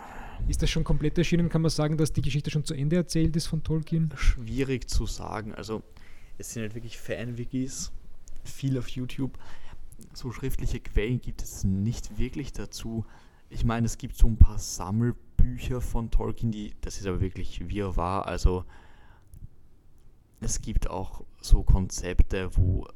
Ist 0.48 0.62
das 0.62 0.70
schon 0.70 0.84
komplett 0.84 1.18
erschienen? 1.18 1.50
Kann 1.50 1.62
man 1.62 1.70
sagen, 1.70 1.98
dass 1.98 2.14
die 2.14 2.22
Geschichte 2.22 2.50
schon 2.50 2.64
zu 2.64 2.74
Ende 2.74 2.96
erzählt 2.96 3.36
ist 3.36 3.48
von 3.48 3.64
Tolkien? 3.64 4.12
Schwierig 4.16 4.90
zu 4.90 5.06
sagen. 5.06 5.54
Also 5.54 5.84
es 6.38 6.54
sind 6.54 6.64
halt 6.64 6.76
wirklich 6.76 6.98
Fan-Wikis, 6.98 7.92
viel 8.44 8.78
auf 8.78 8.88
YouTube. 8.90 9.38
So 10.14 10.32
schriftliche 10.32 10.80
Quellen 10.80 11.22
gibt 11.22 11.42
es 11.44 11.64
nicht 11.64 12.18
wirklich 12.18 12.54
dazu. 12.54 13.06
Ich 13.50 13.64
meine, 13.64 13.86
es 13.86 13.98
gibt 13.98 14.16
so 14.16 14.28
ein 14.28 14.38
paar 14.38 14.60
Sammelbücher 14.60 15.82
von 15.82 16.12
Tolkien, 16.12 16.52
die, 16.52 16.74
das 16.82 16.98
ist 16.98 17.08
aber 17.08 17.22
wirklich 17.22 17.68
wirrwarr, 17.70 18.28
also 18.28 18.66
es 20.40 20.62
gibt 20.62 20.90
auch 20.90 21.24
so 21.42 21.64
Konzepte, 21.64 22.50
wo 22.56 22.88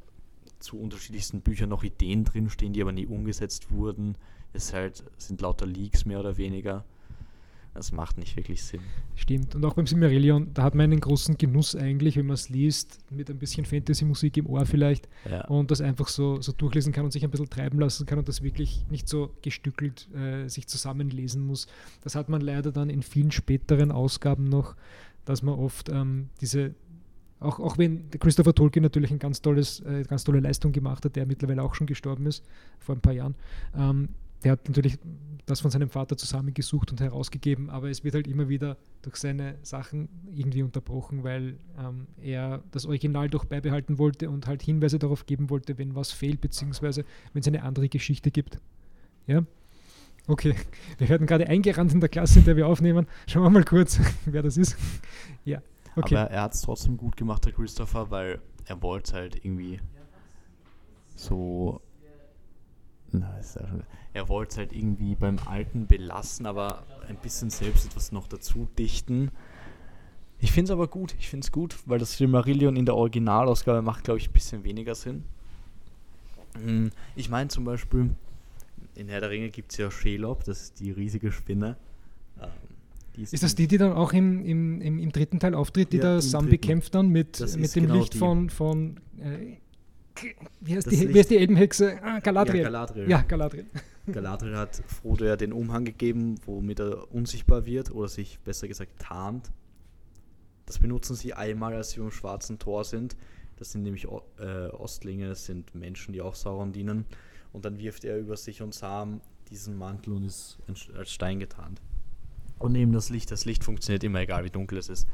zu 0.58 0.78
unterschiedlichsten 0.78 1.40
Büchern 1.40 1.70
noch 1.70 1.82
Ideen 1.82 2.24
drinstehen, 2.24 2.72
die 2.72 2.82
aber 2.82 2.92
nie 2.92 3.06
umgesetzt 3.06 3.70
wurden. 3.70 4.16
Es 4.52 4.72
halt, 4.72 5.02
sind 5.16 5.40
lauter 5.40 5.66
Leaks 5.66 6.04
mehr 6.04 6.20
oder 6.20 6.36
weniger. 6.36 6.84
Das 7.74 7.90
macht 7.90 8.18
nicht 8.18 8.36
wirklich 8.36 8.62
Sinn. 8.62 8.82
Stimmt. 9.14 9.54
Und 9.54 9.64
auch 9.64 9.72
beim 9.72 9.86
Silmarillion, 9.86 10.52
da 10.52 10.62
hat 10.62 10.74
man 10.74 10.84
einen 10.84 11.00
großen 11.00 11.38
Genuss 11.38 11.74
eigentlich, 11.74 12.16
wenn 12.18 12.26
man 12.26 12.34
es 12.34 12.50
liest, 12.50 12.98
mit 13.10 13.30
ein 13.30 13.38
bisschen 13.38 13.64
Fantasy-Musik 13.64 14.36
im 14.36 14.46
Ohr 14.46 14.66
vielleicht 14.66 15.08
Ja. 15.28 15.46
und 15.46 15.70
das 15.70 15.80
einfach 15.80 16.08
so, 16.08 16.42
so 16.42 16.52
durchlesen 16.52 16.92
kann 16.92 17.06
und 17.06 17.12
sich 17.12 17.24
ein 17.24 17.30
bisschen 17.30 17.48
treiben 17.48 17.80
lassen 17.80 18.04
kann 18.04 18.18
und 18.18 18.28
das 18.28 18.42
wirklich 18.42 18.84
nicht 18.90 19.08
so 19.08 19.34
gestückelt 19.40 20.06
äh, 20.14 20.48
sich 20.48 20.68
zusammenlesen 20.68 21.46
muss. 21.46 21.66
Das 22.02 22.14
hat 22.14 22.28
man 22.28 22.42
leider 22.42 22.72
dann 22.72 22.90
in 22.90 23.02
vielen 23.02 23.30
späteren 23.32 23.90
Ausgaben 23.90 24.50
noch, 24.50 24.76
dass 25.24 25.42
man 25.42 25.54
oft 25.54 25.88
ähm, 25.88 26.28
diese, 26.42 26.74
auch, 27.42 27.60
auch 27.60 27.78
wenn 27.78 28.10
Christopher 28.10 28.54
Tolkien 28.54 28.82
natürlich 28.82 29.10
ein 29.10 29.18
ganz 29.18 29.42
tolles, 29.42 29.80
äh, 29.80 30.04
ganz 30.08 30.24
tolle 30.24 30.40
Leistung 30.40 30.72
gemacht 30.72 31.04
hat, 31.04 31.16
der 31.16 31.26
mittlerweile 31.26 31.62
auch 31.62 31.74
schon 31.74 31.86
gestorben 31.86 32.26
ist, 32.26 32.44
vor 32.78 32.94
ein 32.94 33.00
paar 33.00 33.12
Jahren, 33.12 33.34
ähm, 33.76 34.08
der 34.44 34.52
hat 34.52 34.68
natürlich 34.68 34.98
das 35.46 35.60
von 35.60 35.70
seinem 35.70 35.88
Vater 35.88 36.16
zusammengesucht 36.16 36.90
und 36.90 37.00
herausgegeben, 37.00 37.70
aber 37.70 37.90
es 37.90 38.04
wird 38.04 38.14
halt 38.14 38.28
immer 38.28 38.48
wieder 38.48 38.76
durch 39.02 39.16
seine 39.16 39.56
Sachen 39.62 40.08
irgendwie 40.32 40.62
unterbrochen, 40.62 41.24
weil 41.24 41.58
ähm, 41.78 42.06
er 42.20 42.62
das 42.70 42.86
Original 42.86 43.28
doch 43.28 43.44
beibehalten 43.44 43.98
wollte 43.98 44.30
und 44.30 44.46
halt 44.46 44.62
Hinweise 44.62 44.98
darauf 44.98 45.26
geben 45.26 45.50
wollte, 45.50 45.78
wenn 45.78 45.94
was 45.94 46.12
fehlt, 46.12 46.40
beziehungsweise 46.40 47.04
wenn 47.32 47.40
es 47.40 47.48
eine 47.48 47.62
andere 47.62 47.88
Geschichte 47.88 48.30
gibt. 48.30 48.58
Ja? 49.26 49.44
Okay, 50.28 50.54
wir 50.98 51.08
werden 51.08 51.26
gerade 51.26 51.48
eingerannt 51.48 51.92
in 51.92 52.00
der 52.00 52.08
Klasse, 52.08 52.38
in 52.38 52.44
der 52.44 52.56
wir 52.56 52.68
aufnehmen. 52.68 53.06
Schauen 53.26 53.42
wir 53.42 53.50
mal 53.50 53.64
kurz, 53.64 53.98
wer 54.26 54.42
das 54.42 54.56
ist. 54.56 54.76
Ja, 55.44 55.60
okay. 55.96 56.16
Aber 56.16 56.30
er 56.30 56.42
hat 56.42 56.54
es 56.54 56.62
trotzdem 56.62 56.96
gut 56.96 57.16
gemacht, 57.16 57.44
der 57.44 57.52
Christopher, 57.52 58.10
weil 58.10 58.40
er 58.66 58.82
wollte 58.82 59.14
halt 59.14 59.44
irgendwie 59.44 59.80
so. 61.16 61.80
Na, 63.10 63.38
ist 63.38 63.56
ja 63.56 63.66
er 64.14 64.28
wollte 64.28 64.52
es 64.52 64.58
halt 64.58 64.72
irgendwie 64.72 65.14
beim 65.14 65.38
Alten 65.46 65.86
belassen, 65.86 66.46
aber 66.46 66.82
ein 67.08 67.16
bisschen 67.16 67.50
selbst 67.50 67.86
etwas 67.86 68.12
noch 68.12 68.26
dazu 68.26 68.68
dichten. 68.78 69.30
Ich 70.38 70.52
finde 70.52 70.70
es 70.70 70.70
aber 70.72 70.88
gut. 70.88 71.14
Ich 71.18 71.28
finde 71.28 71.44
es 71.44 71.52
gut, 71.52 71.76
weil 71.86 71.98
das 71.98 72.16
Silmarillion 72.16 72.76
in 72.76 72.84
der 72.84 72.96
Originalausgabe 72.96 73.80
macht, 73.80 74.04
glaube 74.04 74.18
ich, 74.18 74.28
ein 74.28 74.32
bisschen 74.32 74.64
weniger 74.64 74.94
Sinn. 74.94 75.24
Mm, 76.60 76.88
Ich 77.16 77.30
meine 77.30 77.48
zum 77.48 77.64
Beispiel, 77.64 78.10
in 78.94 79.08
Herr 79.08 79.20
der 79.20 79.30
Ringe 79.30 79.50
gibt 79.50 79.72
es 79.72 79.78
ja 79.78 79.90
Shelob, 79.90 80.44
das 80.44 80.62
ist 80.62 80.80
die 80.80 80.90
riesige 80.90 81.32
Spinne. 81.32 81.76
Ist 83.16 83.42
das 83.42 83.54
die, 83.54 83.66
die 83.68 83.76
dann 83.78 83.92
auch 83.92 84.12
im, 84.12 84.44
im, 84.44 84.80
im, 84.80 84.98
im 84.98 85.12
dritten 85.12 85.38
Teil 85.38 85.54
auftritt, 85.54 85.92
die 85.92 85.98
Ja, 85.98 86.02
da 86.14 86.20
Sam 86.22 86.48
bekämpft 86.48 86.94
dann 86.94 87.08
mit, 87.08 87.40
Das 87.40 87.56
mit 87.56 87.74
dem 87.76 87.84
genau 87.84 87.96
Licht 87.96 88.14
die. 88.14 88.18
von, 88.18 88.48
von 88.50 89.00
äh, 89.18 89.56
wie, 90.60 90.76
heißt 90.76 90.86
Das 90.86 90.94
die, 90.94 91.12
wie 91.12 91.18
heißt 91.18 91.30
die 91.30 91.36
Elbenhexe? 91.38 92.02
Ah, 92.02 92.20
Galadriel. 92.20 92.62
Ja, 92.62 92.68
Galadriel. 92.70 93.08
Ja, 93.10 93.22
Galadriel. 93.22 93.66
Galadriel 94.12 94.56
hat 94.56 94.82
Frodo 94.86 95.24
ja 95.26 95.36
den 95.36 95.52
Umhang 95.52 95.84
gegeben, 95.84 96.36
womit 96.46 96.80
er 96.80 97.12
unsichtbar 97.14 97.66
wird 97.66 97.90
oder 97.92 98.08
sich 98.08 98.38
besser 98.40 98.66
gesagt 98.68 98.98
tarnt. 98.98 99.50
Das 100.66 100.78
benutzen 100.78 101.14
sie 101.16 101.34
einmal, 101.34 101.74
als 101.74 101.90
sie 101.90 102.00
beim 102.00 102.10
schwarzen 102.10 102.58
Tor 102.58 102.84
sind. 102.84 103.16
Das 103.56 103.72
sind 103.72 103.82
nämlich 103.82 104.08
O- 104.08 104.22
äh, 104.38 104.68
Ostlinge, 104.70 105.28
das 105.28 105.44
sind 105.46 105.74
Menschen, 105.74 106.12
die 106.12 106.20
auch 106.22 106.34
Sauron 106.34 106.72
dienen. 106.72 107.04
Und 107.52 107.64
dann 107.64 107.78
wirft 107.78 108.04
er 108.04 108.18
über 108.18 108.36
sich 108.36 108.62
und 108.62 108.74
Sam 108.74 109.20
diesen 109.50 109.76
Mantel 109.76 110.14
und 110.14 110.24
ist 110.24 110.58
als 110.96 111.10
Stein 111.12 111.38
getarnt. 111.38 111.80
Und 112.62 112.74
eben 112.74 112.92
das 112.92 113.10
Licht, 113.10 113.30
das 113.30 113.44
Licht 113.44 113.64
funktioniert 113.64 114.04
immer, 114.04 114.20
egal 114.20 114.44
wie 114.44 114.50
dunkel 114.50 114.78
es 114.78 114.88
ist. 114.88 115.06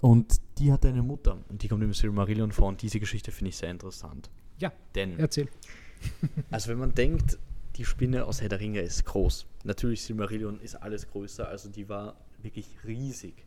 Und 0.00 0.40
die 0.58 0.70
hat 0.70 0.84
eine 0.84 1.02
Mutter 1.02 1.38
und 1.48 1.62
die 1.62 1.68
kommt 1.68 1.82
im 1.82 1.94
Silmarillion 1.94 2.52
vor 2.52 2.68
und 2.68 2.82
diese 2.82 3.00
Geschichte 3.00 3.32
finde 3.32 3.48
ich 3.48 3.56
sehr 3.56 3.70
interessant. 3.70 4.30
Ja, 4.58 4.72
Denn 4.94 5.18
erzähl. 5.18 5.48
also 6.50 6.70
wenn 6.70 6.78
man 6.78 6.94
denkt, 6.94 7.38
die 7.76 7.84
Spinne 7.84 8.26
aus 8.26 8.40
Herr 8.40 8.48
der 8.48 8.60
Ringe 8.60 8.80
ist 8.80 9.04
groß. 9.04 9.46
Natürlich 9.64 10.02
Silmarillion 10.02 10.60
ist 10.60 10.76
alles 10.76 11.08
größer, 11.08 11.48
also 11.48 11.68
die 11.68 11.88
war 11.88 12.16
wirklich 12.42 12.68
riesig. 12.86 13.46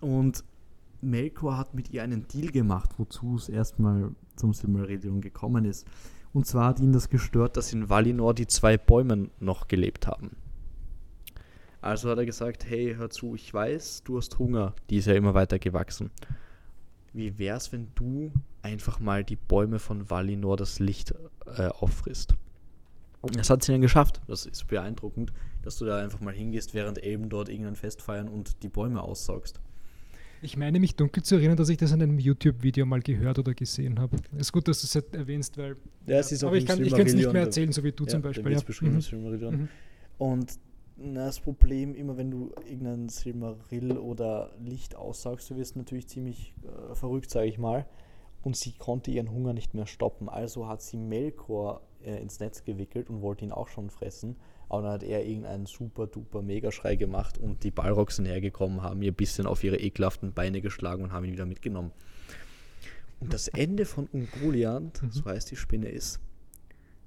Und 0.00 0.42
Melkor 1.00 1.56
hat 1.56 1.74
mit 1.74 1.90
ihr 1.90 2.02
einen 2.02 2.26
Deal 2.26 2.50
gemacht, 2.50 2.90
wozu 2.98 3.36
es 3.36 3.48
erstmal 3.48 4.10
zum 4.36 4.54
Silmarillion 4.54 5.20
gekommen 5.20 5.64
ist. 5.64 5.86
Und 6.32 6.46
zwar 6.46 6.68
hat 6.68 6.80
ihn 6.80 6.92
das 6.92 7.08
gestört, 7.08 7.56
dass 7.56 7.72
in 7.72 7.88
Valinor 7.88 8.34
die 8.34 8.46
zwei 8.46 8.76
Bäume 8.76 9.30
noch 9.38 9.68
gelebt 9.68 10.06
haben. 10.06 10.36
Also 11.80 12.10
hat 12.10 12.18
er 12.18 12.26
gesagt, 12.26 12.68
hey, 12.68 12.94
hör 12.96 13.10
zu, 13.10 13.34
ich 13.34 13.52
weiß, 13.52 14.02
du 14.04 14.16
hast 14.16 14.38
Hunger, 14.38 14.74
die 14.90 14.96
ist 14.96 15.06
ja 15.06 15.14
immer 15.14 15.34
weiter 15.34 15.58
gewachsen. 15.58 16.10
Wie 17.12 17.38
wär's, 17.38 17.72
wenn 17.72 17.88
du 17.94 18.32
einfach 18.62 19.00
mal 19.00 19.24
die 19.24 19.36
Bäume 19.36 19.78
von 19.78 20.10
Valinor 20.10 20.56
das 20.56 20.80
Licht 20.80 21.14
äh, 21.46 21.68
auffrisst? 21.68 22.34
Das 23.22 23.50
hat 23.50 23.64
sie 23.64 23.72
dann 23.72 23.80
geschafft. 23.80 24.20
Das 24.26 24.46
ist 24.46 24.66
beeindruckend, 24.68 25.32
dass 25.62 25.76
du 25.78 25.84
da 25.84 26.02
einfach 26.02 26.20
mal 26.20 26.34
hingehst, 26.34 26.74
während 26.74 27.02
Elben 27.02 27.28
dort 27.28 27.48
irgendein 27.48 27.76
Fest 27.76 28.02
feiern 28.02 28.28
und 28.28 28.62
die 28.62 28.68
Bäume 28.68 29.02
aussaugst. 29.02 29.60
Ich 30.40 30.56
meine 30.56 30.78
mich 30.78 30.94
dunkel 30.94 31.24
zu 31.24 31.34
erinnern, 31.34 31.56
dass 31.56 31.68
ich 31.68 31.78
das 31.78 31.90
in 31.90 32.00
einem 32.00 32.18
YouTube-Video 32.18 32.86
mal 32.86 33.00
gehört 33.00 33.40
oder 33.40 33.54
gesehen 33.54 33.98
habe. 33.98 34.18
Ist 34.36 34.52
gut, 34.52 34.68
dass 34.68 34.80
du 34.82 34.86
es 34.86 34.94
jetzt 34.94 35.14
erwähnst, 35.14 35.58
weil. 35.58 35.76
Ja, 36.06 36.18
es 36.18 36.30
ist 36.30 36.44
auch 36.44 36.48
aber 36.48 36.58
ich, 36.58 36.66
kann, 36.66 36.80
ich 36.80 36.92
kann 36.92 37.06
es 37.06 37.14
nicht 37.14 37.32
mehr 37.32 37.42
erzählen, 37.42 37.72
so 37.72 37.82
wie 37.82 37.90
du 37.90 38.04
Ja, 38.04 38.10
zum 38.10 38.22
Beispiel. 38.22 38.52
Ja. 38.52 38.60
Mhm. 38.80 38.98
Mhm. 39.50 39.68
Und 40.18 40.52
na, 41.00 41.26
das 41.26 41.40
Problem, 41.40 41.94
immer 41.94 42.16
wenn 42.16 42.30
du 42.30 42.52
irgendein 42.68 43.08
Silmarill 43.08 43.96
oder 43.98 44.52
Licht 44.58 44.96
aussaugst, 44.96 45.48
du 45.50 45.56
wirst 45.56 45.76
natürlich 45.76 46.08
ziemlich 46.08 46.54
äh, 46.64 46.94
verrückt, 46.94 47.30
sage 47.30 47.46
ich 47.46 47.58
mal. 47.58 47.86
Und 48.42 48.56
sie 48.56 48.72
konnte 48.72 49.10
ihren 49.10 49.30
Hunger 49.30 49.52
nicht 49.52 49.74
mehr 49.74 49.86
stoppen. 49.86 50.28
Also 50.28 50.68
hat 50.68 50.80
sie 50.82 50.96
Melkor 50.96 51.82
äh, 52.04 52.20
ins 52.20 52.38
Netz 52.40 52.64
gewickelt 52.64 53.10
und 53.10 53.20
wollte 53.22 53.44
ihn 53.44 53.52
auch 53.52 53.68
schon 53.68 53.90
fressen. 53.90 54.36
Aber 54.68 54.82
dann 54.82 54.92
hat 54.92 55.02
er 55.02 55.24
irgendeinen 55.24 55.66
super 55.66 56.06
duper 56.06 56.42
Megaschrei 56.42 56.94
gemacht 56.96 57.38
und 57.38 57.64
die 57.64 57.70
Balrogs 57.70 58.16
sind 58.16 58.26
hergekommen, 58.26 58.82
haben 58.82 59.02
ihr 59.02 59.12
ein 59.12 59.16
bisschen 59.16 59.46
auf 59.46 59.64
ihre 59.64 59.76
ekelhaften 59.78 60.32
Beine 60.34 60.60
geschlagen 60.60 61.02
und 61.04 61.12
haben 61.12 61.24
ihn 61.24 61.32
wieder 61.32 61.46
mitgenommen. 61.46 61.90
Und 63.20 63.32
das 63.32 63.48
Ende 63.48 63.84
von 63.84 64.06
Ungoliant, 64.12 65.02
Mhm. 65.02 65.10
so 65.10 65.24
heißt 65.24 65.50
die 65.50 65.56
Spinne, 65.56 65.88
ist, 65.88 66.20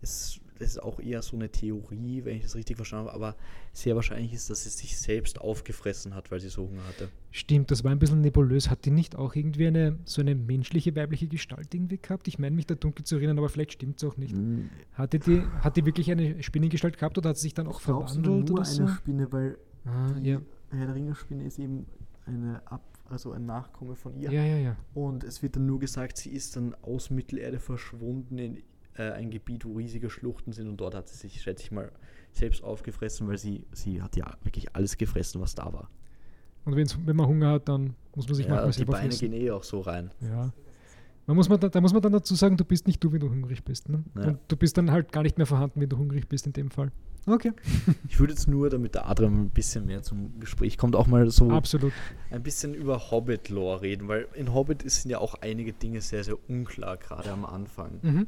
ist, 0.01 0.40
das 0.61 0.71
ist 0.71 0.83
auch 0.83 0.99
eher 0.99 1.21
so 1.21 1.35
eine 1.35 1.49
Theorie, 1.49 2.23
wenn 2.23 2.37
ich 2.37 2.43
das 2.43 2.55
richtig 2.55 2.75
verstanden 2.75 3.07
habe, 3.07 3.15
aber 3.15 3.35
sehr 3.73 3.95
wahrscheinlich 3.95 4.33
ist, 4.33 4.49
dass 4.49 4.63
sie 4.63 4.69
sich 4.69 4.97
selbst 4.97 5.41
aufgefressen 5.41 6.13
hat, 6.13 6.31
weil 6.31 6.39
sie 6.39 6.49
so 6.49 6.67
Hunger 6.67 6.85
hatte. 6.87 7.09
Stimmt, 7.31 7.71
das 7.71 7.83
war 7.83 7.91
ein 7.91 7.99
bisschen 7.99 8.21
nebulös. 8.21 8.69
Hat 8.69 8.85
die 8.85 8.91
nicht 8.91 9.15
auch 9.15 9.35
irgendwie 9.35 9.67
eine 9.67 9.97
so 10.05 10.21
eine 10.21 10.35
menschliche, 10.35 10.95
weibliche 10.95 11.27
Gestalt 11.27 11.73
irgendwie 11.73 11.97
gehabt? 11.97 12.27
Ich 12.27 12.37
meine 12.39 12.55
mich 12.55 12.67
da 12.67 12.75
dunkel 12.75 13.05
zu 13.05 13.15
erinnern, 13.15 13.37
aber 13.37 13.49
vielleicht 13.49 13.73
stimmt 13.73 13.97
es 13.97 14.07
auch 14.07 14.17
nicht. 14.17 14.35
Hatte 14.93 15.19
die, 15.19 15.41
hat 15.61 15.77
die 15.77 15.85
wirklich 15.85 16.11
eine 16.11 16.41
Spinnengestalt 16.43 16.97
gehabt 16.97 17.17
oder 17.17 17.29
hat 17.29 17.37
sie 17.37 17.43
sich 17.43 17.53
dann 17.53 17.67
auch 17.67 17.81
verwandelt 17.81 18.51
oder 18.51 18.65
so? 18.65 18.87
Spinne, 18.87 19.31
weil 19.31 19.57
Ah, 19.85 20.13
ja. 20.21 20.39
Herr 20.69 20.85
der 20.85 20.95
Ringe-Spinne 20.95 21.43
ist 21.43 21.57
eben 21.57 21.87
eine 22.25 22.61
Ab 22.71 22.83
also 23.09 23.33
ein 23.33 23.45
Nachkomme 23.45 23.95
von 23.95 24.15
ihr. 24.15 24.31
ja, 24.31 24.43
ja, 24.45 24.57
ja. 24.57 24.77
Und 24.93 25.25
es 25.25 25.43
wird 25.43 25.57
dann 25.57 25.65
nur 25.65 25.79
gesagt, 25.79 26.17
sie 26.17 26.29
ist 26.29 26.55
dann 26.55 26.73
aus 26.81 27.09
Mittelerde 27.09 27.59
verschwunden 27.59 28.37
in 28.37 28.63
äh, 28.97 29.11
ein 29.11 29.29
Gebiet, 29.31 29.65
wo 29.65 29.73
riesige 29.73 30.09
Schluchten 30.09 30.51
sind 30.53 30.67
und 30.67 30.77
dort 30.77 30.95
hat 30.95 31.07
sie 31.07 31.17
sich, 31.17 31.41
schätze 31.41 31.63
ich 31.63 31.71
mal, 31.71 31.91
selbst 32.31 32.63
aufgefressen, 32.63 33.27
weil 33.27 33.37
sie, 33.37 33.65
sie 33.71 34.01
hat 34.01 34.15
ja 34.15 34.31
wirklich 34.43 34.75
alles 34.75 34.97
gefressen, 34.97 35.41
was 35.41 35.55
da 35.55 35.71
war. 35.73 35.89
Und 36.65 36.75
wenn 36.75 37.15
man 37.15 37.27
Hunger 37.27 37.49
hat, 37.51 37.67
dann 37.69 37.95
muss 38.15 38.27
man 38.27 38.35
sich 38.35 38.45
Ja, 38.45 38.51
manchmal 38.51 38.65
und 38.67 38.75
die 38.75 38.77
selber 38.79 38.91
Beine 38.93 39.09
fressen. 39.09 39.31
gehen 39.31 39.41
eh 39.41 39.51
auch 39.51 39.63
so 39.63 39.79
rein. 39.81 40.11
Ja. 40.21 40.53
Man 41.27 41.35
muss 41.37 41.49
man 41.49 41.59
da, 41.59 41.69
da 41.69 41.81
muss 41.81 41.93
man 41.93 42.01
dann 42.01 42.11
dazu 42.13 42.35
sagen, 42.35 42.57
du 42.57 42.65
bist 42.65 42.87
nicht 42.87 43.03
du, 43.03 43.11
wenn 43.11 43.19
du 43.19 43.29
hungrig 43.29 43.63
bist. 43.63 43.89
Ne? 43.89 44.03
Ja. 44.15 44.27
Und 44.29 44.39
du 44.47 44.55
bist 44.57 44.77
dann 44.77 44.91
halt 44.91 45.11
gar 45.11 45.23
nicht 45.23 45.37
mehr 45.37 45.47
vorhanden, 45.47 45.79
wenn 45.81 45.89
du 45.89 45.97
hungrig 45.97 46.27
bist 46.27 46.45
in 46.47 46.53
dem 46.53 46.69
Fall. 46.71 46.91
Okay, 47.27 47.51
Ich 48.09 48.19
würde 48.19 48.33
jetzt 48.33 48.47
nur, 48.47 48.69
damit 48.71 48.95
der 48.95 49.07
Adrian 49.07 49.43
ein 49.43 49.49
bisschen 49.51 49.85
mehr 49.85 50.01
zum 50.01 50.39
Gespräch 50.39 50.77
kommt, 50.77 50.95
auch 50.95 51.05
mal 51.05 51.29
so 51.29 51.51
absolut. 51.51 51.93
ein 52.31 52.41
bisschen 52.41 52.73
über 52.73 53.11
Hobbit-Lore 53.11 53.81
reden, 53.83 54.07
weil 54.07 54.27
in 54.33 54.53
Hobbit 54.53 54.89
sind 54.89 55.11
ja 55.11 55.19
auch 55.19 55.35
einige 55.35 55.71
Dinge 55.73 56.01
sehr, 56.01 56.23
sehr 56.23 56.37
unklar, 56.49 56.97
gerade 56.97 57.31
am 57.31 57.45
Anfang. 57.45 57.99
Mhm. 58.01 58.27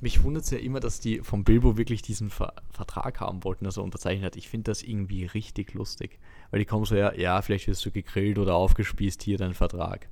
Mich 0.00 0.22
wundert 0.22 0.44
es 0.44 0.50
ja 0.50 0.58
immer, 0.58 0.80
dass 0.80 1.00
die 1.00 1.18
vom 1.20 1.44
Bilbo 1.44 1.76
wirklich 1.76 2.00
diesen 2.02 2.30
Ver 2.30 2.54
Vertrag 2.70 3.20
haben 3.20 3.44
wollten, 3.44 3.64
dass 3.64 3.76
er 3.76 3.82
unterzeichnet 3.84 4.24
hat. 4.24 4.36
Ich 4.36 4.48
finde 4.48 4.70
das 4.70 4.82
irgendwie 4.82 5.24
richtig 5.26 5.74
lustig. 5.74 6.18
Weil 6.50 6.60
die 6.60 6.64
kommen 6.64 6.84
so, 6.86 6.94
ja, 6.96 7.12
ja, 7.14 7.42
vielleicht 7.42 7.68
wirst 7.68 7.84
du 7.84 7.90
gegrillt 7.90 8.38
oder 8.38 8.54
aufgespießt, 8.54 9.22
hier 9.22 9.36
dein 9.38 9.54
Vertrag. 9.54 10.08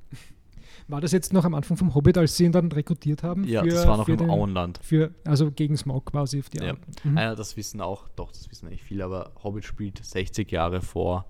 War 0.87 1.01
das 1.01 1.13
jetzt 1.13 1.33
noch 1.33 1.45
am 1.45 1.55
Anfang 1.55 1.77
vom 1.77 1.95
Hobbit, 1.95 2.17
als 2.19 2.37
sie 2.37 2.45
ihn 2.45 2.53
dann 2.53 2.71
rekrutiert 2.71 3.23
haben? 3.23 3.45
Ja, 3.45 3.63
für- 3.63 3.69
das 3.71 3.87
war 3.87 3.97
noch 3.97 4.09
im 4.09 4.17
den- 4.19 4.31
Auenland. 4.31 4.79
Für, 4.83 5.15
also 5.25 5.51
gegen 5.51 5.77
Smaug 5.77 6.05
quasi 6.07 6.39
auf 6.41 6.49
die 6.51 6.59
Ja. 6.59 6.75
Mhm. 7.05 7.19
Ah 7.19 7.23
ja, 7.23 7.35
das 7.35 7.57
wissen 7.57 7.81
auch, 7.81 8.09
doch, 8.17 8.31
das 8.31 8.51
wissen 8.51 8.69
nicht 8.69 8.83
viele, 8.85 9.05
aber 9.05 9.33
Hobbit 9.43 9.65
spielt 9.65 10.05
60 10.05 10.51
Jahre 10.53 10.81
vor 10.83 11.27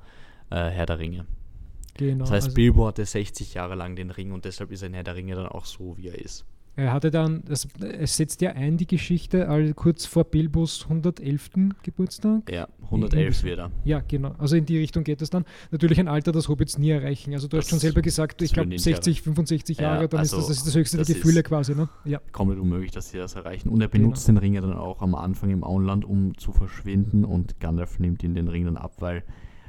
äh, 0.50 0.56
Herr 0.70 0.86
der 0.86 0.98
Ringe. 0.98 1.26
Genau. 1.96 2.24
Das 2.24 2.30
heißt, 2.32 2.46
also, 2.48 2.54
Bilbo 2.54 2.86
hatte 2.86 3.04
60 3.04 3.54
Jahre 3.54 3.74
lang 3.74 3.96
den 3.96 4.10
Ring 4.10 4.32
und 4.32 4.44
deshalb 4.44 4.70
ist 4.70 4.82
ein 4.84 4.94
Herr 4.94 5.02
der 5.04 5.16
Ringe 5.16 5.34
dann 5.34 5.46
auch 5.46 5.64
so, 5.64 5.96
wie 5.96 6.08
er 6.08 6.18
ist. 6.18 6.44
Er 6.78 6.92
hatte 6.92 7.10
dann, 7.10 7.42
das, 7.44 7.66
es 7.80 8.16
setzt 8.16 8.40
ja 8.40 8.52
ein, 8.52 8.76
die 8.76 8.86
Geschichte, 8.86 9.48
all, 9.48 9.74
kurz 9.74 10.06
vor 10.06 10.22
Bilbos 10.22 10.84
111. 10.84 11.50
Geburtstag. 11.82 12.48
Ja, 12.52 12.68
111 12.84 13.42
wird 13.42 13.58
er. 13.58 13.72
Ja, 13.84 14.00
genau. 14.06 14.36
Also 14.38 14.54
in 14.54 14.64
die 14.64 14.78
Richtung 14.78 15.02
geht 15.02 15.20
es 15.20 15.28
dann. 15.28 15.44
Natürlich 15.72 15.98
ein 15.98 16.06
Alter, 16.06 16.30
das 16.30 16.48
Hobbits 16.48 16.78
nie 16.78 16.90
erreichen. 16.90 17.34
Also 17.34 17.48
du 17.48 17.56
Das- 17.56 17.64
hast 17.64 17.70
schon 17.70 17.80
selber 17.80 18.00
gesagt, 18.00 18.42
ich 18.42 18.52
glaube 18.52 18.68
die 18.68 18.78
60, 18.78 19.22
65 19.22 19.78
Ja, 19.78 19.82
Jahre, 19.94 20.08
dann 20.08 20.20
also 20.20 20.36
ist 20.36 20.42
das, 20.42 20.48
das, 20.50 20.56
ist 20.58 20.66
das 20.68 20.74
höchste 20.76 20.96
der 20.98 21.06
Gefühle 21.06 21.42
quasi. 21.42 21.74
Ne? 21.74 21.88
Ja. 22.04 22.20
Komplett 22.30 22.60
unmöglich, 22.60 22.92
dass 22.92 23.10
sie 23.10 23.18
das 23.18 23.34
erreichen. 23.34 23.70
Und 23.70 23.80
er 23.80 23.88
benutzt 23.88 24.28
den 24.28 24.36
Ring 24.36 24.54
ja 24.54 24.60
dann 24.60 24.74
auch 24.74 25.02
am 25.02 25.16
Anfang 25.16 25.50
im 25.50 25.64
Auenland, 25.64 26.04
um 26.04 26.38
zu 26.38 26.52
verschwinden 26.52 27.24
und 27.24 27.58
Gandalf 27.58 27.98
nimmt 27.98 28.22
ihn 28.22 28.36
den 28.36 28.46
Ring 28.46 28.66
dann 28.66 28.76
ab, 28.76 28.92
weil 29.00 29.24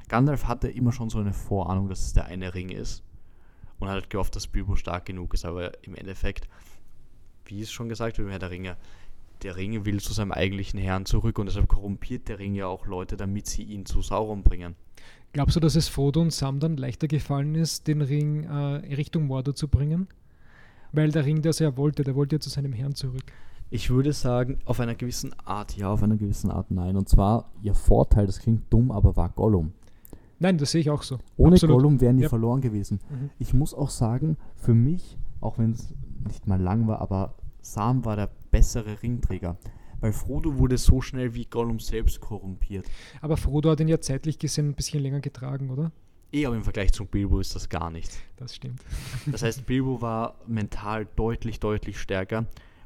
Gandalf 0.09 0.45
hatte 0.47 0.67
immer 0.67 0.91
schon 0.91 1.09
so 1.09 1.17
eine 1.17 1.33
Vorahnung, 1.33 1.89
dass 1.89 2.05
es 2.05 2.13
der 2.13 2.25
eine 2.25 2.53
Ring 2.53 2.69
ist 2.69 3.01
und 3.79 3.87
hat 3.87 3.95
halt 3.95 4.09
gehofft, 4.11 4.35
dass 4.35 4.45
Bilbo 4.45 4.75
stark 4.75 5.05
genug 5.07 5.33
ist, 5.33 5.43
aber 5.43 5.71
im 5.83 5.95
Endeffekt, 5.95 6.47
wie 7.49 7.61
es 7.61 7.71
schon 7.71 7.89
gesagt 7.89 8.17
wird, 8.17 8.25
im 8.27 8.31
Herr 8.31 8.39
der 8.39 8.51
Ringe, 8.51 8.77
der 9.43 9.55
Ring 9.55 9.85
will 9.85 9.99
zu 10.01 10.13
seinem 10.13 10.31
eigentlichen 10.31 10.79
Herrn 10.79 11.05
zurück 11.05 11.39
und 11.39 11.45
deshalb 11.47 11.67
korrumpiert 11.67 12.27
der 12.27 12.39
Ring 12.39 12.55
ja 12.55 12.67
auch 12.67 12.85
Leute, 12.85 13.15
damit 13.17 13.47
sie 13.47 13.63
ihn 13.63 13.85
zu 13.85 14.01
Sauron 14.01 14.43
bringen. 14.43 14.75
Glaubst 15.31 15.55
du, 15.55 15.59
dass 15.59 15.75
es 15.75 15.87
Frodo 15.87 16.21
und 16.21 16.33
Sam 16.33 16.59
dann 16.59 16.75
leichter 16.77 17.07
gefallen 17.07 17.55
ist, 17.55 17.87
den 17.87 18.01
Ring 18.01 18.43
äh, 18.45 18.95
Richtung 18.95 19.27
Mordor 19.27 19.55
zu 19.55 19.67
bringen? 19.67 20.07
Weil 20.91 21.11
der 21.11 21.25
Ring 21.25 21.41
das 21.41 21.59
ja 21.59 21.77
wollte, 21.77 22.03
der 22.03 22.15
wollte 22.15 22.37
ja 22.37 22.39
zu 22.39 22.49
seinem 22.49 22.73
Herrn 22.73 22.95
zurück. 22.95 23.23
Ich 23.69 23.91
würde 23.91 24.11
sagen, 24.13 24.57
auf 24.65 24.79
einer 24.79 24.95
gewissen 24.95 25.35
Art 25.45 25.77
ja, 25.77 25.89
auf 25.91 26.01
einer 26.01 26.17
gewissen 26.17 26.49
Art 26.49 26.71
nein. 26.71 26.97
Und 26.97 27.07
zwar, 27.07 27.51
ihr 27.61 27.75
Vorteil, 27.75 28.25
das 28.25 28.39
klingt 28.39 28.73
dumm, 28.73 28.91
aber 28.91 29.15
war 29.15 29.29
Gollum. 29.29 29.73
Nein, 30.39 30.57
das 30.57 30.71
sehe 30.71 30.81
ich 30.81 30.89
auch 30.89 31.03
so. 31.03 31.19
Ohne 31.37 31.53
Absolut. 31.53 31.75
Gollum 31.75 32.01
wären 32.01 32.17
die 32.17 32.23
Ja. 32.23 32.29
verloren 32.29 32.61
gewesen. 32.61 32.99
Mhm. 33.09 33.29
Ich 33.37 33.53
muss 33.53 33.75
auch 33.75 33.91
sagen, 33.91 34.37
für 34.55 34.73
mich, 34.73 35.17
auch 35.41 35.59
wenn 35.59 35.71
es 35.73 35.93
nicht 36.25 36.47
mal 36.47 36.59
lang 36.59 36.87
war, 36.87 37.01
aber 37.01 37.35
Sam 37.61 38.05
war 38.05 38.15
der 38.15 38.29
bessere 38.51 39.01
Ringträger. 39.01 39.57
Weil 40.01 40.13
Frodo 40.13 40.57
wurde 40.57 40.77
so 40.77 41.01
schnell 41.01 41.33
wie 41.33 41.45
Gollum 41.45 41.79
selbst 41.79 42.21
korrumpiert. 42.21 42.85
Aber 43.21 43.35
Frodo 43.35 43.69
hat 43.69 43.81
ihn 43.81 43.89
ja 43.89 43.99
zeitlich 43.99 44.39
gesehen 44.39 44.69
ein 44.69 44.75
bisschen 44.75 45.01
länger 45.01 45.19
getragen, 45.19 45.69
oder? 45.69 45.91
Eh, 46.31 46.45
aber 46.45 46.55
im 46.55 46.63
Vergleich 46.63 46.93
zu 46.93 47.05
Bilbo 47.05 47.39
ist 47.39 47.55
das 47.55 47.69
gar 47.69 47.89
nichts. 47.89 48.17
Das 48.37 48.55
stimmt. 48.55 48.81
Das 49.25 49.43
heißt, 49.43 49.65
Bilbo 49.65 50.01
war 50.01 50.35
mental 50.47 51.07
deutlich, 51.15 51.59
deutlich 51.59 51.99
stärker. 51.99 52.45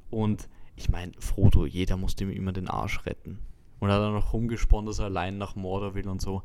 Und 0.10 0.48
ich 0.76 0.90
meine, 0.90 1.12
Frodo, 1.20 1.66
jeder 1.66 1.98
musste 1.98 2.24
ihm 2.24 2.32
immer 2.32 2.54
den 2.54 2.68
Arsch 2.68 3.06
retten. 3.06 3.40
Und 3.80 3.92
hat 3.92 4.02
dann 4.02 4.14
noch 4.14 4.34
rumgesponnen, 4.34 4.88
dass 4.88 5.00
er 5.00 5.06
allein 5.06 5.38
nach 5.38 5.56
Mordor 5.56 5.94
will 5.94 6.08
und 6.08 6.22
so. 6.22 6.42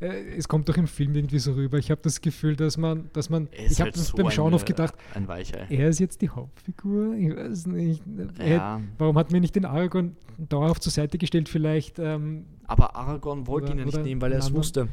Äh, 0.00 0.36
es 0.36 0.46
kommt 0.48 0.68
doch 0.68 0.76
im 0.76 0.86
Film 0.86 1.14
irgendwie 1.14 1.38
so 1.38 1.52
rüber. 1.54 1.78
Ich 1.78 1.90
habe 1.90 2.00
das 2.02 2.20
Gefühl, 2.20 2.54
dass 2.56 2.76
man, 2.76 3.08
dass 3.14 3.30
man, 3.30 3.46
ist 3.46 3.72
ich 3.72 3.80
habe 3.80 3.84
halt 3.88 3.96
das 3.96 4.08
so 4.08 4.16
beim 4.16 4.30
Schauen 4.30 4.52
oft 4.52 4.68
äh, 4.68 4.72
gedacht, 4.72 4.94
Ein 5.14 5.26
Weichei. 5.26 5.66
er 5.70 5.88
ist 5.88 6.00
jetzt 6.00 6.20
die 6.20 6.28
Hauptfigur. 6.28 7.14
Ich 7.14 7.34
weiß 7.34 7.66
nicht. 7.66 8.02
Er, 8.38 8.46
Ja, 8.48 8.80
Warum 8.98 9.16
hat 9.16 9.32
mir 9.32 9.40
nicht 9.40 9.56
den 9.56 9.64
Aragorn 9.64 10.16
dauerhaft 10.38 10.82
zur 10.82 10.92
Seite 10.92 11.16
gestellt? 11.16 11.48
Vielleicht. 11.48 11.98
Ähm, 11.98 12.44
aber 12.66 12.94
Aragorn 12.94 13.46
wollte 13.46 13.66
Oder- 13.66 13.74
ihn 13.74 13.78
ja 13.78 13.84
nicht 13.86 14.02
nehmen, 14.04 14.20
weil 14.20 14.32
er 14.32 14.40
es 14.40 14.52
wusste. 14.52 14.88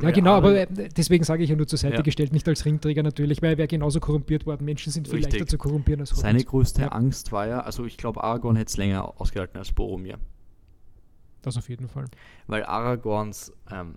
ja, 0.00 0.10
genau, 0.12 0.34
aber 0.34 0.54
äh, 0.60 0.88
deswegen 0.96 1.24
sage 1.24 1.42
ich 1.42 1.50
ja 1.50 1.56
nur 1.56 1.66
zur 1.66 1.78
Seite 1.78 1.96
Ja. 1.96 2.02
gestellt, 2.02 2.32
nicht 2.32 2.46
als 2.46 2.64
Ringträger 2.64 3.02
natürlich, 3.02 3.42
weil 3.42 3.52
er 3.52 3.58
wäre 3.58 3.66
genauso 3.68 3.98
korrumpiert 3.98 4.46
worden. 4.46 4.64
Menschen 4.64 4.92
sind 4.92 5.08
viel 5.08 5.16
Richtig. 5.16 5.32
leichter 5.40 5.46
zu 5.48 5.58
korrumpieren 5.58 6.00
als 6.02 6.10
Seine 6.10 6.34
Hobbits. 6.38 6.50
größte 6.50 6.82
Ja. 6.82 6.88
Angst 6.88 7.32
war 7.32 7.48
ja, 7.48 7.60
also 7.60 7.84
ich 7.84 7.96
glaube, 7.96 8.22
Aragorn 8.22 8.54
hätte 8.54 8.68
es 8.68 8.76
länger 8.76 9.20
ausgehalten 9.20 9.58
als 9.58 9.72
Boromir. 9.72 10.18
Das 11.42 11.56
auf 11.56 11.68
jeden 11.68 11.88
Fall. 11.88 12.04
Weil 12.46 12.64
Aragorns, 12.64 13.52
ähm, 13.72 13.96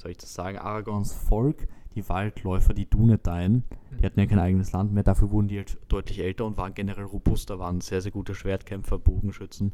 soll 0.00 0.10
ich 0.12 0.16
das 0.16 0.32
sagen, 0.34 0.58
Aragorns 0.58 1.12
Volk, 1.12 1.68
die 1.94 2.08
Waldläufer, 2.08 2.72
die 2.72 2.88
Dunedain, 2.88 3.64
die 3.98 4.06
hatten 4.06 4.18
ja 4.18 4.26
kein 4.26 4.38
eigenes 4.38 4.72
Land 4.72 4.92
mehr, 4.92 5.02
dafür 5.02 5.30
wurden 5.30 5.48
die 5.48 5.58
halt 5.58 5.78
deutlich 5.88 6.20
älter 6.20 6.46
und 6.46 6.56
waren 6.56 6.74
generell 6.74 7.04
robuster, 7.04 7.58
waren 7.58 7.80
sehr, 7.80 8.00
sehr 8.00 8.12
gute 8.12 8.34
Schwertkämpfer, 8.34 8.98
Bogenschützen, 8.98 9.72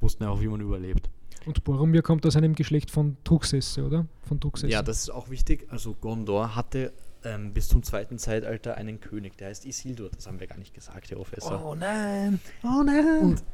wussten 0.00 0.24
ja 0.24 0.30
auch, 0.30 0.40
wie 0.40 0.48
man 0.48 0.60
überlebt. 0.60 1.10
Und 1.46 1.64
Boromir 1.64 2.02
kommt 2.02 2.24
aus 2.26 2.36
einem 2.36 2.54
Geschlecht 2.54 2.90
von 2.90 3.16
Truchsesse, 3.24 3.84
oder? 3.84 4.06
Von 4.22 4.40
Truchsesse. 4.40 4.72
Ja, 4.72 4.82
das 4.82 5.00
ist 5.00 5.10
auch 5.10 5.28
wichtig. 5.28 5.66
Also 5.70 5.94
Gondor 5.94 6.56
hatte 6.56 6.92
ähm, 7.22 7.52
bis 7.52 7.68
zum 7.68 7.82
zweiten 7.82 8.18
Zeitalter 8.18 8.76
einen 8.76 9.00
König, 9.00 9.36
der 9.36 9.48
heißt 9.48 9.66
Isildur. 9.66 10.10
Das 10.10 10.26
haben 10.26 10.40
wir 10.40 10.46
gar 10.46 10.58
nicht 10.58 10.72
gesagt, 10.72 11.10
Herr 11.10 11.16
Professor. 11.16 11.76
nein! 11.76 12.40
Oh 12.62 12.82
nein! 12.82 13.18
Und 13.20 13.44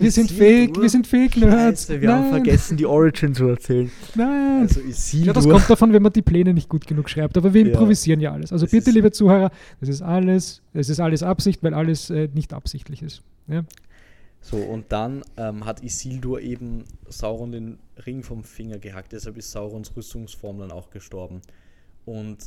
wir 0.00 0.10
sind 0.10 0.30
fake, 0.30 0.80
wir 0.80 0.88
sind 0.88 1.06
Fake-Nerds! 1.06 1.82
Scheiße, 1.86 2.00
wir 2.00 2.08
nein, 2.08 2.18
haben 2.24 2.30
vergessen, 2.30 2.76
die 2.76 2.86
Origin 2.86 3.34
zu 3.34 3.46
erzählen. 3.48 3.90
Nein! 4.14 4.62
Also 4.62 4.80
ja, 5.18 5.32
das 5.32 5.48
kommt 5.48 5.68
davon, 5.68 5.92
wenn 5.92 6.02
man 6.02 6.12
die 6.12 6.22
Pläne 6.22 6.54
nicht 6.54 6.68
gut 6.68 6.86
genug 6.86 7.08
schreibt. 7.08 7.36
Aber 7.36 7.52
wir 7.54 7.62
Ja. 7.62 7.68
improvisieren 7.68 8.20
ja 8.20 8.32
alles. 8.32 8.52
Also 8.52 8.66
Das 8.66 8.72
bitte, 8.72 8.90
liebe 8.90 9.12
Zuhörer, 9.12 9.50
das 9.80 9.88
ist 9.88 10.02
alles, 10.02 10.62
es 10.72 10.88
ist 10.88 11.00
alles 11.00 11.22
Absicht, 11.22 11.62
weil 11.62 11.74
alles 11.74 12.10
äh, 12.10 12.28
nicht 12.34 12.52
absichtlich 12.52 13.02
ist. 13.02 13.22
Ja? 13.48 13.64
So, 14.42 14.56
und 14.56 14.86
dann 14.90 15.22
ähm, 15.36 15.66
hat 15.66 15.82
Isildur 15.82 16.40
eben 16.40 16.84
Sauron 17.08 17.52
den 17.52 17.78
Ring 18.06 18.22
vom 18.22 18.42
Finger 18.42 18.78
gehackt, 18.78 19.12
deshalb 19.12 19.36
ist 19.36 19.50
Saurons 19.52 19.94
Rüstungsform 19.94 20.58
dann 20.60 20.70
auch 20.72 20.90
gestorben. 20.90 21.42
Und 22.06 22.38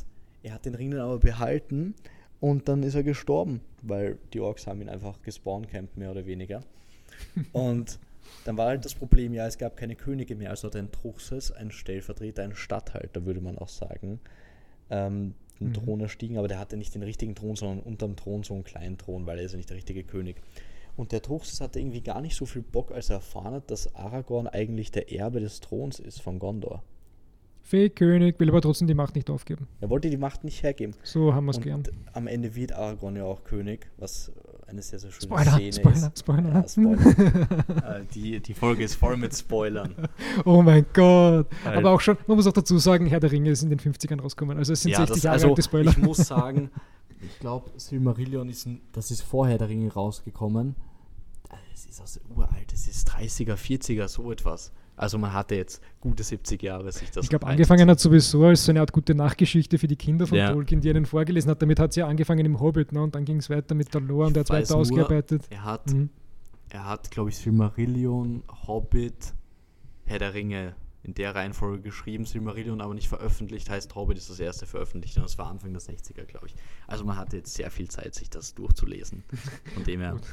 er 0.42 0.54
hat 0.54 0.66
den 0.66 0.74
Ring 0.74 0.90
dann 0.90 1.00
aber 1.00 1.18
behalten 1.18 1.94
und 2.40 2.68
dann 2.68 2.82
ist 2.82 2.94
er 2.96 3.04
gestorben, 3.04 3.60
weil 3.82 4.18
die 4.32 4.40
Orks 4.40 4.66
haben 4.66 4.82
ihn 4.82 4.88
einfach 4.88 5.22
gespawncampt, 5.22 5.96
mehr 5.96 6.10
oder 6.10 6.26
weniger. 6.26 6.62
und 7.52 7.98
dann 8.44 8.56
war 8.56 8.66
halt 8.66 8.84
das 8.84 8.94
Problem, 8.94 9.32
ja, 9.32 9.46
es 9.46 9.58
gab 9.58 9.76
keine 9.76 9.96
Könige 9.96 10.36
mehr, 10.36 10.50
also 10.50 10.68
hat 10.68 10.76
ein 10.76 10.90
Truchsess, 10.92 11.50
ein 11.50 11.70
Stellvertreter, 11.70 12.42
ein 12.42 12.54
Statthalter, 12.54 13.24
würde 13.24 13.40
man 13.40 13.56
auch 13.58 13.68
sagen, 13.68 14.20
ähm, 14.90 15.34
den 15.60 15.68
Mhm. 15.68 15.72
Thron 15.74 16.00
erstiegen, 16.00 16.36
aber 16.36 16.48
der 16.48 16.58
hatte 16.58 16.76
nicht 16.76 16.94
den 16.94 17.02
richtigen 17.04 17.34
Thron, 17.34 17.54
sondern 17.56 17.78
unterm 17.80 18.16
Thron 18.16 18.42
so 18.42 18.54
einen 18.54 18.64
kleinen 18.64 18.98
Thron, 18.98 19.24
weil 19.26 19.38
er 19.38 19.44
ist 19.44 19.52
ja 19.52 19.56
nicht 19.56 19.70
der 19.70 19.76
richtige 19.76 20.02
König. 20.04 20.36
Und 20.96 21.12
der 21.12 21.22
Truchsess 21.22 21.60
hatte 21.60 21.80
irgendwie 21.80 22.02
gar 22.02 22.20
nicht 22.20 22.36
so 22.36 22.44
viel 22.46 22.62
Bock, 22.62 22.92
als 22.92 23.08
er 23.10 23.16
erfahren 23.16 23.54
hat, 23.54 23.70
dass 23.70 23.94
Aragorn 23.94 24.46
eigentlich 24.48 24.90
der 24.90 25.12
Erbe 25.12 25.40
des 25.40 25.60
Throns 25.60 25.98
ist 26.00 26.20
von 26.20 26.38
Gondor. 26.38 26.82
Fake-König 27.62 28.38
will 28.38 28.50
aber 28.50 28.60
trotzdem 28.60 28.88
die 28.88 28.94
Macht 28.94 29.14
nicht 29.14 29.30
aufgeben. 29.30 29.66
Er 29.80 29.88
wollte 29.90 30.10
die 30.10 30.16
Macht 30.18 30.44
nicht 30.44 30.62
hergeben. 30.62 30.94
So 31.02 31.34
haben 31.34 31.46
wir 31.46 31.52
es 31.52 31.56
Und 31.56 31.62
gern. 31.62 31.82
am 32.12 32.26
Ende 32.26 32.54
wird 32.54 32.72
Aragorn 32.72 33.16
ja 33.16 33.24
auch 33.24 33.42
König, 33.44 33.86
was 33.96 34.32
eine 34.66 34.82
sehr, 34.82 34.98
sehr 34.98 35.10
schöne 35.10 35.22
Spoiler, 35.22 35.52
Szene 35.52 35.72
Spoiler, 35.72 36.06
ist. 36.08 36.18
Spoiler. 36.18 36.52
Ja, 36.52 36.68
Spoiler. 36.68 37.96
äh, 38.00 38.04
die, 38.14 38.40
die 38.40 38.54
Folge 38.54 38.84
ist 38.84 38.94
voll 38.94 39.16
mit 39.16 39.34
Spoilern. 39.36 39.94
Oh 40.44 40.62
mein 40.62 40.86
Gott. 40.92 41.46
Weil- 41.64 41.78
Aber 41.78 41.90
auch 41.92 42.00
schon, 42.00 42.16
man 42.26 42.36
muss 42.36 42.46
auch 42.46 42.52
dazu 42.52 42.78
sagen, 42.78 43.06
Herr 43.06 43.20
der 43.20 43.30
Ringe 43.32 43.50
ist 43.50 43.62
in 43.62 43.70
den 43.70 43.78
50ern 43.78 44.20
rausgekommen. 44.20 44.56
Also 44.58 44.72
es 44.72 44.82
sind 44.82 44.94
60 44.94 45.14
das, 45.14 45.22
Jahre 45.22 45.34
also, 45.34 45.48
alte 45.48 45.62
Spoiler. 45.62 45.90
Ich 45.90 45.98
muss 45.98 46.18
sagen, 46.18 46.70
ich 47.22 47.38
glaube, 47.40 47.70
Silmarillion 47.76 48.48
ist, 48.48 48.66
ein, 48.66 48.80
das 48.92 49.10
ist 49.10 49.22
vorher 49.22 49.58
der 49.58 49.68
Ringe 49.68 49.92
rausgekommen. 49.92 50.76
Es 51.72 51.86
ist 51.86 52.00
also 52.00 52.20
uralt, 52.34 52.72
es 52.72 52.86
ist 52.88 53.10
30er, 53.10 53.54
40er, 53.56 54.08
so 54.08 54.30
etwas. 54.32 54.72
Also 54.96 55.18
man 55.18 55.32
hatte 55.32 55.56
jetzt 55.56 55.82
gute 56.00 56.22
70 56.22 56.62
Jahre 56.62 56.92
sich 56.92 57.10
das 57.10 57.24
Ich 57.24 57.30
glaube, 57.30 57.46
angefangen 57.46 57.90
hat 57.90 57.98
sowieso 57.98 58.44
als 58.44 58.64
so 58.64 58.70
eine 58.72 58.80
Art 58.80 58.92
gute 58.92 59.14
Nachgeschichte 59.14 59.78
für 59.78 59.88
die 59.88 59.96
Kinder 59.96 60.26
von 60.26 60.38
Ja. 60.38 60.52
Tolkien, 60.52 60.80
die 60.80 60.90
einen 60.90 61.04
vorgelesen 61.06 61.50
hat. 61.50 61.60
Damit 61.62 61.80
hat 61.80 61.92
sie 61.92 62.00
ja 62.00 62.06
angefangen 62.06 62.46
im 62.46 62.60
Hobbit, 62.60 62.92
ne? 62.92 63.02
und 63.02 63.14
dann 63.14 63.24
ging 63.24 63.38
es 63.38 63.50
weiter 63.50 63.74
mit 63.74 63.92
der 63.92 64.00
Lore 64.00 64.28
und 64.28 64.36
der 64.36 64.42
hat 64.42 64.50
weiter 64.50 64.74
nur, 64.74 64.80
ausgearbeitet. 64.82 65.42
Er 65.50 65.64
hat, 65.64 65.92
Mhm. 65.92 66.10
er 66.70 66.84
hat 66.88 67.10
glaube 67.10 67.30
ich, 67.30 67.36
Silmarillion, 67.38 68.44
Hobbit, 68.68 69.34
Herr 70.04 70.18
der 70.20 70.34
Ringe 70.34 70.74
in 71.02 71.12
der 71.14 71.34
Reihenfolge 71.34 71.82
geschrieben, 71.82 72.24
Silmarillion 72.24 72.80
aber 72.80 72.94
nicht 72.94 73.08
veröffentlicht, 73.08 73.68
heißt 73.68 73.94
Hobbit 73.94 74.16
ist 74.16 74.30
das 74.30 74.40
erste 74.40 74.64
veröffentlicht 74.64 75.16
und 75.18 75.24
das 75.24 75.36
war 75.36 75.48
Anfang 75.50 75.72
der 75.72 75.82
60er, 75.82 76.24
glaube 76.24 76.46
ich. 76.46 76.54
Also 76.86 77.04
man 77.04 77.16
hatte 77.18 77.36
jetzt 77.36 77.52
sehr 77.54 77.70
viel 77.70 77.88
Zeit, 77.90 78.14
sich 78.14 78.30
das 78.30 78.54
durchzulesen. 78.54 79.22
Von 79.74 79.84
dem 79.84 80.00
her. 80.00 80.16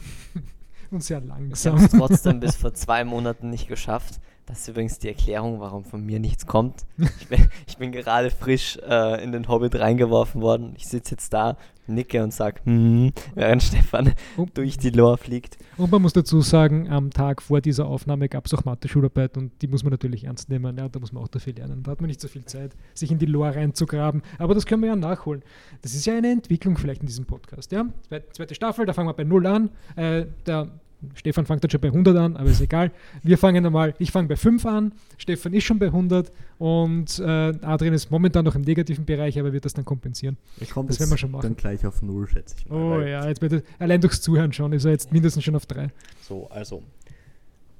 Und 0.91 1.01
sehr 1.03 1.19
Ich 1.19 1.25
langsam. 1.25 1.75
habe 1.77 1.85
es 1.85 1.91
trotzdem 1.91 2.39
bis 2.41 2.55
vor 2.57 2.73
zwei 2.73 3.05
Monaten 3.05 3.49
nicht 3.49 3.69
geschafft. 3.69 4.19
Das 4.51 4.59
ist 4.59 4.67
übrigens 4.67 4.99
die 4.99 5.07
Erklärung, 5.07 5.59
warum 5.61 5.85
von 5.85 6.05
mir 6.05 6.19
nichts 6.19 6.45
kommt. 6.45 6.85
Ich 7.21 7.27
bin, 7.27 7.47
ich 7.67 7.77
bin 7.77 7.91
gerade 7.93 8.29
frisch 8.29 8.77
äh, 8.87 9.23
in 9.23 9.31
den 9.31 9.47
Hobbit 9.47 9.75
reingeworfen 9.79 10.41
worden. 10.41 10.73
Ich 10.77 10.87
sitze 10.87 11.11
jetzt 11.15 11.31
da, 11.33 11.55
nicke 11.87 12.21
und 12.21 12.33
sage, 12.33 12.59
hm, 12.65 13.13
während 13.33 13.63
Stefan 13.63 14.13
Und, 14.37 14.57
durch 14.57 14.77
die 14.77 14.89
Lore 14.89 15.17
fliegt. 15.17 15.57
und 15.77 15.89
man 15.91 16.01
muss 16.01 16.11
dazu 16.13 16.41
sagen, 16.41 16.89
am 16.89 17.09
Tag 17.11 17.41
vor 17.41 17.61
dieser 17.61 17.85
Aufnahme 17.87 18.27
gab 18.29 18.45
es 18.45 18.53
auch 18.53 18.65
Mathe-Schularbeit 18.65 19.37
und 19.37 19.51
die 19.61 19.67
muss 19.67 19.83
man 19.83 19.91
natürlich 19.91 20.25
ernst 20.25 20.49
nehmen. 20.49 20.77
Ja, 20.77 20.89
da 20.89 20.99
muss 20.99 21.11
man 21.13 21.23
auch 21.23 21.27
dafür 21.29 21.53
lernen. 21.53 21.81
Da 21.83 21.91
hat 21.91 22.01
man 22.01 22.09
nicht 22.09 22.19
so 22.21 22.27
viel 22.27 22.43
Zeit, 22.45 22.75
sich 22.93 23.09
in 23.11 23.17
die 23.19 23.25
Lore 23.25 23.55
reinzugraben. 23.55 24.21
Aber 24.37 24.53
das 24.53 24.65
können 24.65 24.81
wir 24.83 24.89
ja 24.89 24.95
nachholen. 24.97 25.43
Das 25.81 25.95
ist 25.95 26.05
ja 26.05 26.15
eine 26.17 26.29
Entwicklung 26.31 26.77
vielleicht 26.77 27.01
in 27.01 27.07
diesem 27.07 27.25
Podcast. 27.25 27.71
Ja? 27.71 27.85
Zwe- 28.09 28.23
Zweite 28.33 28.53
Staffel, 28.53 28.85
da 28.85 28.91
fangen 28.93 29.07
wir 29.07 29.13
bei 29.13 29.23
Null 29.23 29.47
an. 29.47 29.69
Äh, 29.95 30.25
der 30.45 30.67
Stefan 31.15 31.45
fängt 31.45 31.63
dann 31.63 31.71
schon 31.71 31.81
bei 31.81 31.87
100 31.87 32.15
an, 32.17 32.37
aber 32.37 32.49
ist 32.49 32.61
egal. 32.61 32.91
Wir 33.23 33.37
fangen 33.37 33.65
einmal, 33.65 33.95
ich 33.99 34.11
fange 34.11 34.27
bei 34.27 34.35
5 34.35 34.65
an, 34.65 34.93
Stefan 35.17 35.53
ist 35.53 35.63
schon 35.63 35.79
bei 35.79 35.87
100 35.87 36.31
und 36.57 37.19
äh, 37.19 37.23
Adrian 37.23 37.93
ist 37.93 38.11
momentan 38.11 38.45
noch 38.45 38.55
im 38.55 38.61
negativen 38.61 39.05
Bereich, 39.05 39.39
aber 39.39 39.51
wird 39.53 39.65
das 39.65 39.73
dann 39.73 39.85
kompensieren. 39.85 40.37
Er 40.59 40.67
kommt 40.67 40.89
Das 40.89 40.99
werden 40.99 41.09
wir 41.11 41.17
schon 41.17 41.31
machen. 41.31 41.41
dann 41.43 41.55
gleich 41.55 41.85
auf 41.85 42.01
Null, 42.01 42.27
schätze 42.27 42.55
ich 42.59 42.67
mal. 42.69 42.75
Oh 42.99 43.01
ja, 43.01 43.27
jetzt 43.27 43.41
wird 43.41 43.53
er, 43.53 43.61
allein 43.79 43.99
durchs 44.01 44.21
Zuhören 44.21 44.53
schon 44.53 44.73
ist 44.73 44.85
er 44.85 44.91
jetzt 44.91 45.11
mindestens 45.11 45.43
schon 45.43 45.55
auf 45.55 45.65
3. 45.65 45.89
So, 46.21 46.47
also 46.49 46.83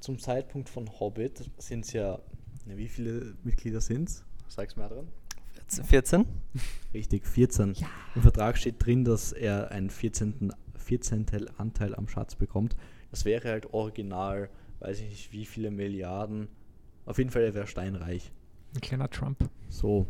zum 0.00 0.18
Zeitpunkt 0.18 0.68
von 0.68 0.88
Hobbit 0.98 1.48
sind 1.58 1.84
es 1.84 1.92
ja, 1.92 2.18
na, 2.66 2.76
wie 2.76 2.88
viele 2.88 3.34
Mitglieder 3.44 3.80
sind 3.80 4.08
es? 4.08 4.24
Sag's 4.48 4.76
mal 4.76 4.88
dran. 4.88 5.06
14? 5.84 6.26
Richtig, 6.92 7.26
14. 7.26 7.76
Im 8.14 8.22
Vertrag 8.22 8.58
steht 8.58 8.84
drin, 8.84 9.04
dass 9.04 9.32
er 9.32 9.70
einen 9.70 9.88
14. 9.90 10.52
14. 10.76 11.26
Anteil 11.56 11.94
am 11.94 12.08
Schatz 12.08 12.34
bekommt. 12.34 12.76
Das 13.12 13.24
wäre 13.24 13.48
halt 13.48 13.72
original, 13.72 14.48
weiß 14.80 15.00
ich 15.00 15.08
nicht 15.08 15.32
wie 15.32 15.44
viele 15.44 15.70
Milliarden. 15.70 16.48
Auf 17.06 17.18
jeden 17.18 17.30
Fall, 17.30 17.42
er 17.42 17.54
wäre 17.54 17.68
steinreich. 17.68 18.32
Ein 18.74 18.80
kleiner 18.80 19.08
Trump. 19.08 19.48
So. 19.68 20.06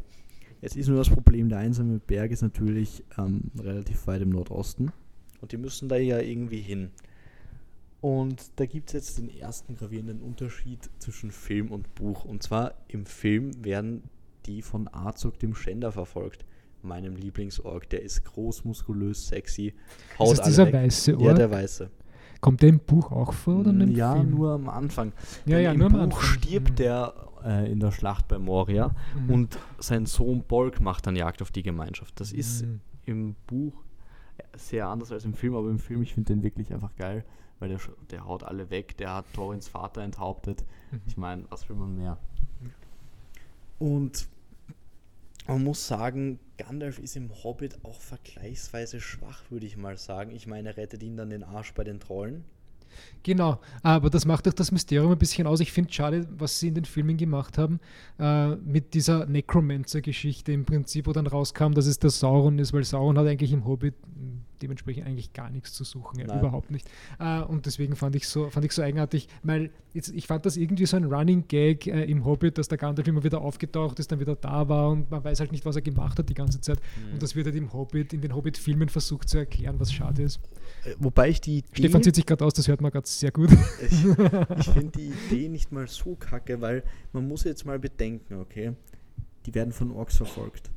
Jetzt 0.61 0.77
ist 0.77 0.89
nur 0.89 0.97
das 0.97 1.11
Problem, 1.11 1.49
der 1.49 1.59
einsame 1.59 1.99
Berg 1.99 2.31
ist 2.31 2.43
natürlich 2.43 3.03
ähm, 3.19 3.51
relativ 3.59 4.07
weit 4.07 4.23
im 4.23 4.31
Nordosten. 4.31 4.93
Und 5.41 5.51
die 5.51 5.57
müssen 5.57 5.89
da 5.89 5.97
ja 5.97 6.21
irgendwie 6.21 6.61
hin. 6.61 6.93
Und 8.01 8.53
da 8.57 8.67
gibt 8.67 8.89
es 8.89 8.93
jetzt 8.95 9.19
den 9.19 9.29
ersten 9.29 9.77
gravierenden 9.77 10.21
Unterschied 10.21 10.89
zwischen 10.99 11.33
Film 11.33 11.73
und 11.73 11.95
Buch. 11.97 12.25
Und 12.25 12.45
zwar 12.45 12.75
im 12.87 13.07
Film 13.07 13.65
werden 13.65 14.05
die 14.47 14.63
von 14.63 14.89
Azog 14.93 15.39
dem 15.41 15.55
Schänder 15.55 15.91
verfolgt. 15.91 16.45
Meinem 16.83 17.17
Lieblingsorg. 17.17 17.89
Der 17.91 18.03
ist 18.03 18.25
groß, 18.25 18.65
muskulös, 18.65 19.27
sexy. 19.27 19.75
Haut 20.19 20.33
ist 20.33 20.39
das 20.39 20.47
dieser 20.49 20.73
weiße 20.73 21.15
Org? 21.15 21.23
Ja, 21.23 21.35
der 21.35 21.51
weiße. 21.51 21.91
Kommt 22.43 22.61
der 22.61 22.69
im 22.69 22.81
Buch 22.81 23.11
auch 23.11 23.33
vor 23.33 23.61
oder 23.61 23.71
im 23.71 23.95
Ja, 23.97 24.13
Film? 24.13 24.31
nur 24.31 24.53
am 24.53 24.69
Anfang. 24.69 25.13
Ja, 25.47 25.59
ja, 25.59 25.73
Im 25.73 25.79
nur 25.79 25.89
Buch 25.89 25.97
am 25.97 26.05
Anfang. 26.05 26.21
stirbt 26.23 26.73
mhm. 26.73 26.77
der 26.77 27.15
äh, 27.43 27.73
in 27.73 27.81
der 27.81 27.91
Schlacht 27.93 28.29
bei 28.29 28.39
Moria 28.39 28.95
mhm. 29.17 29.31
und 29.31 29.59
sein 29.79 30.05
Sohn 30.05 30.43
Bolk 30.43 30.81
macht 30.81 31.07
dann 31.07 31.17
Jagd 31.17 31.41
auf 31.41 31.51
die 31.51 31.63
Gemeinschaft. 31.63 32.21
Das 32.21 32.33
ist 32.33 32.67
mhm. 32.67 32.81
im 33.07 33.35
Buch 33.47 33.73
sehr 34.57 34.89
anders 34.89 35.11
als 35.11 35.25
im 35.25 35.33
Film, 35.33 35.55
aber 35.55 35.71
im 35.71 35.79
Film, 35.79 36.03
ich 36.03 36.13
finde 36.13 36.35
den 36.35 36.43
wirklich 36.43 36.71
einfach 36.75 36.95
geil 36.97 37.25
weil 37.63 37.69
der, 37.69 37.79
der 38.11 38.27
haut 38.27 38.43
alle 38.43 38.71
weg, 38.71 38.97
der 38.97 39.15
hat 39.15 39.33
Torins 39.35 39.69
Vater 39.69 40.03
enthauptet. 40.03 40.65
Mhm. 40.91 41.01
Ich 41.07 41.17
meine, 41.17 41.45
was 41.49 41.69
will 41.69 41.77
man 41.77 41.97
mehr? 41.97 42.19
Und 43.79 44.27
man 45.47 45.65
muss 45.65 45.87
sagen, 45.87 46.39
Gandalf 46.57 46.99
ist 46.99 47.17
im 47.17 47.31
Hobbit 47.43 47.85
auch 47.85 48.01
vergleichsweise 48.01 49.01
schwach, 49.01 49.43
würde 49.51 49.67
ich 49.67 49.77
mal 49.77 49.97
sagen. 49.97 50.31
Ich 50.31 50.47
meine, 50.47 50.71
er 50.71 50.77
rettet 50.77 51.03
ihn 51.03 51.17
dann 51.17 51.31
den 51.31 51.43
Arsch 51.43 51.75
bei 51.75 51.85
den 51.85 52.01
Trollen. 52.01 52.45
Genau, 53.23 53.61
aber 53.83 54.11
das 54.11 54.27
macht 54.27 54.49
auch 54.49 54.53
das 54.53 54.73
Mysterium 54.73 55.13
ein 55.13 55.19
bisschen 55.19 55.47
aus. 55.47 55.61
Ich 55.61 55.73
finde 55.73 55.93
schade, 55.93 56.27
was 56.37 56.59
sie 56.59 56.69
in 56.69 56.75
den 56.75 56.85
Filmen 56.85 57.17
gemacht 57.17 57.57
haben, 57.57 57.79
äh, 58.19 58.57
mit 58.57 58.95
dieser 58.95 59.27
Necromancer-Geschichte 59.27 60.53
im 60.53 60.65
Prinzip, 60.65 61.07
wo 61.07 61.13
dann 61.13 61.27
rauskam, 61.27 61.73
dass 61.73 61.87
es 61.87 61.99
der 61.99 62.11
Sauron 62.11 62.59
ist, 62.59 62.73
weil 62.73 62.85
Sauron 62.85 63.19
hat 63.19 63.27
eigentlich 63.27 63.53
im 63.53 63.65
Hobbit 63.65 63.95
dementsprechend 64.63 65.07
eigentlich 65.07 65.33
gar 65.33 65.51
nichts 65.51 65.73
zu 65.73 65.85
suchen, 65.85 66.21
ja, 66.21 66.39
überhaupt 66.39 66.71
nicht. 66.71 66.89
Äh, 67.19 67.41
und 67.43 67.67
deswegen 67.67 67.97
fand 67.97 68.15
ich 68.17 68.29
so, 68.29 68.49
fand 68.51 68.65
ich 68.65 68.73
so 68.73 68.83
eigenartig, 68.83 69.29
weil 69.43 69.71
jetzt, 69.93 70.11
ich 70.11 70.27
fand 70.27 70.47
das 70.47 70.57
irgendwie 70.57 70.87
so 70.87 70.97
ein 70.97 71.05
Running 71.05 71.45
Gag 71.49 71.87
äh, 71.87 72.05
im 72.05 72.25
Hobbit, 72.25 72.59
dass 72.59 72.69
der 72.69 72.79
Gandalf 72.79 73.09
immer 73.09 73.25
wieder 73.25 73.41
aufgetaucht 73.41 73.99
ist, 73.99 74.13
dann 74.13 74.21
wieder 74.21 74.37
da 74.37 74.69
war 74.69 74.91
und 74.91 75.11
man 75.11 75.23
weiß 75.25 75.41
halt 75.41 75.53
nicht, 75.53 75.65
was 75.65 75.77
er 75.77 75.83
gemacht 75.83 76.19
hat 76.19 76.29
die 76.29 76.35
ganze 76.35 76.61
Zeit. 76.61 76.81
Mhm. 76.81 77.15
Und 77.15 77.23
das 77.23 77.35
wird 77.35 77.47
halt 77.47 77.57
im 77.57 77.73
Hobbit, 77.73 78.13
in 78.13 78.21
den 78.21 78.35
Hobbit-Filmen 78.35 78.89
versucht 78.89 79.29
zu 79.29 79.39
erklären, 79.39 79.79
was 79.79 79.93
schade 79.93 80.23
ist. 80.23 80.41
Wobei 80.99 81.29
ich 81.29 81.41
die 81.41 81.59
Idee, 81.59 81.69
Stefan 81.75 82.03
zieht 82.03 82.17
sich 82.17 82.27
gerade 82.27 82.45
aus, 82.45 82.55
das 82.55 82.67
hört 82.67 82.81
man 82.81 82.91
gerade 82.91 83.07
sehr 83.07 83.31
gut. 83.31 83.51
Ich, 83.83 84.05
ich 84.05 84.69
finde 84.71 84.99
die 84.99 85.13
Idee 85.31 85.49
nicht 85.49 85.71
mal 85.71 85.87
so 85.87 86.17
kacke, 86.17 86.61
weil 86.61 86.83
man 87.13 87.29
muss 87.29 87.45
jetzt 87.45 87.65
mal 87.65 87.79
bedenken, 87.79 88.41
okay, 88.41 88.73
die 89.47 89.55
werden 89.55 89.73
von 89.73 89.93
Orks 89.93 90.17
verfolgt. 90.17 90.71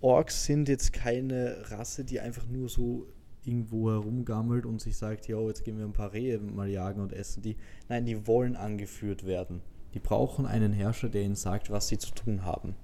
Orks 0.00 0.44
sind 0.44 0.68
jetzt 0.68 0.92
keine 0.92 1.70
Rasse, 1.70 2.04
die 2.04 2.20
einfach 2.20 2.46
nur 2.46 2.68
so 2.68 3.06
irgendwo 3.44 3.90
herumgammelt 3.90 4.66
und 4.66 4.80
sich 4.80 4.96
sagt, 4.96 5.28
ja, 5.28 5.40
jetzt 5.40 5.64
gehen 5.64 5.78
wir 5.78 5.84
ein 5.84 5.92
paar 5.92 6.12
Rehe 6.12 6.38
mal 6.38 6.68
jagen 6.68 7.00
und 7.00 7.12
essen 7.12 7.42
die. 7.42 7.56
Nein, 7.88 8.04
die 8.04 8.26
wollen 8.26 8.56
angeführt 8.56 9.24
werden. 9.24 9.60
Die 9.94 10.00
brauchen 10.00 10.46
einen 10.46 10.72
Herrscher, 10.72 11.08
der 11.08 11.22
ihnen 11.22 11.34
sagt, 11.34 11.70
was 11.70 11.88
sie 11.88 11.98
zu 11.98 12.12
tun 12.12 12.44
haben. 12.44 12.74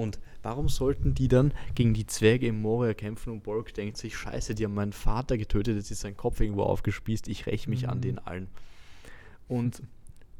Und 0.00 0.18
warum 0.42 0.70
sollten 0.70 1.14
die 1.14 1.28
dann 1.28 1.52
gegen 1.74 1.92
die 1.92 2.06
Zwerge 2.06 2.46
im 2.46 2.62
Moria 2.62 2.94
kämpfen 2.94 3.34
und 3.34 3.42
Borg 3.42 3.74
denkt 3.74 3.98
sich, 3.98 4.16
scheiße, 4.16 4.54
die 4.54 4.64
haben 4.64 4.72
meinen 4.72 4.94
Vater 4.94 5.36
getötet, 5.36 5.76
jetzt 5.76 5.90
ist 5.90 6.00
sein 6.00 6.16
Kopf 6.16 6.40
irgendwo 6.40 6.62
aufgespießt, 6.62 7.28
ich 7.28 7.44
räche 7.44 7.68
mich 7.68 7.82
mhm. 7.82 7.90
an 7.90 8.00
den 8.00 8.18
allen. 8.18 8.48
Und 9.46 9.82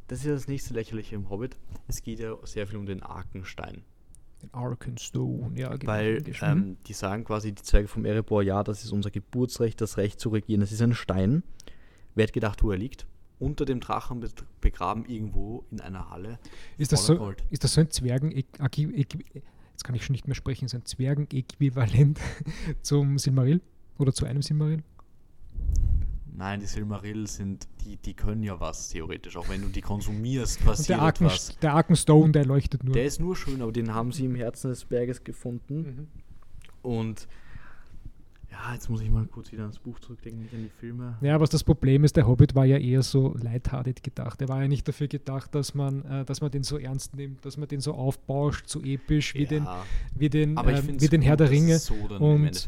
das 0.08 0.20
ist 0.20 0.24
ja 0.24 0.32
das 0.32 0.48
nächste 0.48 0.72
Lächerliche 0.72 1.14
im 1.14 1.28
Hobbit. 1.28 1.58
Es 1.88 2.02
geht 2.02 2.20
ja 2.20 2.34
sehr 2.44 2.66
viel 2.66 2.78
um 2.78 2.86
den 2.86 3.02
Arkenstein. 3.02 3.82
Den 4.42 4.54
Arkenstone, 4.54 5.60
ja. 5.60 5.76
Genau, 5.76 5.92
Weil 5.92 6.24
ähm, 6.40 6.78
die 6.86 6.94
sagen 6.94 7.24
quasi, 7.24 7.52
die 7.52 7.62
Zwerge 7.62 7.88
vom 7.88 8.06
Erebor, 8.06 8.42
ja, 8.42 8.64
das 8.64 8.82
ist 8.82 8.92
unser 8.92 9.10
Geburtsrecht, 9.10 9.78
das 9.82 9.98
Recht 9.98 10.20
zu 10.20 10.30
regieren. 10.30 10.62
Das 10.62 10.72
ist 10.72 10.80
ein 10.80 10.94
Stein. 10.94 11.42
Wer 12.14 12.28
hat 12.28 12.32
gedacht, 12.32 12.62
wo 12.62 12.70
er 12.70 12.78
liegt? 12.78 13.06
Unter 13.40 13.64
dem 13.64 13.80
Drachen 13.80 14.24
begraben 14.60 15.04
irgendwo 15.06 15.64
in 15.72 15.80
einer 15.80 16.10
Halle. 16.10 16.38
Ist 16.78 16.92
das, 16.92 17.06
so, 17.06 17.32
ist 17.50 17.64
das 17.64 17.74
so 17.74 17.80
ein 17.80 17.90
Zwergen, 17.90 18.30
jetzt 18.30 19.84
kann 19.84 19.94
ich 19.96 20.04
schon 20.04 20.12
nicht 20.12 20.28
mehr 20.28 20.36
sprechen, 20.36 20.68
so 20.68 20.76
ein 20.76 20.84
Zwergen-Äquivalent 20.84 22.20
zum 22.82 23.18
Silmaril 23.18 23.60
oder 23.98 24.12
zu 24.12 24.26
einem 24.26 24.42
Silmaril? 24.42 24.82
Nein, 26.36 26.60
die 26.60 26.66
Silmaril 26.66 27.26
sind, 27.26 27.66
die, 27.84 27.96
die 27.96 28.14
können 28.14 28.42
ja 28.42 28.58
was 28.60 28.88
theoretisch. 28.88 29.36
Auch 29.36 29.48
wenn 29.48 29.62
du 29.62 29.68
die 29.68 29.82
konsumierst, 29.82 30.64
passiert 30.64 30.88
der 30.90 31.02
Arken, 31.02 31.26
was. 31.26 31.58
Der 31.58 31.74
Arkenstone, 31.74 32.32
der 32.32 32.46
leuchtet 32.46 32.84
nur. 32.84 32.94
Der 32.94 33.04
ist 33.04 33.20
nur 33.20 33.36
schön, 33.36 33.60
aber 33.60 33.72
den 33.72 33.92
haben 33.92 34.12
sie 34.12 34.24
im 34.24 34.34
Herzen 34.34 34.68
des 34.70 34.84
Berges 34.84 35.24
gefunden. 35.24 35.80
Mhm. 35.80 36.08
Und 36.82 37.28
ja, 38.50 38.74
jetzt 38.74 38.88
muss 38.88 39.00
ich 39.00 39.10
mal 39.10 39.26
kurz 39.26 39.52
wieder 39.52 39.62
ans 39.62 39.78
Buch 39.78 39.98
zurückdenken, 40.00 40.42
nicht 40.42 40.54
an 40.54 40.62
die 40.62 40.70
Filme. 40.80 41.16
Ja, 41.20 41.40
was 41.40 41.50
das 41.50 41.62
Problem 41.62 42.04
ist, 42.04 42.16
der 42.16 42.26
Hobbit 42.26 42.54
war 42.54 42.64
ja 42.64 42.78
eher 42.78 43.02
so 43.02 43.34
lighthearted 43.40 44.02
gedacht. 44.02 44.42
Er 44.42 44.48
war 44.48 44.60
ja 44.62 44.68
nicht 44.68 44.88
dafür 44.88 45.06
gedacht, 45.06 45.54
dass 45.54 45.74
man, 45.74 46.04
äh, 46.04 46.24
dass 46.24 46.40
man 46.40 46.50
den 46.50 46.64
so 46.64 46.76
ernst 46.76 47.14
nimmt, 47.14 47.44
dass 47.44 47.56
man 47.56 47.68
den 47.68 47.80
so 47.80 47.94
aufbauscht, 47.94 48.68
so 48.68 48.80
episch 48.82 49.34
wie 49.34 49.42
ja, 49.42 49.48
den, 49.48 49.66
wie 50.16 50.28
den, 50.28 50.56
äh, 50.56 50.82
wie 51.00 51.08
den 51.08 51.22
Herr 51.22 51.36
der 51.36 51.50
Ringe. 51.50 51.78
So 51.78 51.94
und 51.94 52.66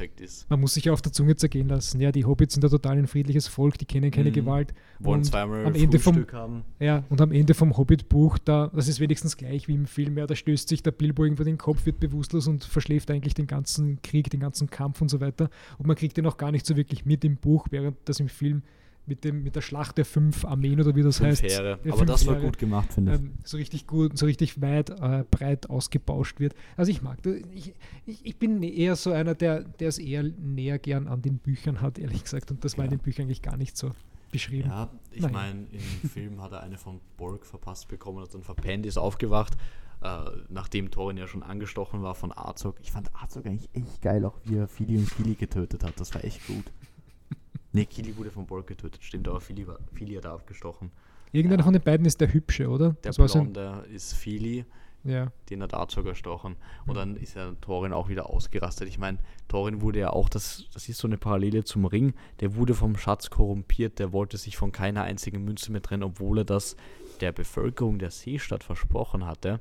man 0.48 0.60
muss 0.60 0.74
sich 0.74 0.84
ja 0.84 0.92
auf 0.92 1.02
der 1.02 1.12
Zunge 1.12 1.36
zergehen 1.36 1.68
lassen. 1.68 2.00
Ja, 2.00 2.12
die 2.12 2.24
Hobbits 2.24 2.54
sind 2.54 2.62
ja 2.62 2.70
total 2.70 2.98
ein 2.98 3.06
friedliches 3.06 3.48
Volk, 3.48 3.78
die 3.78 3.84
kennen 3.84 4.10
keine 4.10 4.30
mhm. 4.30 4.34
Gewalt. 4.34 4.74
Wollen 5.00 5.18
und 5.18 5.24
zweimal 5.24 5.66
am 5.66 5.74
Ende 5.74 5.98
vom, 5.98 6.26
haben. 6.32 6.64
Ja, 6.78 7.04
und 7.08 7.20
am 7.20 7.32
Ende 7.32 7.54
vom 7.54 7.76
Hobbit-Buch, 7.76 8.38
da, 8.38 8.70
das 8.74 8.88
ist 8.88 9.00
wenigstens 9.00 9.36
gleich 9.36 9.66
wie 9.68 9.74
im 9.74 9.86
Film, 9.86 10.16
ja, 10.16 10.26
da 10.26 10.36
stößt 10.36 10.68
sich 10.68 10.82
der 10.82 10.92
Bilbo 10.92 11.24
irgendwo 11.24 11.42
den 11.42 11.58
Kopf, 11.58 11.86
wird 11.86 11.98
bewusstlos 11.98 12.46
und 12.46 12.64
verschläft 12.64 13.10
eigentlich 13.10 13.34
den 13.34 13.46
ganzen 13.46 14.00
Krieg, 14.02 14.30
den 14.30 14.40
ganzen 14.40 14.70
Kampf 14.70 15.00
und 15.00 15.08
so 15.08 15.20
weiter. 15.20 15.50
Und 15.78 15.86
man 15.86 15.96
kriegt 15.96 16.16
den 16.16 16.26
auch 16.26 16.36
gar 16.36 16.52
nicht 16.52 16.66
so 16.66 16.76
wirklich 16.76 17.04
mit 17.04 17.24
im 17.24 17.36
Buch, 17.36 17.66
während 17.70 17.96
das 18.04 18.20
im 18.20 18.28
Film 18.28 18.62
mit, 19.06 19.24
dem, 19.24 19.42
mit 19.42 19.56
der 19.56 19.62
Schlacht 19.62 19.98
der 19.98 20.04
fünf 20.04 20.44
Armeen 20.44 20.80
oder 20.80 20.94
wie 20.94 21.02
das 21.02 21.18
fünf 21.18 21.30
heißt. 21.30 21.42
Heere. 21.42 21.78
Aber 21.90 22.06
das 22.06 22.26
war 22.26 22.36
gut 22.36 22.58
gemacht, 22.58 22.92
finde 22.92 23.14
ich. 23.14 23.20
Ähm, 23.20 23.32
so 23.44 23.56
richtig 23.56 23.86
gut, 23.86 24.16
so 24.16 24.26
richtig 24.26 24.60
weit, 24.60 24.90
äh, 24.90 25.24
breit 25.30 25.68
ausgebauscht 25.68 26.38
wird. 26.38 26.54
Also 26.76 26.90
ich 26.90 27.02
mag 27.02 27.20
das. 27.22 27.34
Ich, 27.54 27.74
ich, 28.06 28.24
ich, 28.24 28.36
bin 28.36 28.62
eher 28.62 28.94
so 28.96 29.10
einer, 29.10 29.34
der, 29.34 29.62
der 29.62 29.88
es 29.88 29.98
eher 29.98 30.22
näher 30.22 30.78
gern 30.78 31.08
an 31.08 31.22
den 31.22 31.38
Büchern 31.38 31.80
hat, 31.80 31.98
ehrlich 31.98 32.22
gesagt. 32.22 32.50
Und 32.50 32.64
das 32.64 32.78
war 32.78 32.84
in 32.84 32.90
den 32.90 33.00
Büchern 33.00 33.24
eigentlich 33.24 33.42
gar 33.42 33.56
nicht 33.56 33.76
so 33.76 33.90
beschrieben. 34.30 34.70
Ja, 34.70 34.88
ich 35.10 35.28
meine, 35.30 35.66
im 35.72 36.08
Film 36.08 36.40
hat 36.40 36.52
er 36.52 36.62
eine 36.62 36.78
von 36.78 37.00
Borg 37.16 37.44
verpasst 37.44 37.88
bekommen, 37.88 38.20
hat 38.20 38.34
dann 38.34 38.42
verpennt, 38.42 38.86
ist 38.86 38.98
aufgewacht, 38.98 39.56
äh, 40.02 40.30
nachdem 40.48 40.90
Thorin 40.90 41.16
ja 41.16 41.26
schon 41.26 41.42
angestochen 41.42 42.02
war 42.02 42.14
von 42.14 42.32
Azog. 42.36 42.76
Ich 42.80 42.92
fand 42.92 43.10
Azog 43.14 43.46
eigentlich 43.46 43.70
echt 43.72 44.02
geil, 44.02 44.24
auch 44.24 44.38
wie 44.44 44.56
er 44.56 44.68
Fili 44.68 44.96
und 44.96 45.10
Kili 45.10 45.34
getötet 45.34 45.84
hat. 45.84 45.98
Das 45.98 46.14
war 46.14 46.24
echt 46.24 46.46
gut. 46.46 46.64
ne, 47.72 47.86
Kili 47.86 48.16
wurde 48.16 48.30
von 48.30 48.46
Borg 48.46 48.66
getötet, 48.66 49.02
stimmt, 49.02 49.28
aber 49.28 49.40
Fili, 49.40 49.66
war, 49.66 49.78
Fili 49.92 50.14
hat 50.14 50.26
aufgestochen. 50.26 50.90
Irgendeiner 51.32 51.62
ja. 51.62 51.64
von 51.64 51.72
den 51.72 51.82
beiden 51.82 52.06
ist 52.06 52.20
der 52.20 52.32
Hübsche, 52.32 52.68
oder? 52.68 52.90
Der 53.04 53.12
das 53.12 53.32
Blonde 53.32 53.84
ist 53.90 54.12
Fili 54.12 54.66
ja. 55.04 55.32
Den 55.50 55.62
hat 55.62 55.74
Azog 55.74 56.06
erstochen. 56.06 56.56
Und 56.86 56.96
dann 56.96 57.16
ist 57.16 57.34
ja 57.34 57.52
Thorin 57.60 57.92
auch 57.92 58.08
wieder 58.08 58.30
ausgerastet. 58.30 58.88
Ich 58.88 58.98
meine, 58.98 59.18
Thorin 59.48 59.80
wurde 59.80 60.00
ja 60.00 60.10
auch, 60.10 60.28
das, 60.28 60.66
das 60.72 60.88
ist 60.88 60.98
so 60.98 61.08
eine 61.08 61.18
Parallele 61.18 61.64
zum 61.64 61.84
Ring, 61.84 62.14
der 62.40 62.54
wurde 62.54 62.74
vom 62.74 62.96
Schatz 62.96 63.30
korrumpiert, 63.30 63.98
der 63.98 64.12
wollte 64.12 64.36
sich 64.36 64.56
von 64.56 64.70
keiner 64.70 65.02
einzigen 65.02 65.44
Münze 65.44 65.72
mehr 65.72 65.82
trennen, 65.82 66.04
obwohl 66.04 66.38
er 66.38 66.44
das 66.44 66.76
der 67.20 67.32
Bevölkerung 67.32 67.98
der 67.98 68.10
Seestadt 68.10 68.64
versprochen 68.64 69.26
hatte. 69.26 69.60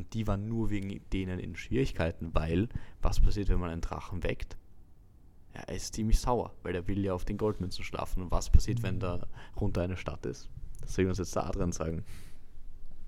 Und 0.00 0.14
die 0.14 0.26
waren 0.26 0.48
nur 0.48 0.70
wegen 0.70 0.98
denen 1.12 1.38
in 1.38 1.56
Schwierigkeiten, 1.56 2.30
weil 2.32 2.70
was 3.02 3.20
passiert, 3.20 3.50
wenn 3.50 3.60
man 3.60 3.68
einen 3.68 3.82
Drachen 3.82 4.22
weckt? 4.22 4.56
Ja, 5.54 5.60
er 5.66 5.76
ist 5.76 5.94
ziemlich 5.94 6.18
sauer, 6.18 6.54
weil 6.62 6.74
er 6.74 6.88
will 6.88 7.04
ja 7.04 7.12
auf 7.12 7.26
den 7.26 7.36
Goldmünzen 7.36 7.84
schlafen. 7.84 8.22
Und 8.22 8.30
was 8.30 8.48
passiert, 8.48 8.82
wenn 8.82 8.98
da 8.98 9.26
runter 9.60 9.82
eine 9.82 9.98
Stadt 9.98 10.24
ist? 10.24 10.48
Das 10.80 10.94
soll 10.94 11.04
uns 11.04 11.18
jetzt 11.18 11.36
der 11.36 11.44
Adrian 11.44 11.72
sagen. 11.72 12.02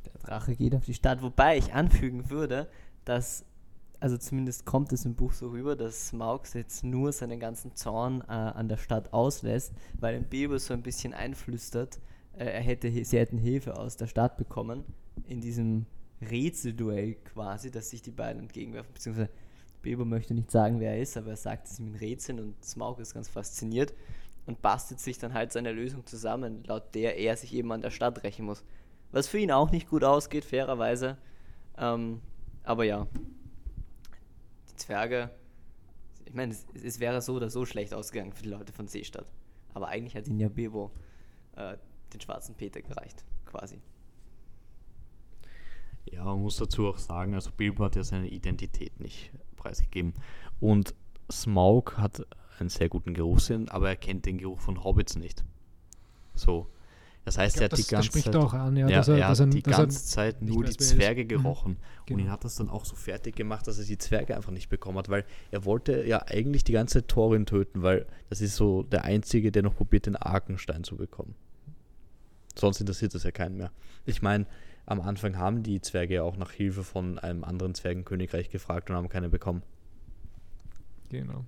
Der 0.05 0.21
Drache 0.21 0.55
geht 0.55 0.75
auf 0.75 0.85
die 0.85 0.93
Stadt, 0.93 1.23
wobei 1.23 1.57
ich 1.57 1.73
anfügen 1.73 2.29
würde, 2.29 2.69
dass, 3.07 3.47
also 3.99 4.19
zumindest 4.19 4.67
kommt 4.67 4.93
es 4.93 5.07
im 5.07 5.15
Buch 5.15 5.33
so 5.33 5.49
rüber, 5.49 5.75
dass 5.75 6.09
Smaug 6.09 6.43
jetzt 6.53 6.85
nur 6.85 7.11
seinen 7.13 7.41
ganzen 7.41 7.75
Zorn 7.75 8.21
äh, 8.29 8.33
an 8.33 8.69
der 8.69 8.77
Stadt 8.77 9.15
auslässt, 9.15 9.73
weil 9.99 10.15
ein 10.15 10.29
Bilbo 10.29 10.59
so 10.59 10.75
ein 10.75 10.83
bisschen 10.83 11.15
einflüstert, 11.15 12.01
äh, 12.35 12.45
er 12.45 12.61
hätte, 12.61 12.91
sie 12.91 13.19
hätten 13.19 13.39
Hilfe 13.39 13.79
aus 13.79 13.97
der 13.97 14.09
Stadt 14.09 14.37
bekommen, 14.37 14.85
in 15.27 15.41
diesem 15.41 15.87
Rätselduell 16.23 17.15
quasi, 17.15 17.71
dass 17.71 17.91
sich 17.91 18.03
die 18.03 18.11
beiden 18.11 18.43
entgegenwerfen, 18.43 18.93
beziehungsweise 18.93 19.31
Bilbo 19.83 20.05
möchte 20.05 20.35
nicht 20.35 20.51
sagen, 20.51 20.81
wer 20.81 20.93
er 20.93 21.01
ist, 21.01 21.17
aber 21.17 21.31
er 21.31 21.37
sagt 21.37 21.67
es 21.67 21.79
ihm 21.79 21.89
in 21.89 21.95
Rätseln 21.97 22.39
und 22.39 22.65
Smaug 22.65 23.01
ist 23.01 23.15
ganz 23.15 23.29
fasziniert 23.29 23.95
und 24.47 24.63
bastelt 24.63 25.01
sich 25.01 25.19
dann 25.19 25.35
halt 25.35 25.53
seine 25.53 25.73
Lösung 25.73 26.07
zusammen, 26.07 26.63
laut 26.65 26.95
der 26.95 27.19
er 27.19 27.37
sich 27.37 27.55
eben 27.55 27.73
an 27.73 27.83
der 27.83 27.91
Stadt 27.91 28.23
rächen 28.23 28.45
muss 28.45 28.65
was 29.13 29.29
für 29.29 29.39
ihn 29.39 29.53
auch 29.53 29.71
nicht 29.71 29.89
gut 29.89 30.03
ausgeht, 30.03 30.45
fairerweise. 30.45 31.19
Ähm, 31.79 32.21
aber 32.65 32.85
ja, 32.85 33.07
die 34.71 34.77
Zwerge 34.77 35.31
ich 36.25 36.35
meine, 36.35 36.53
es, 36.53 36.65
es, 36.83 36.99
wäre 36.99 37.21
so 37.21 37.35
oder 37.35 37.51
so 37.51 37.67
schlecht 37.67 37.93
ausgegangen 37.93 38.33
für 38.33 38.43
die 38.43 38.49
Leute 38.49 38.73
von 38.73 38.89
Seestadt. 38.89 39.31
Aber 39.75 39.89
eigentlich 39.89 40.17
hat 40.17 40.27
ihnen 40.29 40.41
ja 40.41 40.49
Bebo 40.49 40.91
äh, 41.57 41.77
den 42.13 42.21
schwarzen 42.23 42.55
Peter 42.55 42.81
gereicht, 42.81 43.23
quasi. 43.45 43.83
Ja, 46.11 46.25
man 46.25 46.43
muss 46.43 46.57
dazu 46.57 46.89
auch 46.89 46.99
sagen, 46.99 47.35
also 47.35 47.51
Bilbo 47.57 47.85
hat 47.85 47.97
ja 47.97 48.05
seine 48.05 48.29
Identität 48.29 48.99
nicht 49.01 49.31
preisgegeben. 49.57 50.15
Und 50.61 50.95
Smaug 51.31 51.97
hat 51.97 52.27
einen 52.59 52.69
sehr 52.69 52.89
guten 52.89 53.15
Geruchssinn, 53.15 53.69
aber 53.69 53.89
er 53.89 53.97
kennt 53.97 54.27
den 54.27 54.39
Geruch 54.39 54.61
von 54.61 54.83
Hobbits 54.85 55.17
nicht. 55.17 55.45
So. 56.35 56.69
Das 57.25 57.39
heißt, 57.39 57.57
glaub, 57.57 57.63
er 57.63 57.65
hat 57.67 57.73
das, 57.73 57.81
die 57.87 57.95
ganze 57.95 58.11
Zeit, 58.11 58.37
auch 58.37 58.53
an, 58.53 58.77
ja, 58.77 58.89
ja 58.89 59.01
er, 59.01 59.09
er, 59.17 59.29
hat 59.29 59.39
er, 59.39 59.47
die 59.47 59.63
ganze 59.63 60.05
Zeit 60.05 60.43
nur 60.43 60.65
die 60.65 60.77
Zwerge 60.77 61.23
mhm. 61.23 61.29
gerochen. 61.29 61.77
Genau. 62.07 62.19
Und 62.19 62.25
ihn 62.27 62.33
hat 62.33 62.45
das 62.45 62.57
dann 62.57 62.69
auch 62.69 62.85
so 62.85 62.97
fertig 62.97 63.37
gemacht, 63.37 63.69
dass 63.69 63.79
er 63.79 63.85
die 63.85 63.99
Zwerge 63.99 64.35
einfach 64.35 64.51
nicht 64.51 64.69
bekommen 64.69 64.99
hat, 64.99 65.09
weil 65.09 65.25
er 65.53 65.65
wollte 65.65 66.05
ja 66.05 66.25
eigentlich 66.27 66.65
die 66.65 66.73
ganze 66.73 67.07
Thorin 67.07 67.47
töten, 67.47 67.83
weil 67.83 68.07
das 68.29 68.41
ist 68.41 68.57
so 68.57 68.83
der 68.83 69.05
Einzige, 69.05 69.53
der 69.53 69.63
noch 69.63 69.77
probiert, 69.77 70.07
den 70.07 70.17
Arkenstein 70.17 70.83
zu 70.83 70.97
bekommen. 70.97 71.37
Sonst 72.57 72.81
interessiert 72.81 73.15
das 73.15 73.23
ja 73.23 73.31
keinen 73.31 73.57
mehr. 73.57 73.71
Ich 74.05 74.21
meine, 74.21 74.47
am 74.87 75.01
Anfang 75.01 75.37
haben 75.37 75.63
die 75.63 75.81
Zwerge 75.81 76.15
ja 76.15 76.23
auch 76.23 76.37
nach 76.37 76.53
Hilfe 76.53 76.85
von 76.85 77.19
einem 77.19 77.45
anderen 77.45 77.75
Zwergenkönigreich 77.75 78.51
gefragt 78.51 78.91
und 78.91 78.97
haben 78.97 79.09
keine 79.09 79.29
bekommen. 79.29 79.63
Genau. 81.09 81.45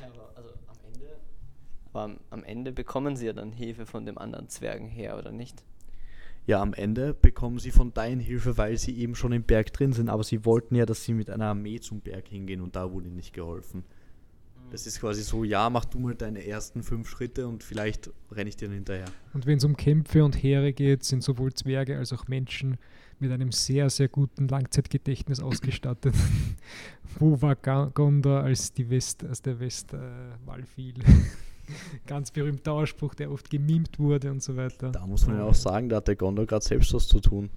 Ja, 0.00 0.08
aber 0.08 0.36
also 0.36 0.50
am 0.66 0.76
Ende, 0.92 1.08
aber 1.92 2.02
am, 2.02 2.18
am 2.30 2.44
Ende 2.44 2.72
bekommen 2.72 3.16
sie 3.16 3.26
ja 3.26 3.32
dann 3.32 3.52
Hilfe 3.52 3.86
von 3.86 4.04
dem 4.04 4.18
anderen 4.18 4.48
Zwergen 4.48 4.88
her, 4.88 5.16
oder 5.16 5.32
nicht? 5.32 5.64
Ja, 6.46 6.60
am 6.60 6.74
Ende 6.74 7.14
bekommen 7.14 7.58
sie 7.58 7.70
von 7.70 7.94
deinen 7.94 8.20
Hilfe, 8.20 8.56
weil 8.58 8.76
sie 8.76 8.98
eben 8.98 9.14
schon 9.14 9.32
im 9.32 9.44
Berg 9.44 9.72
drin 9.72 9.92
sind, 9.92 10.08
aber 10.08 10.24
sie 10.24 10.44
wollten 10.44 10.74
ja, 10.74 10.86
dass 10.86 11.04
sie 11.04 11.14
mit 11.14 11.30
einer 11.30 11.46
Armee 11.46 11.80
zum 11.80 12.00
Berg 12.00 12.28
hingehen 12.28 12.60
und 12.60 12.76
da 12.76 12.90
wurde 12.92 13.06
ihnen 13.06 13.16
nicht 13.16 13.32
geholfen. 13.32 13.84
Das 14.70 14.86
ist 14.86 15.00
quasi 15.00 15.22
so, 15.22 15.42
ja, 15.42 15.68
mach 15.68 15.84
du 15.84 15.98
mal 15.98 16.14
deine 16.14 16.46
ersten 16.46 16.82
fünf 16.82 17.08
Schritte 17.08 17.48
und 17.48 17.64
vielleicht 17.64 18.10
renne 18.30 18.48
ich 18.48 18.56
dir 18.56 18.70
hinterher. 18.70 19.06
Und 19.34 19.46
wenn 19.46 19.58
es 19.58 19.64
um 19.64 19.76
Kämpfe 19.76 20.24
und 20.24 20.40
Heere 20.40 20.72
geht, 20.72 21.04
sind 21.04 21.24
sowohl 21.24 21.52
Zwerge 21.52 21.98
als 21.98 22.12
auch 22.12 22.28
Menschen 22.28 22.76
mit 23.18 23.32
einem 23.32 23.50
sehr, 23.52 23.90
sehr 23.90 24.08
guten 24.08 24.48
Langzeitgedächtnis 24.48 25.40
ausgestattet. 25.40 26.14
Wo 27.18 27.42
war 27.42 27.56
Gondor, 27.56 28.40
als, 28.40 28.72
die 28.72 28.88
West, 28.88 29.24
als 29.24 29.42
der 29.42 29.58
Westwall 29.58 30.60
äh, 30.60 30.64
fiel? 30.64 30.94
Ganz 32.06 32.30
berühmter 32.30 32.72
Ausspruch, 32.72 33.14
der 33.14 33.30
oft 33.30 33.50
gemimt 33.50 33.98
wurde 33.98 34.30
und 34.30 34.42
so 34.42 34.56
weiter. 34.56 34.90
Da 34.90 35.06
muss 35.06 35.26
man 35.26 35.36
ja 35.36 35.44
auch 35.44 35.54
sagen, 35.54 35.88
da 35.88 35.96
hat 35.96 36.08
der 36.08 36.16
Gondor 36.16 36.46
gerade 36.46 36.64
selbst 36.64 36.94
was 36.94 37.06
zu 37.06 37.20
tun. 37.20 37.50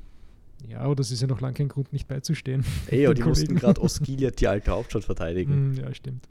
Ja, 0.67 0.79
aber 0.79 0.95
das 0.95 1.11
ist 1.11 1.21
ja 1.21 1.27
noch 1.27 1.41
lange 1.41 1.55
kein 1.55 1.67
Grund, 1.67 1.91
nicht 1.91 2.07
beizustehen. 2.07 2.63
Ey, 2.87 3.05
aber 3.05 3.13
die 3.15 3.23
mussten 3.23 3.55
gerade 3.55 3.81
Osgiliath, 3.81 4.39
die 4.39 4.47
alte 4.47 4.71
Hauptstadt, 4.71 5.03
verteidigen. 5.03 5.71
Mm, 5.71 5.73
ja, 5.75 5.93
stimmt. 5.93 6.27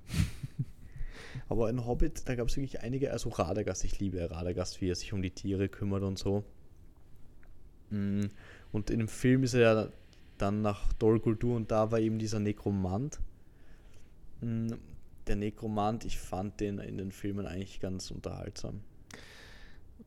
Aber 1.52 1.68
in 1.68 1.84
Hobbit, 1.84 2.26
da 2.30 2.34
gab 2.34 2.48
es 2.48 2.56
wirklich 2.56 2.80
einige, 2.80 3.12
also 3.12 3.28
Radagast, 3.28 3.84
ich 3.84 4.00
liebe 4.00 4.30
Radagast, 4.30 4.80
wie 4.80 4.88
er 4.88 4.94
sich 4.94 5.12
um 5.12 5.20
die 5.20 5.32
Tiere 5.32 5.68
kümmert 5.68 6.02
und 6.02 6.18
so. 6.18 6.44
Mm, 7.90 8.22
und 8.72 8.88
in 8.88 9.00
dem 9.00 9.08
Film 9.08 9.42
ist 9.42 9.52
er 9.52 9.60
ja 9.60 9.88
dann 10.38 10.62
nach 10.62 10.94
Dol 10.94 11.20
Guldur 11.20 11.56
und 11.56 11.70
da 11.70 11.90
war 11.90 12.00
eben 12.00 12.18
dieser 12.18 12.40
Nekromant. 12.40 13.20
Mm, 14.40 14.68
der 15.26 15.36
Nekromant, 15.36 16.06
ich 16.06 16.18
fand 16.18 16.58
den 16.58 16.78
in 16.78 16.96
den 16.96 17.12
Filmen 17.12 17.44
eigentlich 17.44 17.80
ganz 17.80 18.10
unterhaltsam. 18.10 18.80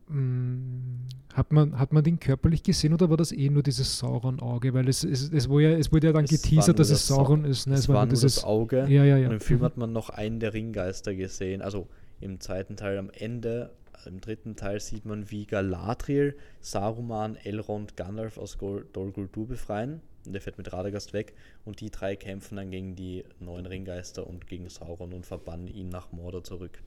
Mm, 0.08 1.08
hat 1.34 1.52
man, 1.52 1.80
hat 1.80 1.92
man 1.92 2.04
den 2.04 2.20
körperlich 2.20 2.64
gesehen 2.64 2.94
oder 2.94 3.10
war 3.10 3.18
das 3.18 3.32
eh 3.32 3.50
nur 3.50 3.64
dieses 3.64 3.98
Sauron-Auge? 3.98 4.74
Weil 4.74 4.88
es, 4.88 5.04
es, 5.04 5.32
es, 5.32 5.50
wurde 5.50 5.72
ja, 5.72 5.78
es 5.78 5.92
wurde 5.92 6.08
ja 6.08 6.14
dann 6.14 6.26
es 6.26 6.30
geteasert, 6.30 6.80
dass 6.80 6.90
es 6.90 7.08
Sauron 7.08 7.44
Sa 7.44 7.50
ist. 7.50 7.68
Ne? 7.68 7.74
Es, 7.74 7.82
es 7.82 7.90
war, 7.90 7.96
war 7.96 8.06
nur 8.06 8.12
dieses, 8.12 8.36
das 8.36 8.44
Auge. 8.44 8.86
Ja, 8.88 9.04
ja, 9.04 9.18
ja. 9.18 9.28
Und 9.28 9.34
im 9.34 9.40
Film 9.40 9.60
mhm. 9.60 9.64
hat 9.64 9.78
man 9.78 9.92
noch 9.92 10.10
einen 10.10 10.40
der 10.40 10.54
Ringgeister 10.54 11.16
gesehen. 11.16 11.62
Also 11.62 11.88
im 12.22 12.40
zweiten 12.40 12.78
Teil 12.78 12.98
am 12.98 13.10
Ende, 13.10 13.74
im 14.06 14.22
dritten 14.22 14.56
Teil 14.56 14.80
sieht 14.80 15.06
man, 15.06 15.32
wie 15.32 15.46
Galadriel, 15.46 16.38
Saruman, 16.62 17.36
Elrond, 17.36 17.98
Gandalf 17.98 18.38
aus 18.38 18.58
Dol 18.58 19.12
Guldur 19.12 19.48
befreien. 19.48 20.02
Und 20.26 20.34
der 20.34 20.42
fährt 20.42 20.58
mit 20.58 20.72
Radagast 20.72 21.14
weg. 21.14 21.34
Und 21.66 21.82
die 21.82 21.90
drei 21.90 22.16
kämpfen 22.16 22.56
dann 22.58 22.72
gegen 22.72 22.96
die 22.96 23.24
neuen 23.40 23.66
Ringgeister 23.66 24.26
und 24.26 24.48
gegen 24.48 24.70
Sauron 24.70 25.14
und 25.14 25.26
verbannen 25.26 25.68
ihn 25.68 25.90
nach 25.90 26.12
Mordor 26.12 26.44
zurück. 26.44 26.82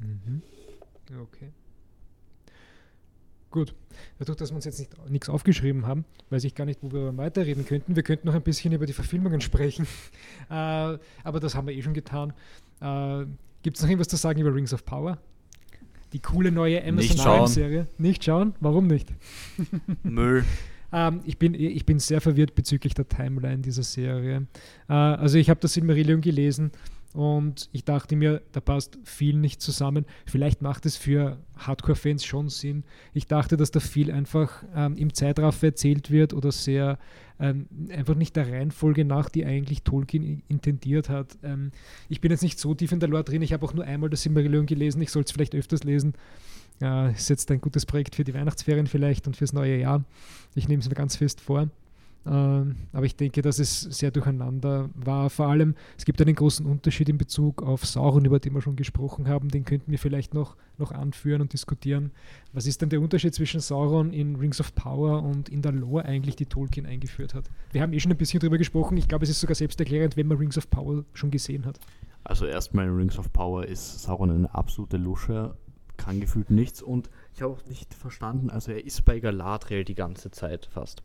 Mhm. 0.00 0.42
Okay. 1.20 1.52
Gut. 3.56 3.74
Dadurch, 4.18 4.36
dass 4.36 4.50
wir 4.50 4.56
uns 4.56 4.66
jetzt 4.66 4.78
nicht, 4.78 5.08
nichts 5.08 5.30
aufgeschrieben 5.30 5.86
haben, 5.86 6.04
weiß 6.28 6.44
ich 6.44 6.54
gar 6.54 6.66
nicht, 6.66 6.82
wo 6.82 6.92
wir 6.92 7.16
weiterreden 7.16 7.64
könnten. 7.64 7.96
Wir 7.96 8.02
könnten 8.02 8.26
noch 8.26 8.34
ein 8.34 8.42
bisschen 8.42 8.70
über 8.74 8.84
die 8.84 8.92
Verfilmungen 8.92 9.40
sprechen. 9.40 9.86
Äh, 10.50 10.98
aber 11.24 11.40
das 11.40 11.54
haben 11.54 11.66
wir 11.66 11.74
eh 11.74 11.82
schon 11.82 11.94
getan. 11.94 12.34
Äh, 12.80 13.24
Gibt 13.62 13.78
es 13.78 13.82
noch 13.82 13.88
irgendwas 13.88 14.08
zu 14.08 14.16
sagen 14.16 14.40
über 14.40 14.54
Rings 14.54 14.74
of 14.74 14.84
Power? 14.84 15.18
Die 16.12 16.20
coole 16.20 16.52
neue 16.52 16.84
Amazon 16.84 17.16
Prime-Serie. 17.16 17.88
Nicht 17.98 18.22
schauen? 18.22 18.54
Warum 18.60 18.86
nicht? 18.86 19.08
Müll. 20.04 20.44
ähm, 20.92 21.20
ich, 21.24 21.38
bin, 21.38 21.54
ich 21.54 21.84
bin 21.86 21.98
sehr 21.98 22.20
verwirrt 22.20 22.54
bezüglich 22.54 22.92
der 22.92 23.08
Timeline 23.08 23.58
dieser 23.58 23.82
Serie. 23.82 24.46
Äh, 24.88 24.92
also 24.92 25.38
ich 25.38 25.48
habe 25.48 25.60
das 25.60 25.72
Silmarillion 25.72 26.20
gelesen 26.20 26.70
und 27.16 27.70
ich 27.72 27.82
dachte 27.82 28.14
mir, 28.14 28.42
da 28.52 28.60
passt 28.60 28.98
viel 29.02 29.38
nicht 29.38 29.62
zusammen. 29.62 30.04
Vielleicht 30.26 30.60
macht 30.60 30.84
es 30.84 30.98
für 30.98 31.38
Hardcore-Fans 31.56 32.26
schon 32.26 32.50
Sinn. 32.50 32.84
Ich 33.14 33.26
dachte, 33.26 33.56
dass 33.56 33.70
da 33.70 33.80
viel 33.80 34.12
einfach 34.12 34.62
ähm, 34.74 34.98
im 34.98 35.14
Zeitraffer 35.14 35.68
erzählt 35.68 36.10
wird 36.10 36.34
oder 36.34 36.52
sehr 36.52 36.98
ähm, 37.40 37.68
einfach 37.90 38.16
nicht 38.16 38.36
der 38.36 38.52
Reihenfolge 38.52 39.06
nach, 39.06 39.30
die 39.30 39.46
eigentlich 39.46 39.82
Tolkien 39.82 40.42
intendiert 40.48 41.08
hat. 41.08 41.38
Ähm, 41.42 41.70
ich 42.10 42.20
bin 42.20 42.30
jetzt 42.30 42.42
nicht 42.42 42.58
so 42.58 42.74
tief 42.74 42.92
in 42.92 43.00
der 43.00 43.08
Lore 43.08 43.24
drin. 43.24 43.40
Ich 43.40 43.54
habe 43.54 43.64
auch 43.64 43.72
nur 43.72 43.86
einmal 43.86 44.10
das 44.10 44.22
Silmarillion 44.22 44.66
gelesen. 44.66 45.00
Ich 45.00 45.10
soll 45.10 45.22
es 45.22 45.32
vielleicht 45.32 45.54
öfters 45.54 45.84
lesen. 45.84 46.12
Äh, 46.82 47.12
ist 47.12 47.30
jetzt 47.30 47.50
ein 47.50 47.62
gutes 47.62 47.86
Projekt 47.86 48.14
für 48.14 48.24
die 48.24 48.34
Weihnachtsferien 48.34 48.88
vielleicht 48.88 49.26
und 49.26 49.38
fürs 49.38 49.54
neue 49.54 49.78
Jahr. 49.78 50.04
Ich 50.54 50.68
nehme 50.68 50.82
es 50.82 50.88
mir 50.90 50.94
ganz 50.94 51.16
fest 51.16 51.40
vor. 51.40 51.70
Ähm, 52.26 52.76
aber 52.92 53.06
ich 53.06 53.16
denke, 53.16 53.40
dass 53.40 53.58
es 53.58 53.80
sehr 53.80 54.10
durcheinander 54.10 54.90
war. 54.94 55.30
Vor 55.30 55.46
allem, 55.46 55.74
es 55.96 56.04
gibt 56.04 56.20
einen 56.20 56.34
großen 56.34 56.66
Unterschied 56.66 57.08
in 57.08 57.18
Bezug 57.18 57.62
auf 57.62 57.86
Sauron, 57.86 58.24
über 58.24 58.40
den 58.40 58.54
wir 58.54 58.62
schon 58.62 58.76
gesprochen 58.76 59.28
haben. 59.28 59.48
Den 59.48 59.64
könnten 59.64 59.90
wir 59.90 59.98
vielleicht 59.98 60.34
noch, 60.34 60.56
noch 60.76 60.90
anführen 60.90 61.40
und 61.40 61.52
diskutieren. 61.52 62.10
Was 62.52 62.66
ist 62.66 62.82
denn 62.82 62.88
der 62.88 63.00
Unterschied 63.00 63.34
zwischen 63.34 63.60
Sauron 63.60 64.12
in 64.12 64.36
Rings 64.36 64.60
of 64.60 64.74
Power 64.74 65.22
und 65.22 65.48
in 65.48 65.62
der 65.62 65.72
Lore 65.72 66.04
eigentlich, 66.04 66.36
die 66.36 66.46
Tolkien 66.46 66.86
eingeführt 66.86 67.34
hat? 67.34 67.48
Wir 67.72 67.82
haben 67.82 67.92
eh 67.92 68.00
schon 68.00 68.12
ein 68.12 68.18
bisschen 68.18 68.40
darüber 68.40 68.58
gesprochen. 68.58 68.96
Ich 68.96 69.08
glaube, 69.08 69.24
es 69.24 69.30
ist 69.30 69.40
sogar 69.40 69.54
selbsterklärend, 69.54 70.16
wenn 70.16 70.26
man 70.26 70.38
Rings 70.38 70.58
of 70.58 70.68
Power 70.68 71.04
schon 71.14 71.30
gesehen 71.30 71.64
hat. 71.64 71.78
Also 72.24 72.44
erstmal 72.46 72.86
in 72.86 72.96
Rings 72.96 73.18
of 73.18 73.32
Power 73.32 73.64
ist 73.64 74.02
Sauron 74.02 74.30
eine 74.30 74.52
absolute 74.52 74.96
Lusche, 74.96 75.54
kann 75.96 76.20
gefühlt 76.20 76.50
nichts 76.50 76.82
und 76.82 77.08
ich 77.34 77.42
habe 77.42 77.52
auch 77.52 77.64
nicht 77.66 77.94
verstanden, 77.94 78.50
also 78.50 78.72
er 78.72 78.84
ist 78.84 79.04
bei 79.04 79.20
Galadriel 79.20 79.84
die 79.84 79.94
ganze 79.94 80.30
Zeit 80.30 80.66
fast. 80.66 81.02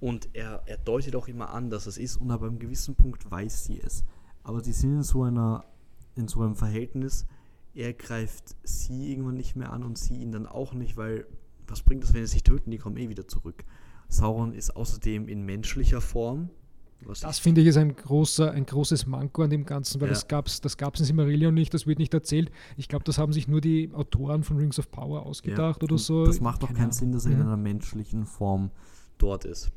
Und 0.00 0.28
er, 0.34 0.62
er 0.66 0.76
deutet 0.76 1.16
auch 1.16 1.28
immer 1.28 1.50
an, 1.50 1.70
dass 1.70 1.86
es 1.86 1.96
ist 1.96 2.16
und 2.16 2.30
aber 2.30 2.46
einem 2.46 2.58
gewissen 2.58 2.96
Punkt 2.96 3.30
weiß 3.30 3.64
sie 3.64 3.80
es. 3.80 4.04
Aber 4.42 4.62
sie 4.62 4.72
sind 4.72 4.96
in 4.96 5.02
so 5.02 5.22
einer, 5.22 5.64
in 6.14 6.28
so 6.28 6.42
einem 6.42 6.54
Verhältnis, 6.54 7.26
er 7.74 7.92
greift 7.92 8.56
sie 8.62 9.10
irgendwann 9.10 9.36
nicht 9.36 9.56
mehr 9.56 9.72
an 9.72 9.82
und 9.84 9.98
sie 9.98 10.16
ihn 10.16 10.32
dann 10.32 10.46
auch 10.46 10.72
nicht, 10.72 10.96
weil 10.96 11.26
was 11.66 11.82
bringt 11.82 12.02
das, 12.04 12.14
wenn 12.14 12.24
sie 12.24 12.32
sich 12.32 12.42
töten, 12.42 12.70
die 12.70 12.78
kommen 12.78 12.96
eh 12.96 13.08
wieder 13.08 13.26
zurück. 13.26 13.64
Sauron 14.08 14.52
ist 14.52 14.76
außerdem 14.76 15.28
in 15.28 15.42
menschlicher 15.42 16.00
Form. 16.00 16.50
das 17.20 17.38
finde 17.38 17.60
ich 17.60 17.66
ist 17.66 17.76
ein, 17.76 17.94
großer, 17.96 18.52
ein 18.52 18.64
großes 18.64 19.06
Manko 19.06 19.42
an 19.42 19.50
dem 19.50 19.66
Ganzen, 19.66 20.00
weil 20.00 20.08
ja. 20.08 20.14
das 20.14 20.28
gab 20.28 20.46
es 20.46 20.60
das 20.60 20.76
gab's 20.76 21.00
in 21.00 21.06
Silmarillion 21.06 21.52
nicht, 21.52 21.74
das 21.74 21.86
wird 21.86 21.98
nicht 21.98 22.14
erzählt. 22.14 22.50
Ich 22.76 22.88
glaube, 22.88 23.04
das 23.04 23.18
haben 23.18 23.32
sich 23.32 23.48
nur 23.48 23.60
die 23.60 23.90
Autoren 23.92 24.44
von 24.44 24.56
Rings 24.56 24.78
of 24.78 24.90
Power 24.90 25.26
ausgedacht 25.26 25.82
ja. 25.82 25.88
oder 25.88 25.98
so. 25.98 26.24
Das 26.24 26.40
macht 26.40 26.62
doch 26.62 26.72
keinen 26.72 26.92
Sinn, 26.92 27.12
dass 27.12 27.26
er 27.26 27.32
in 27.32 27.42
einer 27.42 27.56
menschlichen 27.56 28.26
Form 28.26 28.70
dort 29.18 29.44
ist. 29.44 29.72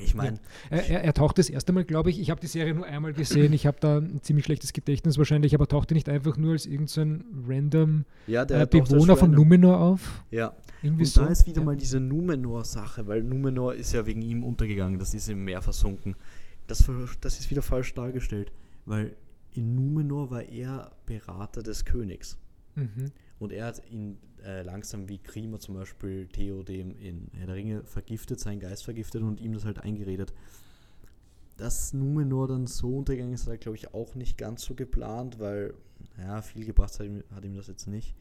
Ich 0.00 0.14
meine. 0.14 0.38
Ja. 0.70 0.76
Er, 0.76 1.04
er, 1.04 1.14
taucht 1.14 1.38
das 1.38 1.48
erste 1.50 1.72
Mal, 1.72 1.84
glaube 1.84 2.10
ich, 2.10 2.20
ich 2.20 2.30
habe 2.30 2.40
die 2.40 2.46
Serie 2.46 2.74
nur 2.74 2.84
einmal 2.84 3.12
gesehen, 3.12 3.52
ich 3.52 3.66
habe 3.66 3.78
da 3.80 3.98
ein 3.98 4.22
ziemlich 4.22 4.44
schlechtes 4.44 4.72
Gedächtnis 4.72 5.18
wahrscheinlich, 5.18 5.54
aber 5.54 5.66
tauchte 5.66 5.94
nicht 5.94 6.08
einfach 6.08 6.36
nur 6.36 6.52
als 6.52 6.66
irgendein 6.66 7.24
random 7.48 8.04
ja, 8.26 8.42
äh, 8.42 8.66
Bewohner 8.66 9.16
von 9.16 9.30
Numenor 9.30 9.80
auf. 9.80 10.24
Ja. 10.30 10.54
Irgendwie 10.82 11.02
Und 11.02 11.08
so. 11.08 11.22
da 11.22 11.28
ist 11.28 11.46
wieder 11.46 11.60
ja. 11.60 11.64
mal 11.64 11.76
diese 11.76 12.00
Numenor-Sache, 12.00 13.06
weil 13.06 13.22
Numenor 13.22 13.74
ist 13.74 13.92
ja 13.92 14.06
wegen 14.06 14.22
ihm 14.22 14.44
untergegangen, 14.44 14.98
das 14.98 15.14
ist 15.14 15.28
im 15.28 15.44
Meer 15.44 15.62
versunken. 15.62 16.14
Das, 16.66 16.88
das 17.20 17.40
ist 17.40 17.50
wieder 17.50 17.62
falsch 17.62 17.94
dargestellt, 17.94 18.52
weil 18.84 19.16
in 19.54 19.74
Numenor 19.74 20.30
war 20.30 20.42
er 20.42 20.92
Berater 21.06 21.62
des 21.62 21.84
Königs. 21.84 22.36
Mhm. 22.76 23.10
Und 23.38 23.52
er 23.52 23.66
hat 23.66 23.82
ihn 23.90 24.18
äh, 24.44 24.62
langsam 24.62 25.08
wie 25.08 25.18
Grima 25.18 25.58
zum 25.58 25.74
Beispiel 25.76 26.26
Theodem 26.28 26.96
in 26.96 27.28
Herr 27.34 27.46
der 27.46 27.56
Ringe 27.56 27.84
vergiftet, 27.84 28.40
seinen 28.40 28.60
Geist 28.60 28.84
vergiftet 28.84 29.22
und 29.22 29.40
ihm 29.40 29.52
das 29.52 29.64
halt 29.64 29.78
eingeredet. 29.80 30.32
Dass 31.56 31.92
Numenor 31.92 32.48
dann 32.48 32.66
so 32.66 32.98
untergegangen 32.98 33.34
ist, 33.34 33.46
hat 33.46 33.52
er 33.52 33.58
glaube 33.58 33.76
ich 33.76 33.94
auch 33.94 34.14
nicht 34.14 34.38
ganz 34.38 34.62
so 34.62 34.74
geplant, 34.74 35.38
weil 35.38 35.74
ja, 36.18 36.42
viel 36.42 36.64
gebracht 36.64 36.98
hat 36.98 37.06
ihm, 37.06 37.22
hat 37.34 37.44
ihm 37.44 37.54
das 37.54 37.66
jetzt 37.66 37.86
nicht. 37.86 38.14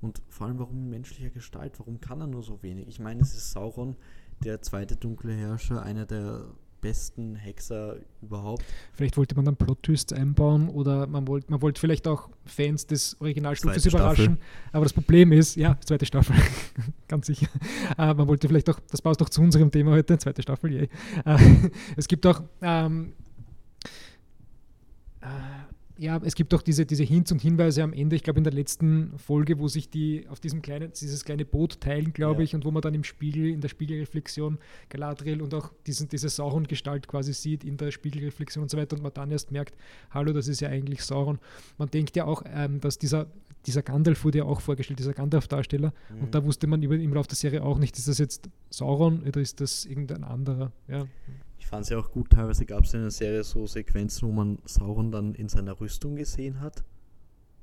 Und 0.00 0.22
vor 0.28 0.46
allem, 0.46 0.58
warum 0.58 0.76
in 0.76 0.90
menschlicher 0.90 1.30
Gestalt? 1.30 1.78
Warum 1.78 2.00
kann 2.00 2.20
er 2.20 2.26
nur 2.26 2.42
so 2.42 2.62
wenig? 2.62 2.88
Ich 2.88 3.00
meine, 3.00 3.22
es 3.22 3.34
ist 3.34 3.52
Sauron, 3.52 3.96
der 4.44 4.60
zweite 4.60 4.96
dunkle 4.96 5.32
Herrscher, 5.32 5.82
einer 5.82 6.04
der 6.04 6.46
besten 6.84 7.34
Hexer 7.34 7.96
überhaupt. 8.20 8.62
Vielleicht 8.92 9.16
wollte 9.16 9.34
man 9.34 9.46
dann 9.46 9.56
Plot-Twists 9.56 10.12
einbauen 10.12 10.68
oder 10.68 11.06
man 11.06 11.26
wollte 11.26 11.50
man 11.50 11.62
wollte 11.62 11.80
vielleicht 11.80 12.06
auch 12.06 12.28
Fans 12.44 12.86
des 12.86 13.18
Originalstufes 13.22 13.86
überraschen. 13.86 14.36
Aber 14.70 14.84
das 14.84 14.92
Problem 14.92 15.32
ist, 15.32 15.56
ja, 15.56 15.78
zweite 15.80 16.04
Staffel, 16.04 16.36
ganz 17.08 17.26
sicher. 17.26 17.48
Äh, 17.96 18.12
man 18.12 18.28
wollte 18.28 18.48
vielleicht 18.48 18.68
auch, 18.68 18.78
das 18.90 19.00
passt 19.00 19.18
doch 19.22 19.30
zu 19.30 19.40
unserem 19.40 19.70
Thema 19.70 19.92
heute, 19.92 20.18
zweite 20.18 20.42
Staffel, 20.42 20.72
yay. 20.72 20.88
Äh, 21.24 21.38
es 21.96 22.06
gibt 22.06 22.26
auch 22.26 22.42
ähm, 22.60 23.14
äh, 25.22 25.26
ja, 25.96 26.20
es 26.24 26.34
gibt 26.34 26.52
auch 26.54 26.62
diese, 26.62 26.84
diese 26.86 27.04
Hints 27.04 27.30
und 27.32 27.40
Hinweise 27.40 27.82
am 27.82 27.92
Ende, 27.92 28.16
ich 28.16 28.22
glaube 28.22 28.38
in 28.38 28.44
der 28.44 28.52
letzten 28.52 29.16
Folge, 29.18 29.58
wo 29.58 29.68
sich 29.68 29.88
die 29.90 30.26
auf 30.28 30.40
diesem 30.40 30.60
kleinen, 30.62 30.90
dieses 30.92 31.24
kleine 31.24 31.44
Boot 31.44 31.80
teilen, 31.80 32.12
glaube 32.12 32.40
Ja. 32.42 32.44
ich, 32.44 32.54
und 32.54 32.64
wo 32.64 32.70
man 32.70 32.82
dann 32.82 32.94
im 32.94 33.04
Spiegel, 33.04 33.48
in 33.50 33.60
der 33.60 33.68
Spiegelreflexion 33.68 34.58
Galadriel 34.88 35.40
und 35.40 35.54
auch 35.54 35.72
diesen, 35.86 36.08
diese 36.08 36.28
Sauron-Gestalt 36.28 37.06
quasi 37.08 37.32
sieht 37.32 37.62
in 37.64 37.76
der 37.76 37.90
Spiegelreflexion 37.92 38.62
und 38.62 38.70
so 38.70 38.76
weiter 38.76 38.96
und 38.96 39.02
man 39.02 39.12
dann 39.14 39.30
erst 39.30 39.52
merkt, 39.52 39.76
hallo, 40.10 40.32
das 40.32 40.48
ist 40.48 40.60
ja 40.60 40.68
eigentlich 40.68 41.02
Sauron. 41.02 41.38
Man 41.78 41.88
denkt 41.90 42.16
ja 42.16 42.24
auch, 42.24 42.42
ähm, 42.46 42.80
dass 42.80 42.98
dieser, 42.98 43.26
dieser 43.66 43.82
Gandalf 43.82 44.24
wurde 44.24 44.38
ja 44.38 44.44
auch 44.44 44.60
vorgestellt, 44.60 44.98
dieser 44.98 45.14
Gandalf-Darsteller, 45.14 45.92
Mhm. 46.10 46.20
und 46.22 46.34
da 46.34 46.44
wusste 46.44 46.66
man 46.66 46.82
über, 46.82 46.96
im 46.96 47.14
Laufe 47.14 47.28
der 47.28 47.36
Serie 47.36 47.62
auch 47.62 47.78
nicht, 47.78 47.96
ist 47.96 48.08
das 48.08 48.18
jetzt 48.18 48.48
Sauron 48.70 49.22
oder 49.22 49.40
ist 49.40 49.60
das 49.60 49.84
irgendein 49.86 50.24
anderer? 50.24 50.72
Ja, 50.88 51.06
Ich 51.64 51.70
fand 51.70 51.84
es 51.84 51.88
ja 51.88 51.98
auch 51.98 52.10
gut, 52.10 52.28
teilweise 52.28 52.66
gab 52.66 52.84
es 52.84 52.92
in 52.92 53.00
der 53.00 53.10
Serie 53.10 53.42
so 53.42 53.66
Sequenzen, 53.66 54.28
wo 54.28 54.32
man 54.32 54.58
Sauron 54.66 55.10
dann 55.10 55.34
in 55.34 55.48
seiner 55.48 55.80
Rüstung 55.80 56.14
gesehen 56.14 56.60
hat, 56.60 56.84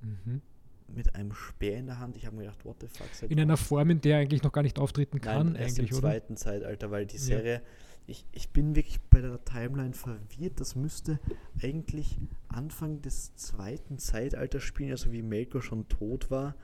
mhm. 0.01 0.41
mit 0.87 1.13
einem 1.13 1.33
Speer 1.33 1.77
in 1.77 1.85
der 1.85 1.99
Hand. 1.99 2.17
Ich 2.17 2.25
habe 2.25 2.35
mir 2.35 2.45
gedacht, 2.45 2.65
what 2.65 2.77
the 2.81 2.87
fuck? 2.87 3.29
in 3.29 3.39
einer 3.39 3.57
Form, 3.57 3.91
in 3.91 4.01
der 4.01 4.15
er 4.15 4.21
eigentlich 4.21 4.41
noch 4.41 4.51
gar 4.51 4.63
nicht 4.63 4.79
auftreten 4.79 5.21
kann, 5.21 5.53
Nein, 5.53 5.61
erst 5.61 5.77
eigentlich, 5.77 5.91
im 5.91 5.97
oder? 5.97 6.07
zweiten 6.09 6.35
Zeitalter, 6.35 6.89
weil 6.89 7.05
die 7.05 7.17
Ja. 7.17 7.21
Serie, 7.21 7.61
ich, 8.07 8.25
ich 8.31 8.49
bin 8.49 8.75
wirklich 8.75 8.99
bei 9.01 9.21
der 9.21 9.45
Timeline 9.45 9.93
verwirrt. 9.93 10.59
Das 10.59 10.75
müsste 10.75 11.19
eigentlich 11.61 12.17
Anfang 12.47 13.03
des 13.03 13.35
zweiten 13.35 13.99
Zeitalters 13.99 14.63
spielen, 14.63 14.89
also 14.89 15.11
wie 15.11 15.21
Melkor 15.21 15.61
schon 15.61 15.87
tot 15.89 16.31
war. 16.31 16.55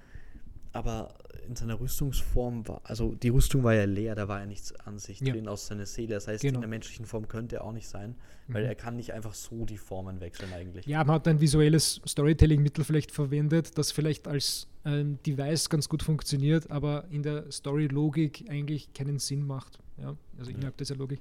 Aber 0.73 1.13
in 1.47 1.55
seiner 1.55 1.79
Rüstungsform 1.79 2.67
war, 2.67 2.81
also 2.83 3.15
die 3.15 3.29
Rüstung 3.29 3.63
war 3.63 3.73
ja 3.73 3.85
leer, 3.85 4.15
da 4.15 4.27
war 4.27 4.39
ja 4.41 4.45
nichts 4.45 4.73
an 4.85 4.99
sich 4.99 5.19
Ja. 5.21 5.33
drin 5.33 5.47
aus 5.47 5.67
seiner 5.67 5.85
Seele. 5.85 6.15
Das 6.15 6.27
heißt, 6.27 6.41
Genau. 6.41 6.57
in 6.57 6.61
der 6.61 6.69
menschlichen 6.69 7.05
Form 7.05 7.27
könnte 7.27 7.57
er 7.57 7.63
auch 7.63 7.71
nicht 7.71 7.87
sein, 7.87 8.15
weil 8.47 8.63
Mhm. 8.63 8.69
er 8.69 8.75
kann 8.75 8.95
nicht 8.97 9.13
einfach 9.13 9.33
so 9.33 9.65
die 9.65 9.77
Formen 9.77 10.19
wechseln 10.19 10.51
eigentlich. 10.53 10.85
Ja, 10.85 11.03
man 11.05 11.15
hat 11.15 11.27
ein 11.27 11.39
visuelles 11.39 12.01
Storytelling-Mittel 12.05 12.83
vielleicht 12.83 13.11
verwendet, 13.11 13.77
das 13.77 13.91
vielleicht 13.91 14.27
als 14.27 14.67
ähm, 14.85 15.19
Device 15.25 15.69
ganz 15.69 15.89
gut 15.89 16.01
funktioniert, 16.01 16.71
aber 16.71 17.05
in 17.11 17.21
der 17.21 17.51
Story-Logik 17.51 18.45
eigentlich 18.49 18.93
keinen 18.93 19.19
Sinn 19.19 19.45
macht. 19.45 19.79
Ja, 19.97 20.15
also 20.39 20.49
innerhalb 20.51 20.77
dieser 20.77 20.95
Logik. 20.95 21.19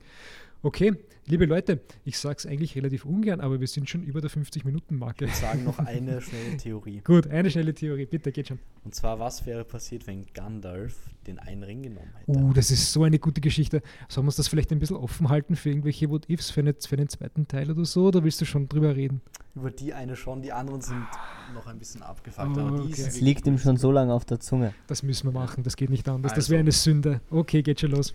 Okay, 0.66 0.96
liebe 1.26 1.44
Leute, 1.46 1.80
ich 2.04 2.18
sage 2.18 2.38
es 2.38 2.44
eigentlich 2.44 2.74
relativ 2.74 3.04
ungern, 3.04 3.40
aber 3.40 3.60
wir 3.60 3.68
sind 3.68 3.88
schon 3.88 4.02
über 4.02 4.20
der 4.20 4.30
50-Minuten-Marke. 4.30 5.26
Ich 5.26 5.36
sagen 5.36 5.62
noch 5.62 5.78
eine 5.86 6.20
schnelle 6.20 6.56
Theorie. 6.56 7.02
Gut, 7.04 7.28
eine 7.28 7.52
schnelle 7.52 7.72
Theorie, 7.72 8.04
bitte, 8.04 8.32
geht 8.32 8.48
schon. 8.48 8.58
Und 8.82 8.92
zwar, 8.92 9.20
was 9.20 9.46
wäre 9.46 9.64
passiert, 9.64 10.08
wenn 10.08 10.26
Gandalf 10.34 10.96
den 11.28 11.38
einen 11.38 11.62
Ring 11.62 11.84
genommen 11.84 12.10
hätte? 12.16 12.36
Uh, 12.36 12.52
das 12.52 12.72
ist 12.72 12.92
so 12.92 13.04
eine 13.04 13.20
gute 13.20 13.40
Geschichte. 13.40 13.80
Sollen 14.08 14.24
wir 14.24 14.30
uns 14.30 14.34
das 14.34 14.48
vielleicht 14.48 14.72
ein 14.72 14.80
bisschen 14.80 14.96
offen 14.96 15.28
halten 15.28 15.54
für 15.54 15.68
irgendwelche 15.68 16.10
What-Ifs, 16.10 16.50
für, 16.50 16.62
eine, 16.62 16.74
für 16.74 16.96
einen 16.96 17.08
zweiten 17.08 17.46
Teil 17.46 17.70
oder 17.70 17.84
so, 17.84 18.08
oder 18.08 18.24
willst 18.24 18.40
du 18.40 18.44
schon 18.44 18.68
drüber 18.68 18.96
reden? 18.96 19.20
Über 19.54 19.70
die 19.70 19.94
eine 19.94 20.16
schon, 20.16 20.42
die 20.42 20.50
anderen 20.50 20.80
sind 20.80 21.06
noch 21.54 21.68
ein 21.68 21.78
bisschen 21.78 22.02
abgefuckt. 22.02 22.56
Oh, 22.56 22.60
aber 22.60 22.78
die 22.78 22.82
okay. 22.82 22.90
ist 22.90 22.98
Es 22.98 23.04
wirklich 23.04 23.22
liegt 23.22 23.46
ihm 23.46 23.58
schon 23.58 23.76
so 23.76 23.92
lange 23.92 24.12
auf 24.12 24.24
der 24.24 24.40
Zunge. 24.40 24.74
Das 24.88 25.04
müssen 25.04 25.28
wir 25.28 25.32
machen, 25.32 25.62
das 25.62 25.76
geht 25.76 25.90
nicht 25.90 26.08
anders. 26.08 26.32
Das 26.32 26.46
Also. 26.46 26.50
wäre 26.50 26.60
eine 26.60 26.72
Sünde. 26.72 27.20
Okay, 27.30 27.62
geht 27.62 27.78
schon 27.78 27.92
los. 27.92 28.12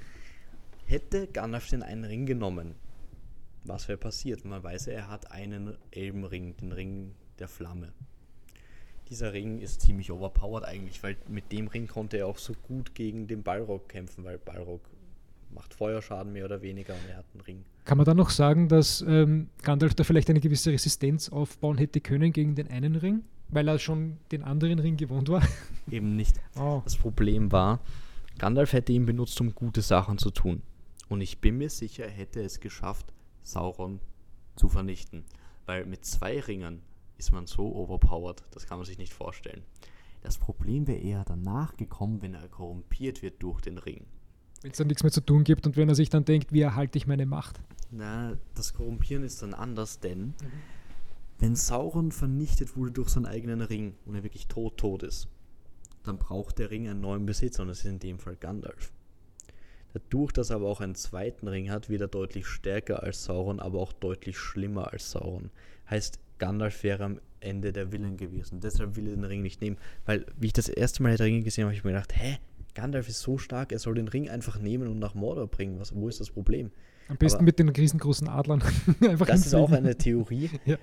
Hätte 0.92 1.28
Gandalf 1.28 1.70
den 1.70 1.84
einen 1.84 2.04
Ring 2.04 2.26
genommen, 2.26 2.76
was 3.64 3.88
wäre 3.88 3.98
passiert? 3.98 4.44
Man 4.44 4.62
weiß 4.62 4.88
er 4.88 5.08
hat 5.08 5.32
einen 5.32 5.78
Elbenring, 5.92 6.58
den 6.58 6.74
Ring 6.74 7.12
der 7.40 7.48
Flamme. 7.48 7.94
Dieser 9.10 9.32
Ring 9.32 9.60
ist 9.60 9.80
ziemlich 9.80 10.12
overpowered 10.12 10.66
eigentlich, 10.66 11.02
weil 11.02 11.16
mit 11.30 11.50
dem 11.54 11.68
Ring 11.68 11.88
konnte 11.88 12.18
er 12.18 12.28
auch 12.28 12.38
so 12.38 12.52
gut 12.68 12.94
gegen 12.94 13.26
den 13.26 13.42
Balrog 13.42 13.88
kämpfen, 13.88 14.26
weil 14.26 14.38
Balrog 14.38 14.82
macht 15.56 15.74
Feuerschaden 15.74 16.34
mehr 16.34 16.44
oder 16.44 16.62
weniger 16.62 16.94
und 16.94 17.10
er 17.10 17.20
hat 17.20 17.26
einen 17.34 17.42
Ring. 17.44 17.64
Kann 17.86 17.98
man 17.98 18.04
dann 18.04 18.18
noch 18.18 18.30
sagen, 18.30 18.68
dass 18.68 19.00
ähm, 19.08 19.48
Gandalf 19.64 19.96
da 19.96 20.04
vielleicht 20.04 20.30
eine 20.30 20.42
gewisse 20.42 20.72
Resistenz 20.72 21.30
aufbauen 21.30 21.78
hätte 21.78 22.02
können 22.02 22.34
gegen 22.34 22.56
den 22.56 22.70
einen 22.70 22.98
Ring, 22.98 23.24
weil 23.48 23.70
er 23.70 23.80
schon 23.80 24.18
den 24.34 24.44
anderen 24.44 24.80
Ring 24.80 24.98
gewohnt 24.98 25.30
war? 25.30 25.42
Eben 25.90 26.18
nicht. 26.18 26.36
Oh. 26.60 26.82
Das 26.84 26.98
Problem 26.98 27.50
war, 27.54 27.80
Gandalf 28.38 28.74
hätte 28.74 28.92
ihn 28.92 29.06
benutzt, 29.06 29.40
um 29.40 29.56
gute 29.56 29.82
Sachen 29.82 30.18
zu 30.18 30.32
tun. 30.32 30.62
Und 31.12 31.20
ich 31.20 31.42
bin 31.42 31.58
mir 31.58 31.70
sicher, 31.70 32.06
er 32.06 32.10
hätte 32.10 32.42
es 32.42 32.62
geschafft, 32.62 33.14
Sauron 33.44 34.00
zu 34.56 34.70
vernichten. 34.70 35.26
Weil 35.66 35.86
mit 35.86 36.06
zwei 36.06 36.40
Ringen 36.40 36.84
ist 37.18 37.34
man 37.34 37.48
so 37.48 37.76
overpowered, 37.76 38.42
das 38.52 38.66
kann 38.66 38.78
man 38.78 38.86
sich 38.86 38.98
nicht 38.98 39.12
vorstellen. 39.12 39.62
Das 40.22 40.38
Problem 40.38 40.88
wäre 40.88 41.00
eher 41.00 41.26
danach 41.26 41.76
gekommen, 41.76 42.22
wenn 42.22 42.34
er 42.34 42.48
korrumpiert 42.48 43.22
wird 43.24 43.44
durch 43.44 43.60
den 43.60 43.78
Ring. 43.78 44.06
Wenn 44.62 44.72
es 44.72 44.78
dann 44.78 44.88
nichts 44.88 45.04
mehr 45.04 45.12
zu 45.12 45.20
tun 45.20 45.44
gibt 45.44 45.68
und 45.68 45.76
wenn 45.76 45.90
er 45.90 45.96
sich 45.96 46.10
dann 46.10 46.24
denkt, 46.24 46.54
wie 46.54 46.62
erhalte 46.62 46.98
ich 46.98 47.08
meine 47.08 47.26
Macht? 47.26 47.60
Na, 47.90 48.38
das 48.56 48.74
Korrumpieren 48.74 49.26
ist 49.26 49.42
dann 49.42 49.54
anders, 49.54 50.00
denn 50.00 50.34
wenn 51.40 51.58
Sauron 51.58 52.14
vernichtet 52.14 52.78
wurde 52.78 52.94
durch 52.94 53.10
seinen 53.10 53.26
eigenen 53.26 53.60
Ring 53.60 53.96
und 54.06 54.16
er 54.16 54.24
wirklich 54.24 54.48
tot 54.48 54.78
tot 54.78 55.04
ist, 55.04 55.28
dann 56.04 56.18
braucht 56.18 56.58
der 56.58 56.72
Ring 56.72 56.88
einen 56.88 57.02
neuen 57.02 57.26
Besitzer 57.26 57.64
und 57.64 57.68
das 57.68 57.80
ist 57.80 57.86
in 57.86 58.00
dem 58.00 58.18
Fall 58.18 58.38
Gandalf. 58.38 58.94
Dadurch, 59.94 60.32
dass 60.32 60.50
er 60.50 60.58
aber 60.58 60.68
auch 60.68 60.82
einen 60.82 60.96
zweiten 60.96 61.48
Ring 61.48 61.70
hat, 61.70 61.90
wird 61.90 62.02
er 62.02 62.08
deutlich 62.08 62.48
stärker 62.48 63.04
als 63.04 63.24
Sauron, 63.26 63.60
aber 63.60 63.80
auch 63.80 63.94
deutlich 63.94 64.38
schlimmer 64.38 64.92
als 64.94 65.12
Sauron. 65.12 65.50
Heißt, 65.90 66.20
Gandalf 66.38 66.84
wäre 66.84 67.04
am 67.04 67.20
Ende 67.40 67.72
der 67.74 67.92
Villain 67.92 68.18
gewesen. 68.18 68.60
Deshalb 68.62 68.96
will 68.96 69.08
er 69.08 69.16
den 69.16 69.24
Ring 69.26 69.42
nicht 69.42 69.62
nehmen, 69.62 69.78
weil, 70.06 70.26
wie 70.40 70.48
ich 70.48 70.54
das 70.54 70.70
erste 70.70 71.04
Mal 71.04 71.18
den 71.18 71.24
Ring 71.24 71.44
gesehen 71.44 71.64
habe, 71.66 71.70
habe 71.72 71.78
ich 71.78 71.84
mir 71.84 71.92
gedacht, 71.92 72.14
hä? 72.16 72.38
Gandalf 72.74 73.10
ist 73.10 73.20
so 73.20 73.38
stark, 73.38 73.72
er 73.74 73.80
soll 73.80 73.96
den 73.96 74.08
Ring 74.08 74.30
einfach 74.30 74.58
nehmen 74.60 74.88
und 74.88 74.98
nach 75.00 75.14
Mordor 75.14 75.48
bringen. 75.48 75.80
Was, 75.80 75.94
wo 75.94 76.08
ist 76.08 76.22
das 76.22 76.30
Problem? 76.30 76.72
Am 77.10 77.18
besten 77.18 77.38
Aber- 77.40 77.46
mit 77.46 77.60
den 77.60 77.68
riesengroßen 77.70 78.30
Adlern. 78.30 78.64
Einfach 79.02 79.26
Das 79.28 79.46
ist 79.46 79.54
auch 79.54 79.72
eine 79.72 79.98
Theorie. 79.98 80.50
Ja. 80.66 80.78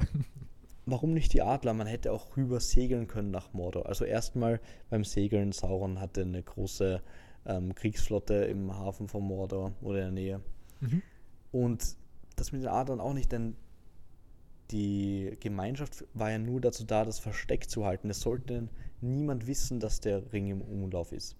Warum 0.84 1.12
nicht 1.12 1.32
die 1.34 1.42
Adler? 1.42 1.74
Man 1.74 1.86
hätte 1.86 2.12
auch 2.12 2.36
rüber 2.36 2.60
segeln 2.60 3.08
können 3.08 3.30
nach 3.30 3.52
Mordor. 3.52 3.86
Also 3.86 4.04
erstmal 4.06 4.58
beim 4.88 5.04
Segeln, 5.04 5.52
Sauron 5.52 6.00
hatte 6.00 6.22
eine 6.22 6.42
große 6.42 7.02
ähm, 7.48 7.74
Kriegsflotte 7.74 8.34
im 8.34 8.72
Hafen 8.72 9.08
von 9.08 9.24
Mordor 9.24 9.72
oder 9.80 9.98
in 9.98 10.14
der 10.14 10.22
Nähe. 10.22 10.40
Mhm. 10.80 11.02
Und 11.50 11.96
das 12.36 12.52
mit 12.52 12.62
den 12.62 12.68
Adlern 12.68 13.00
auch 13.00 13.14
nicht, 13.14 13.32
denn 13.32 13.56
die 14.70 15.36
Gemeinschaft 15.40 16.04
war 16.14 16.30
ja 16.30 16.38
nur 16.38 16.60
dazu 16.60 16.84
da, 16.84 17.04
das 17.04 17.18
Versteck 17.18 17.68
zu 17.70 17.84
halten. 17.86 18.10
Es 18.10 18.20
sollte 18.20 18.68
niemand 19.00 19.46
wissen, 19.46 19.80
dass 19.80 20.00
der 20.00 20.30
Ring 20.32 20.48
im 20.48 20.60
Umlauf 20.60 21.12
ist. 21.12 21.36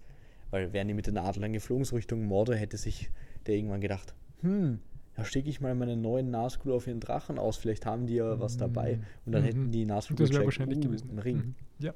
Weil 0.49 0.73
wären 0.73 0.87
die 0.87 0.95
mit 0.95 1.05
den 1.05 1.17
Adlern 1.17 1.53
geflogen, 1.53 1.85
so 1.85 1.95
Richtung 1.95 2.25
Mordor, 2.25 2.55
hätte 2.55 2.77
sich 2.77 3.11
der 3.45 3.55
irgendwann 3.55 3.81
gedacht, 3.81 4.15
hm, 4.41 4.79
da 5.15 5.25
stecke 5.25 5.49
ich 5.49 5.61
mal 5.61 5.75
meine 5.75 5.95
neuen 5.95 6.31
Nazgul 6.31 6.71
auf 6.71 6.87
ihren 6.87 6.99
Drachen 7.01 7.37
aus, 7.37 7.57
vielleicht 7.57 7.85
haben 7.85 8.07
die 8.07 8.15
ja 8.15 8.39
was 8.39 8.57
dabei. 8.57 8.99
Und 9.25 9.33
dann 9.33 9.43
Mhm. 9.43 9.47
hätten 9.47 9.71
die 9.71 9.85
Nazgul 9.85 10.15
Das 10.15 10.31
wäre 10.31 10.45
wahrscheinlich 10.45 10.79
uh, 10.79 10.81
gewesen. 10.81 11.11
Ein 11.11 11.19
Ring. 11.19 11.35
Mhm. 11.37 11.55
Ja. 11.79 11.93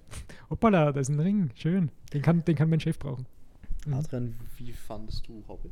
Hoppala, 0.50 0.92
da 0.92 1.00
ist 1.00 1.10
ein 1.10 1.20
Ring. 1.20 1.50
Schön. 1.56 1.90
Den 2.14 2.22
kann, 2.22 2.44
den 2.46 2.56
kann 2.56 2.70
mein 2.70 2.80
Chef 2.80 3.00
brauchen. 3.00 3.26
Mhm. 3.86 3.94
Adrian, 3.94 4.36
wie 4.58 4.72
fandest 4.72 5.28
du 5.28 5.44
Hobbit? 5.48 5.72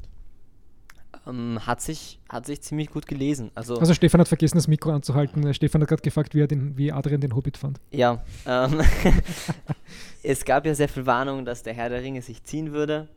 Ähm, 1.28 1.59
hat, 1.66 1.82
sich, 1.82 2.20
hat 2.30 2.45
sich 2.45 2.62
ziemlich 2.62 2.89
gut 2.89 3.05
gelesen. 3.05 3.51
Also, 3.53 3.78
Also 3.78 3.93
Stefan 3.93 4.22
hat 4.22 4.28
vergessen, 4.28 4.57
das 4.57 4.68
Mikro 4.68 4.91
anzuhalten. 4.91 5.53
Stefan 5.53 5.82
hat 5.82 5.89
gerade 5.89 6.01
gefragt, 6.01 6.34
wie, 6.34 6.41
er 6.41 6.47
den, 6.47 6.78
wie 6.78 6.91
Adrian 6.91 7.22
den 7.22 7.36
Hobbit 7.36 7.57
fand. 7.57 7.80
ja. 7.91 8.24
Ähm, 8.45 8.82
es 10.24 10.45
gab 10.45 10.66
ja 10.66 10.74
sehr 10.74 10.88
viel 10.88 11.05
Warnung, 11.05 11.45
dass 11.45 11.64
der 11.64 11.74
Herr 11.74 11.89
der 11.89 12.01
Ringe 12.01 12.22
sich 12.22 12.43
ziehen 12.43 12.72
würde. 12.72 13.09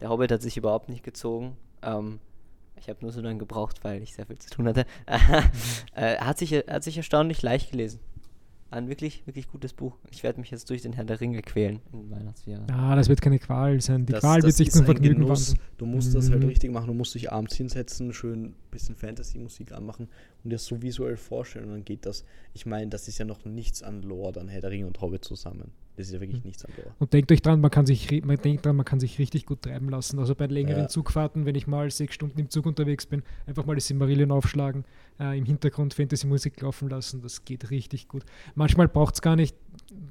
Der 0.00 0.10
Hobbit 0.10 0.30
hat 0.30 0.42
sich 0.42 0.56
überhaupt 0.56 0.88
nicht 0.88 1.02
gezogen. 1.02 1.56
Ähm, 1.82 2.20
ich 2.76 2.88
habe 2.88 2.98
nur 3.00 3.12
so 3.12 3.20
lange 3.20 3.38
gebraucht, 3.38 3.82
weil 3.82 4.02
ich 4.02 4.14
sehr 4.14 4.26
viel 4.26 4.38
zu 4.38 4.50
tun 4.50 4.68
hatte. 4.68 4.86
äh, 5.94 6.16
hat, 6.18 6.38
sich, 6.38 6.52
hat 6.52 6.84
sich 6.84 6.96
erstaunlich 6.96 7.42
leicht 7.42 7.70
gelesen. 7.70 7.98
Ein 8.70 8.88
wirklich, 8.88 9.26
wirklich 9.26 9.48
gutes 9.48 9.72
Buch. 9.72 9.96
Ich 10.10 10.22
werde 10.22 10.40
mich 10.40 10.50
jetzt 10.50 10.68
durch 10.68 10.82
den 10.82 10.92
Herr 10.92 11.04
der 11.04 11.20
Ringe 11.22 11.40
quälen 11.40 11.80
im 11.90 12.10
Weihnachtsjahr. 12.10 12.66
Ah, 12.70 12.94
das 12.96 13.08
wird 13.08 13.22
keine 13.22 13.38
Qual 13.38 13.80
sein. 13.80 14.04
Die 14.04 14.12
Das- 14.12 14.20
Qual 14.20 14.36
das 14.40 14.44
wird 14.46 14.56
sich 14.56 14.70
zum 14.70 14.84
Vergnügen. 14.84 15.20
Du 15.78 15.86
musst 15.86 16.14
das 16.14 16.30
halt 16.30 16.42
Mhm. 16.42 16.48
richtig 16.48 16.70
machen. 16.70 16.88
Du 16.88 16.92
musst 16.92 17.14
dich 17.14 17.32
abends 17.32 17.54
hinsetzen, 17.56 18.12
schön 18.12 18.44
ein 18.44 18.54
bisschen 18.70 18.94
Fantasy-Musik 18.94 19.72
anmachen 19.72 20.08
und 20.44 20.50
dir 20.50 20.58
so 20.58 20.80
visuell 20.82 21.16
vorstellen 21.16 21.66
und 21.66 21.72
dann 21.72 21.84
geht 21.84 22.06
das. 22.06 22.24
Ich 22.54 22.66
meine, 22.66 22.88
das 22.88 23.08
ist 23.08 23.18
ja 23.18 23.24
noch 23.24 23.44
nichts 23.44 23.82
an 23.82 24.02
Lore, 24.02 24.40
an 24.40 24.48
Herr 24.48 24.60
der 24.60 24.70
Ringe 24.70 24.86
und 24.86 25.00
Hobbit 25.00 25.24
zusammen. 25.24 25.72
Das 25.96 26.06
ist 26.06 26.12
ja 26.12 26.20
wirklich 26.20 26.44
nichts 26.44 26.64
anderes. 26.64 26.92
Und 27.00 27.12
denkt 27.12 27.32
euch 27.32 27.42
dran, 27.42 27.60
man 27.60 27.72
kann 27.72 27.84
sich, 27.84 28.24
man 28.24 28.36
denkt 28.36 28.64
dran, 28.64 28.76
man 28.76 28.84
kann 28.84 29.00
sich 29.00 29.18
richtig 29.18 29.46
gut 29.46 29.62
treiben 29.62 29.88
lassen. 29.88 30.20
Also 30.20 30.36
bei 30.36 30.46
längeren 30.46 30.82
Ja. 30.82 30.88
Zugfahrten, 30.88 31.44
wenn 31.44 31.56
ich 31.56 31.66
mal 31.66 31.90
sechs 31.90 32.14
Stunden 32.14 32.38
im 32.38 32.50
Zug 32.50 32.66
unterwegs 32.66 33.04
bin, 33.06 33.24
einfach 33.46 33.66
mal 33.66 33.74
das 33.74 33.88
Silmarillion 33.88 34.30
aufschlagen, 34.30 34.84
äh, 35.18 35.36
im 35.36 35.44
Hintergrund 35.44 35.94
Fantasy-Musik 35.94 36.60
laufen 36.60 36.88
lassen, 36.88 37.20
das 37.20 37.44
geht 37.44 37.70
richtig 37.70 38.06
gut. 38.06 38.24
Manchmal 38.54 38.86
braucht 38.86 39.14
es 39.14 39.22
gar 39.22 39.34
nicht, 39.34 39.56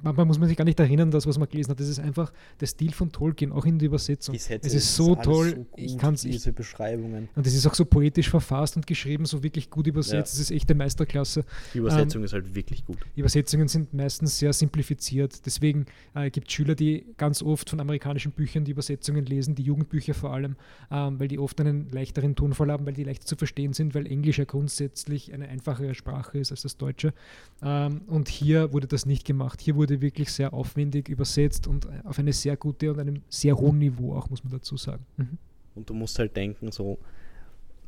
manchmal 0.03 0.25
muss 0.25 0.39
man 0.39 0.49
sich 0.49 0.57
gar 0.57 0.65
nicht 0.65 0.77
erinnern, 0.77 1.09
das, 1.09 1.25
was 1.25 1.37
man 1.37 1.47
gelesen 1.47 1.71
hat. 1.71 1.79
Das 1.79 1.87
ist 1.87 1.99
einfach 1.99 2.33
der 2.59 2.67
Stil 2.67 2.91
von 2.91 3.13
Tolkien, 3.13 3.53
auch 3.53 3.63
in 3.65 3.79
der 3.79 3.85
Übersetzung. 3.85 4.35
Es 4.35 4.49
das 4.49 4.73
ist 4.73 4.93
so 4.93 5.15
toll, 5.15 5.53
gut, 5.53 5.67
ich 5.77 5.97
kann 5.97 6.15
es 6.15 6.23
diese 6.23 6.51
Beschreibungen. 6.51 7.29
und 7.33 7.47
es 7.47 7.55
ist 7.55 7.65
auch 7.65 7.75
so 7.75 7.85
poetisch 7.85 8.29
verfasst 8.29 8.75
und 8.75 8.85
geschrieben, 8.85 9.25
so 9.25 9.41
wirklich 9.41 9.69
gut 9.69 9.87
übersetzt. 9.87 10.13
Ja. 10.13 10.16
Das 10.21 10.39
ist 10.39 10.51
echte 10.51 10.75
Meisterklasse. 10.75 11.43
Die 11.73 11.79
Übersetzung 11.79 12.23
ist 12.23 12.33
halt 12.33 12.55
wirklich 12.55 12.85
gut. 12.85 12.97
Übersetzungen 13.15 13.67
sind 13.67 13.93
meistens 13.93 14.39
sehr 14.39 14.53
simplifiziert. 14.53 15.45
Deswegen 15.45 15.85
äh, 16.15 16.29
gibt 16.29 16.47
es 16.47 16.53
Schüler, 16.53 16.75
die 16.75 17.05
ganz 17.17 17.41
oft 17.41 17.69
von 17.69 17.79
amerikanischen 17.79 18.31
Büchern 18.31 18.65
die 18.65 18.71
Übersetzungen 18.71 19.25
lesen, 19.25 19.55
die 19.55 19.63
Jugendbücher 19.63 20.13
vor 20.13 20.33
allem, 20.33 20.55
ähm, 20.91 21.19
weil 21.19 21.27
die 21.27 21.39
oft 21.39 21.59
einen 21.61 21.89
leichteren 21.91 22.35
Tonfall 22.35 22.71
haben, 22.71 22.85
weil 22.85 22.93
die 22.93 23.03
leichter 23.03 23.25
zu 23.25 23.35
verstehen 23.35 23.73
sind, 23.73 23.95
weil 23.95 24.07
Englisch 24.07 24.39
ja 24.39 24.45
grundsätzlich 24.45 25.33
eine 25.33 25.47
einfachere 25.47 25.93
Sprache 25.95 26.37
ist 26.39 26.51
als 26.51 26.61
das 26.61 26.77
Deutsche. 26.77 27.13
Ähm, 27.61 28.01
und 28.07 28.29
hier 28.29 28.73
wurde 28.73 28.87
das 28.87 29.05
nicht 29.05 29.25
gemacht. 29.25 29.61
Hier 29.61 29.75
wurde 29.75 30.01
wirklich 30.01 30.31
sehr 30.31 30.53
aufwendig 30.53 31.09
übersetzt 31.09 31.67
und 31.67 31.85
äh, 31.85 31.89
auf 32.03 32.19
eine 32.19 32.33
sehr 32.33 32.57
gute 32.57 32.91
und 32.91 32.99
einem 32.99 33.21
sehr 33.29 33.57
hohen 33.57 33.79
Niveau 33.79 34.15
auch, 34.15 34.29
muss 34.29 34.43
man 34.43 34.51
dazu 34.51 34.77
sagen. 34.77 35.05
Mhm. 35.17 35.37
Und 35.75 35.89
du 35.89 35.93
musst 35.93 36.17
halt 36.17 36.35
denken, 36.35 36.71
so, 36.71 36.97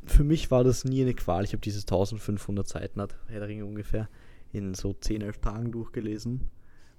für 0.04 0.24
mich 0.24 0.50
war 0.50 0.64
das 0.64 0.84
nie 0.84 1.02
eine 1.02 1.14
Qual. 1.14 1.44
Ich 1.44 1.52
habe 1.52 1.60
dieses 1.60 1.82
1500 1.84 2.66
Seiten, 2.66 3.00
hat 3.00 3.16
Herr 3.28 3.40
der 3.40 3.48
Ringe 3.48 3.64
ungefähr, 3.64 4.08
in 4.52 4.74
so 4.74 4.92
10, 4.92 5.22
11 5.22 5.38
Tagen 5.38 5.72
durchgelesen. 5.72 6.48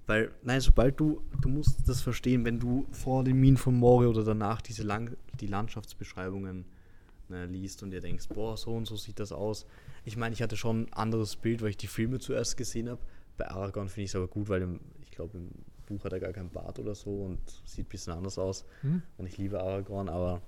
Weil, 0.06 0.32
nein, 0.42 0.60
sobald 0.60 0.98
du, 0.98 1.22
du 1.40 1.48
musst 1.48 1.88
das 1.88 2.00
verstehen, 2.00 2.44
wenn 2.44 2.58
du 2.58 2.86
vor 2.90 3.22
den 3.24 3.38
Minen 3.38 3.56
von 3.56 3.74
Moria 3.74 4.08
oder 4.08 4.24
danach 4.24 4.60
diese 4.60 4.82
lang, 4.82 5.16
die 5.40 5.46
Landschaftsbeschreibungen 5.46 6.64
ne, 7.28 7.46
liest 7.46 7.82
und 7.82 7.92
dir 7.92 8.00
denkst, 8.00 8.28
boah, 8.28 8.56
so 8.56 8.72
und 8.72 8.86
so 8.86 8.96
sieht 8.96 9.20
das 9.20 9.32
aus. 9.32 9.66
Ich 10.04 10.16
meine, 10.16 10.32
ich 10.32 10.42
hatte 10.42 10.56
schon 10.56 10.84
ein 10.84 10.92
anderes 10.92 11.36
Bild, 11.36 11.62
weil 11.62 11.70
ich 11.70 11.76
die 11.76 11.86
Filme 11.86 12.18
zuerst 12.18 12.56
gesehen 12.56 12.88
habe. 12.88 13.00
Bei 13.36 13.48
Aragorn 13.48 13.88
finde 13.88 14.04
ich 14.04 14.10
es 14.10 14.16
aber 14.16 14.28
gut, 14.28 14.48
weil 14.48 14.62
im, 14.62 14.80
ich 15.04 15.12
glaube, 15.12 15.38
im 15.38 15.50
Buch 15.86 16.04
hat 16.04 16.12
er 16.12 16.20
gar 16.20 16.32
keinen 16.32 16.50
Bart 16.50 16.78
oder 16.78 16.94
so 16.94 17.10
und 17.24 17.38
sieht 17.64 17.86
ein 17.86 17.88
bisschen 17.88 18.12
anders 18.12 18.38
aus. 18.38 18.64
Mhm. 18.82 19.02
Und 19.18 19.26
ich 19.26 19.38
liebe 19.38 19.60
Aragorn, 19.60 20.08
aber 20.08 20.42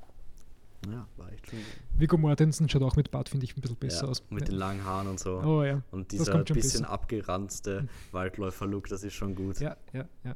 ja, 0.90 1.06
war 1.16 1.32
echt 1.32 1.48
schon. 1.50 1.58
Viggo 1.96 2.16
Mortensen 2.16 2.68
schaut 2.68 2.82
auch 2.82 2.96
mit 2.96 3.10
Bart, 3.10 3.28
finde 3.28 3.44
ich, 3.44 3.56
ein 3.56 3.60
bisschen 3.60 3.76
besser 3.76 4.04
ja, 4.04 4.10
aus. 4.10 4.22
Mit 4.30 4.40
Ja. 4.42 4.46
den 4.46 4.56
langen 4.56 4.84
Haaren 4.84 5.08
und 5.08 5.20
so. 5.20 5.40
Oh 5.40 5.62
ja. 5.62 5.82
Und 5.90 6.12
dieser 6.12 6.42
bisschen 6.44 6.82
besser. 6.82 6.90
abgeranzte 6.90 7.88
Waldläufer-Look, 8.12 8.88
das 8.88 9.04
ist 9.04 9.14
schon 9.14 9.34
gut. 9.34 9.60
Ja, 9.60 9.76
ja, 9.92 10.06
ja. 10.24 10.34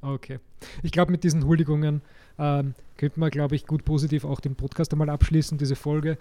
Okay. 0.00 0.38
Ich 0.82 0.92
glaube, 0.92 1.10
mit 1.10 1.24
diesen 1.24 1.44
Huldigungen 1.44 2.02
ähm, 2.38 2.74
könnte 2.96 3.18
man, 3.18 3.30
glaube 3.30 3.56
ich, 3.56 3.66
gut 3.66 3.84
positiv 3.84 4.24
auch 4.24 4.40
den 4.40 4.54
Podcast 4.54 4.92
einmal 4.92 5.10
abschließen, 5.10 5.58
diese 5.58 5.74
Folge. 5.76 6.18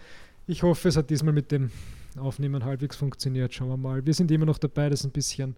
Ich 0.48 0.64
hoffe, 0.64 0.88
es 0.90 0.98
hat 0.98 1.10
diesmal 1.10 1.34
mit 1.34 1.52
dem 1.52 1.72
Aufnehmen 2.18 2.64
halbwegs 2.64 2.96
funktioniert. 2.96 3.54
Schauen 3.54 3.70
wir 3.70 3.78
mal. 3.78 4.06
Wir 4.06 4.14
sind 4.14 4.32
immer 4.32 4.46
noch 4.46 4.58
dabei, 4.58 4.90
das 4.90 5.04
ein 5.04 5.12
bisschen 5.12 5.56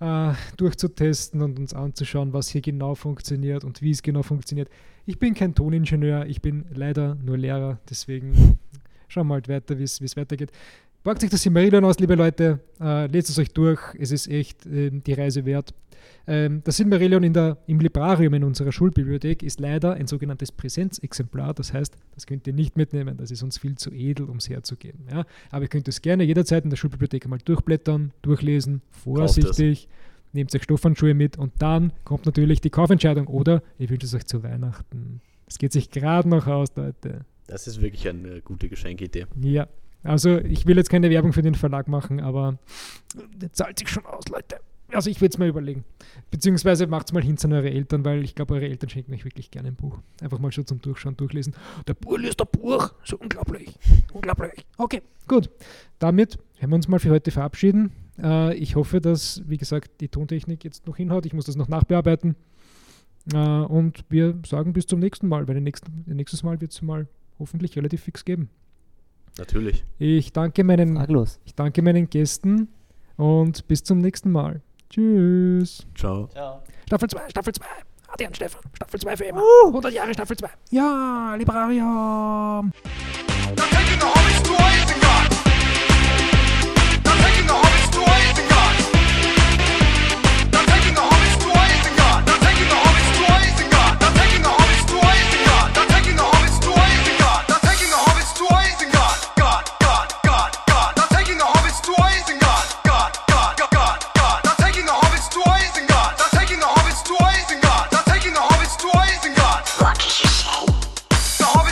äh, 0.00 0.32
durchzutesten 0.56 1.42
und 1.42 1.58
uns 1.58 1.74
anzuschauen, 1.74 2.32
was 2.32 2.48
hier 2.48 2.60
genau 2.60 2.94
funktioniert 2.94 3.64
und 3.64 3.82
wie 3.82 3.90
es 3.90 4.02
genau 4.02 4.22
funktioniert. 4.22 4.68
Ich 5.06 5.18
bin 5.18 5.34
kein 5.34 5.54
Toningenieur, 5.54 6.26
ich 6.26 6.40
bin 6.40 6.64
leider 6.72 7.16
nur 7.16 7.38
Lehrer, 7.38 7.78
deswegen 7.88 8.58
schauen 9.08 9.28
wir 9.28 9.34
halt 9.34 9.48
weiter, 9.48 9.78
wie 9.78 9.84
es 9.84 10.16
weitergeht. 10.16 10.50
Packt 11.02 11.24
euch 11.24 11.30
das 11.30 11.42
Silmarillion 11.42 11.82
aus, 11.84 11.98
liebe 11.98 12.14
Leute. 12.14 12.60
Äh, 12.78 13.06
lest 13.06 13.30
es 13.30 13.38
euch 13.38 13.50
durch. 13.52 13.80
Es 13.98 14.10
ist 14.10 14.28
echt 14.28 14.66
ähm, 14.66 15.02
die 15.02 15.14
Reise 15.14 15.46
wert. 15.46 15.72
Ähm, 16.26 16.62
das 16.64 16.76
Silmarillion 16.76 17.22
in 17.22 17.32
der, 17.32 17.58
im 17.66 17.80
Librarium 17.80 18.34
in 18.34 18.44
unserer 18.44 18.72
Schulbibliothek 18.72 19.42
ist 19.42 19.60
leider 19.60 19.94
ein 19.94 20.06
sogenanntes 20.06 20.52
Präsenzexemplar. 20.52 21.54
Das 21.54 21.72
heißt, 21.72 21.96
das 22.14 22.26
könnt 22.26 22.46
ihr 22.46 22.52
nicht 22.52 22.76
mitnehmen. 22.76 23.16
Das 23.16 23.30
ist 23.30 23.42
uns 23.42 23.58
viel 23.58 23.76
zu 23.76 23.90
edel, 23.92 24.28
um 24.28 24.36
es 24.36 24.48
herzugeben. 24.48 25.06
Ja? 25.10 25.24
Aber 25.50 25.62
ihr 25.62 25.68
könnt 25.68 25.88
es 25.88 26.02
gerne 26.02 26.24
jederzeit 26.24 26.64
in 26.64 26.70
der 26.70 26.76
Schulbibliothek 26.76 27.24
einmal 27.24 27.40
durchblättern, 27.44 28.12
durchlesen, 28.22 28.82
vorsichtig. 28.90 29.88
Nehmt 30.32 30.54
euch 30.54 30.62
Stoffhandschuhe 30.62 31.14
mit 31.14 31.36
und 31.38 31.52
dann 31.58 31.92
kommt 32.04 32.24
natürlich 32.24 32.60
die 32.60 32.70
Kaufentscheidung 32.70 33.26
oder 33.26 33.62
ihr 33.78 33.90
wünscht 33.90 34.04
es 34.04 34.14
euch 34.14 34.26
zu 34.26 34.44
Weihnachten. 34.44 35.20
Es 35.48 35.58
geht 35.58 35.72
sich 35.72 35.90
gerade 35.90 36.28
noch 36.28 36.46
aus, 36.46 36.68
Leute. 36.76 37.24
Das 37.48 37.66
ist 37.66 37.80
wirklich 37.80 38.08
eine 38.08 38.40
gute 38.40 38.68
Geschenkidee. 38.68 39.26
Ja, 39.42 39.66
also 40.04 40.38
ich 40.38 40.66
will 40.66 40.76
jetzt 40.76 40.88
keine 40.88 41.10
Werbung 41.10 41.32
für 41.32 41.42
den 41.42 41.56
Verlag 41.56 41.88
machen, 41.88 42.20
aber 42.20 42.58
der 43.34 43.52
zahlt 43.52 43.78
sich 43.80 43.88
schon 43.88 44.06
aus, 44.06 44.28
Leute. 44.28 44.60
Also 44.92 45.10
ich 45.10 45.20
würde 45.20 45.32
es 45.32 45.38
mal 45.38 45.48
überlegen. 45.48 45.84
Beziehungsweise 46.30 46.86
macht 46.86 47.08
es 47.08 47.12
mal 47.12 47.22
hin 47.22 47.36
an 47.42 47.52
eure 47.52 47.70
Eltern, 47.70 48.04
weil 48.04 48.24
ich 48.24 48.34
glaube, 48.34 48.54
eure 48.54 48.68
Eltern 48.68 48.90
schenken 48.90 49.12
euch 49.14 49.24
wirklich 49.24 49.50
gerne 49.50 49.68
ein 49.68 49.76
Buch. 49.76 49.98
Einfach 50.20 50.38
mal 50.38 50.52
schon 50.52 50.66
zum 50.66 50.80
Durchschauen, 50.80 51.16
durchlesen. 51.16 51.54
Der 51.86 51.94
Buch 51.94 52.18
liest 52.18 52.40
ein 52.40 52.48
Buch. 52.50 52.92
So 53.04 53.16
unglaublich. 53.18 53.74
Unglaublich. 54.12 54.64
Okay, 54.76 55.02
gut. 55.28 55.50
Damit 55.98 56.38
werden 56.58 56.70
wir 56.70 56.76
uns 56.76 56.88
mal 56.88 56.98
für 56.98 57.10
heute 57.10 57.30
verabschieden. 57.30 57.92
Äh, 58.22 58.54
ich 58.56 58.76
hoffe, 58.76 59.00
dass, 59.00 59.42
wie 59.46 59.56
gesagt, 59.56 60.00
die 60.00 60.08
Tontechnik 60.08 60.64
jetzt 60.64 60.86
noch 60.86 60.96
hinhaut. 60.96 61.26
Ich 61.26 61.32
muss 61.32 61.46
das 61.46 61.56
noch 61.56 61.68
nachbearbeiten. 61.68 62.36
Äh, 63.32 63.36
und 63.36 64.04
wir 64.08 64.38
sagen 64.46 64.72
bis 64.72 64.86
zum 64.86 65.00
nächsten 65.00 65.28
Mal, 65.28 65.46
weil 65.48 65.60
nächsten, 65.60 66.04
nächstes 66.06 66.42
Mal 66.42 66.60
wird 66.60 66.72
es 66.72 66.82
mal 66.82 67.06
hoffentlich 67.38 67.76
relativ 67.76 68.02
fix 68.02 68.24
geben. 68.24 68.50
Natürlich. 69.38 69.84
Ich 69.98 70.32
danke 70.32 70.64
meinen, 70.64 70.96
Fraglos. 70.96 71.40
ich 71.44 71.54
danke 71.54 71.82
meinen 71.82 72.10
Gästen 72.10 72.68
und 73.16 73.66
bis 73.68 73.82
zum 73.84 73.98
nächsten 73.98 74.30
Mal. 74.30 74.60
Tschüss. 74.90 75.86
Ciao. 75.94 76.28
Ciao. 76.32 76.62
Staffel 76.86 77.08
2, 77.08 77.30
Staffel 77.30 77.52
2. 77.52 77.64
Adi 78.08 78.26
und 78.26 78.36
Stefan. 78.36 78.60
Staffel 78.74 79.00
2 79.00 79.16
für 79.16 79.24
immer. 79.24 79.42
100 79.66 79.92
Jahre 79.92 80.12
Staffel 80.12 80.36
2. 80.36 80.48
Ja, 80.70 81.34
Librarium. 81.36 82.72
They're 83.54 83.68
taking 83.70 83.98
the 83.98 84.06
Hobbits 84.06 84.42
to 84.42 84.69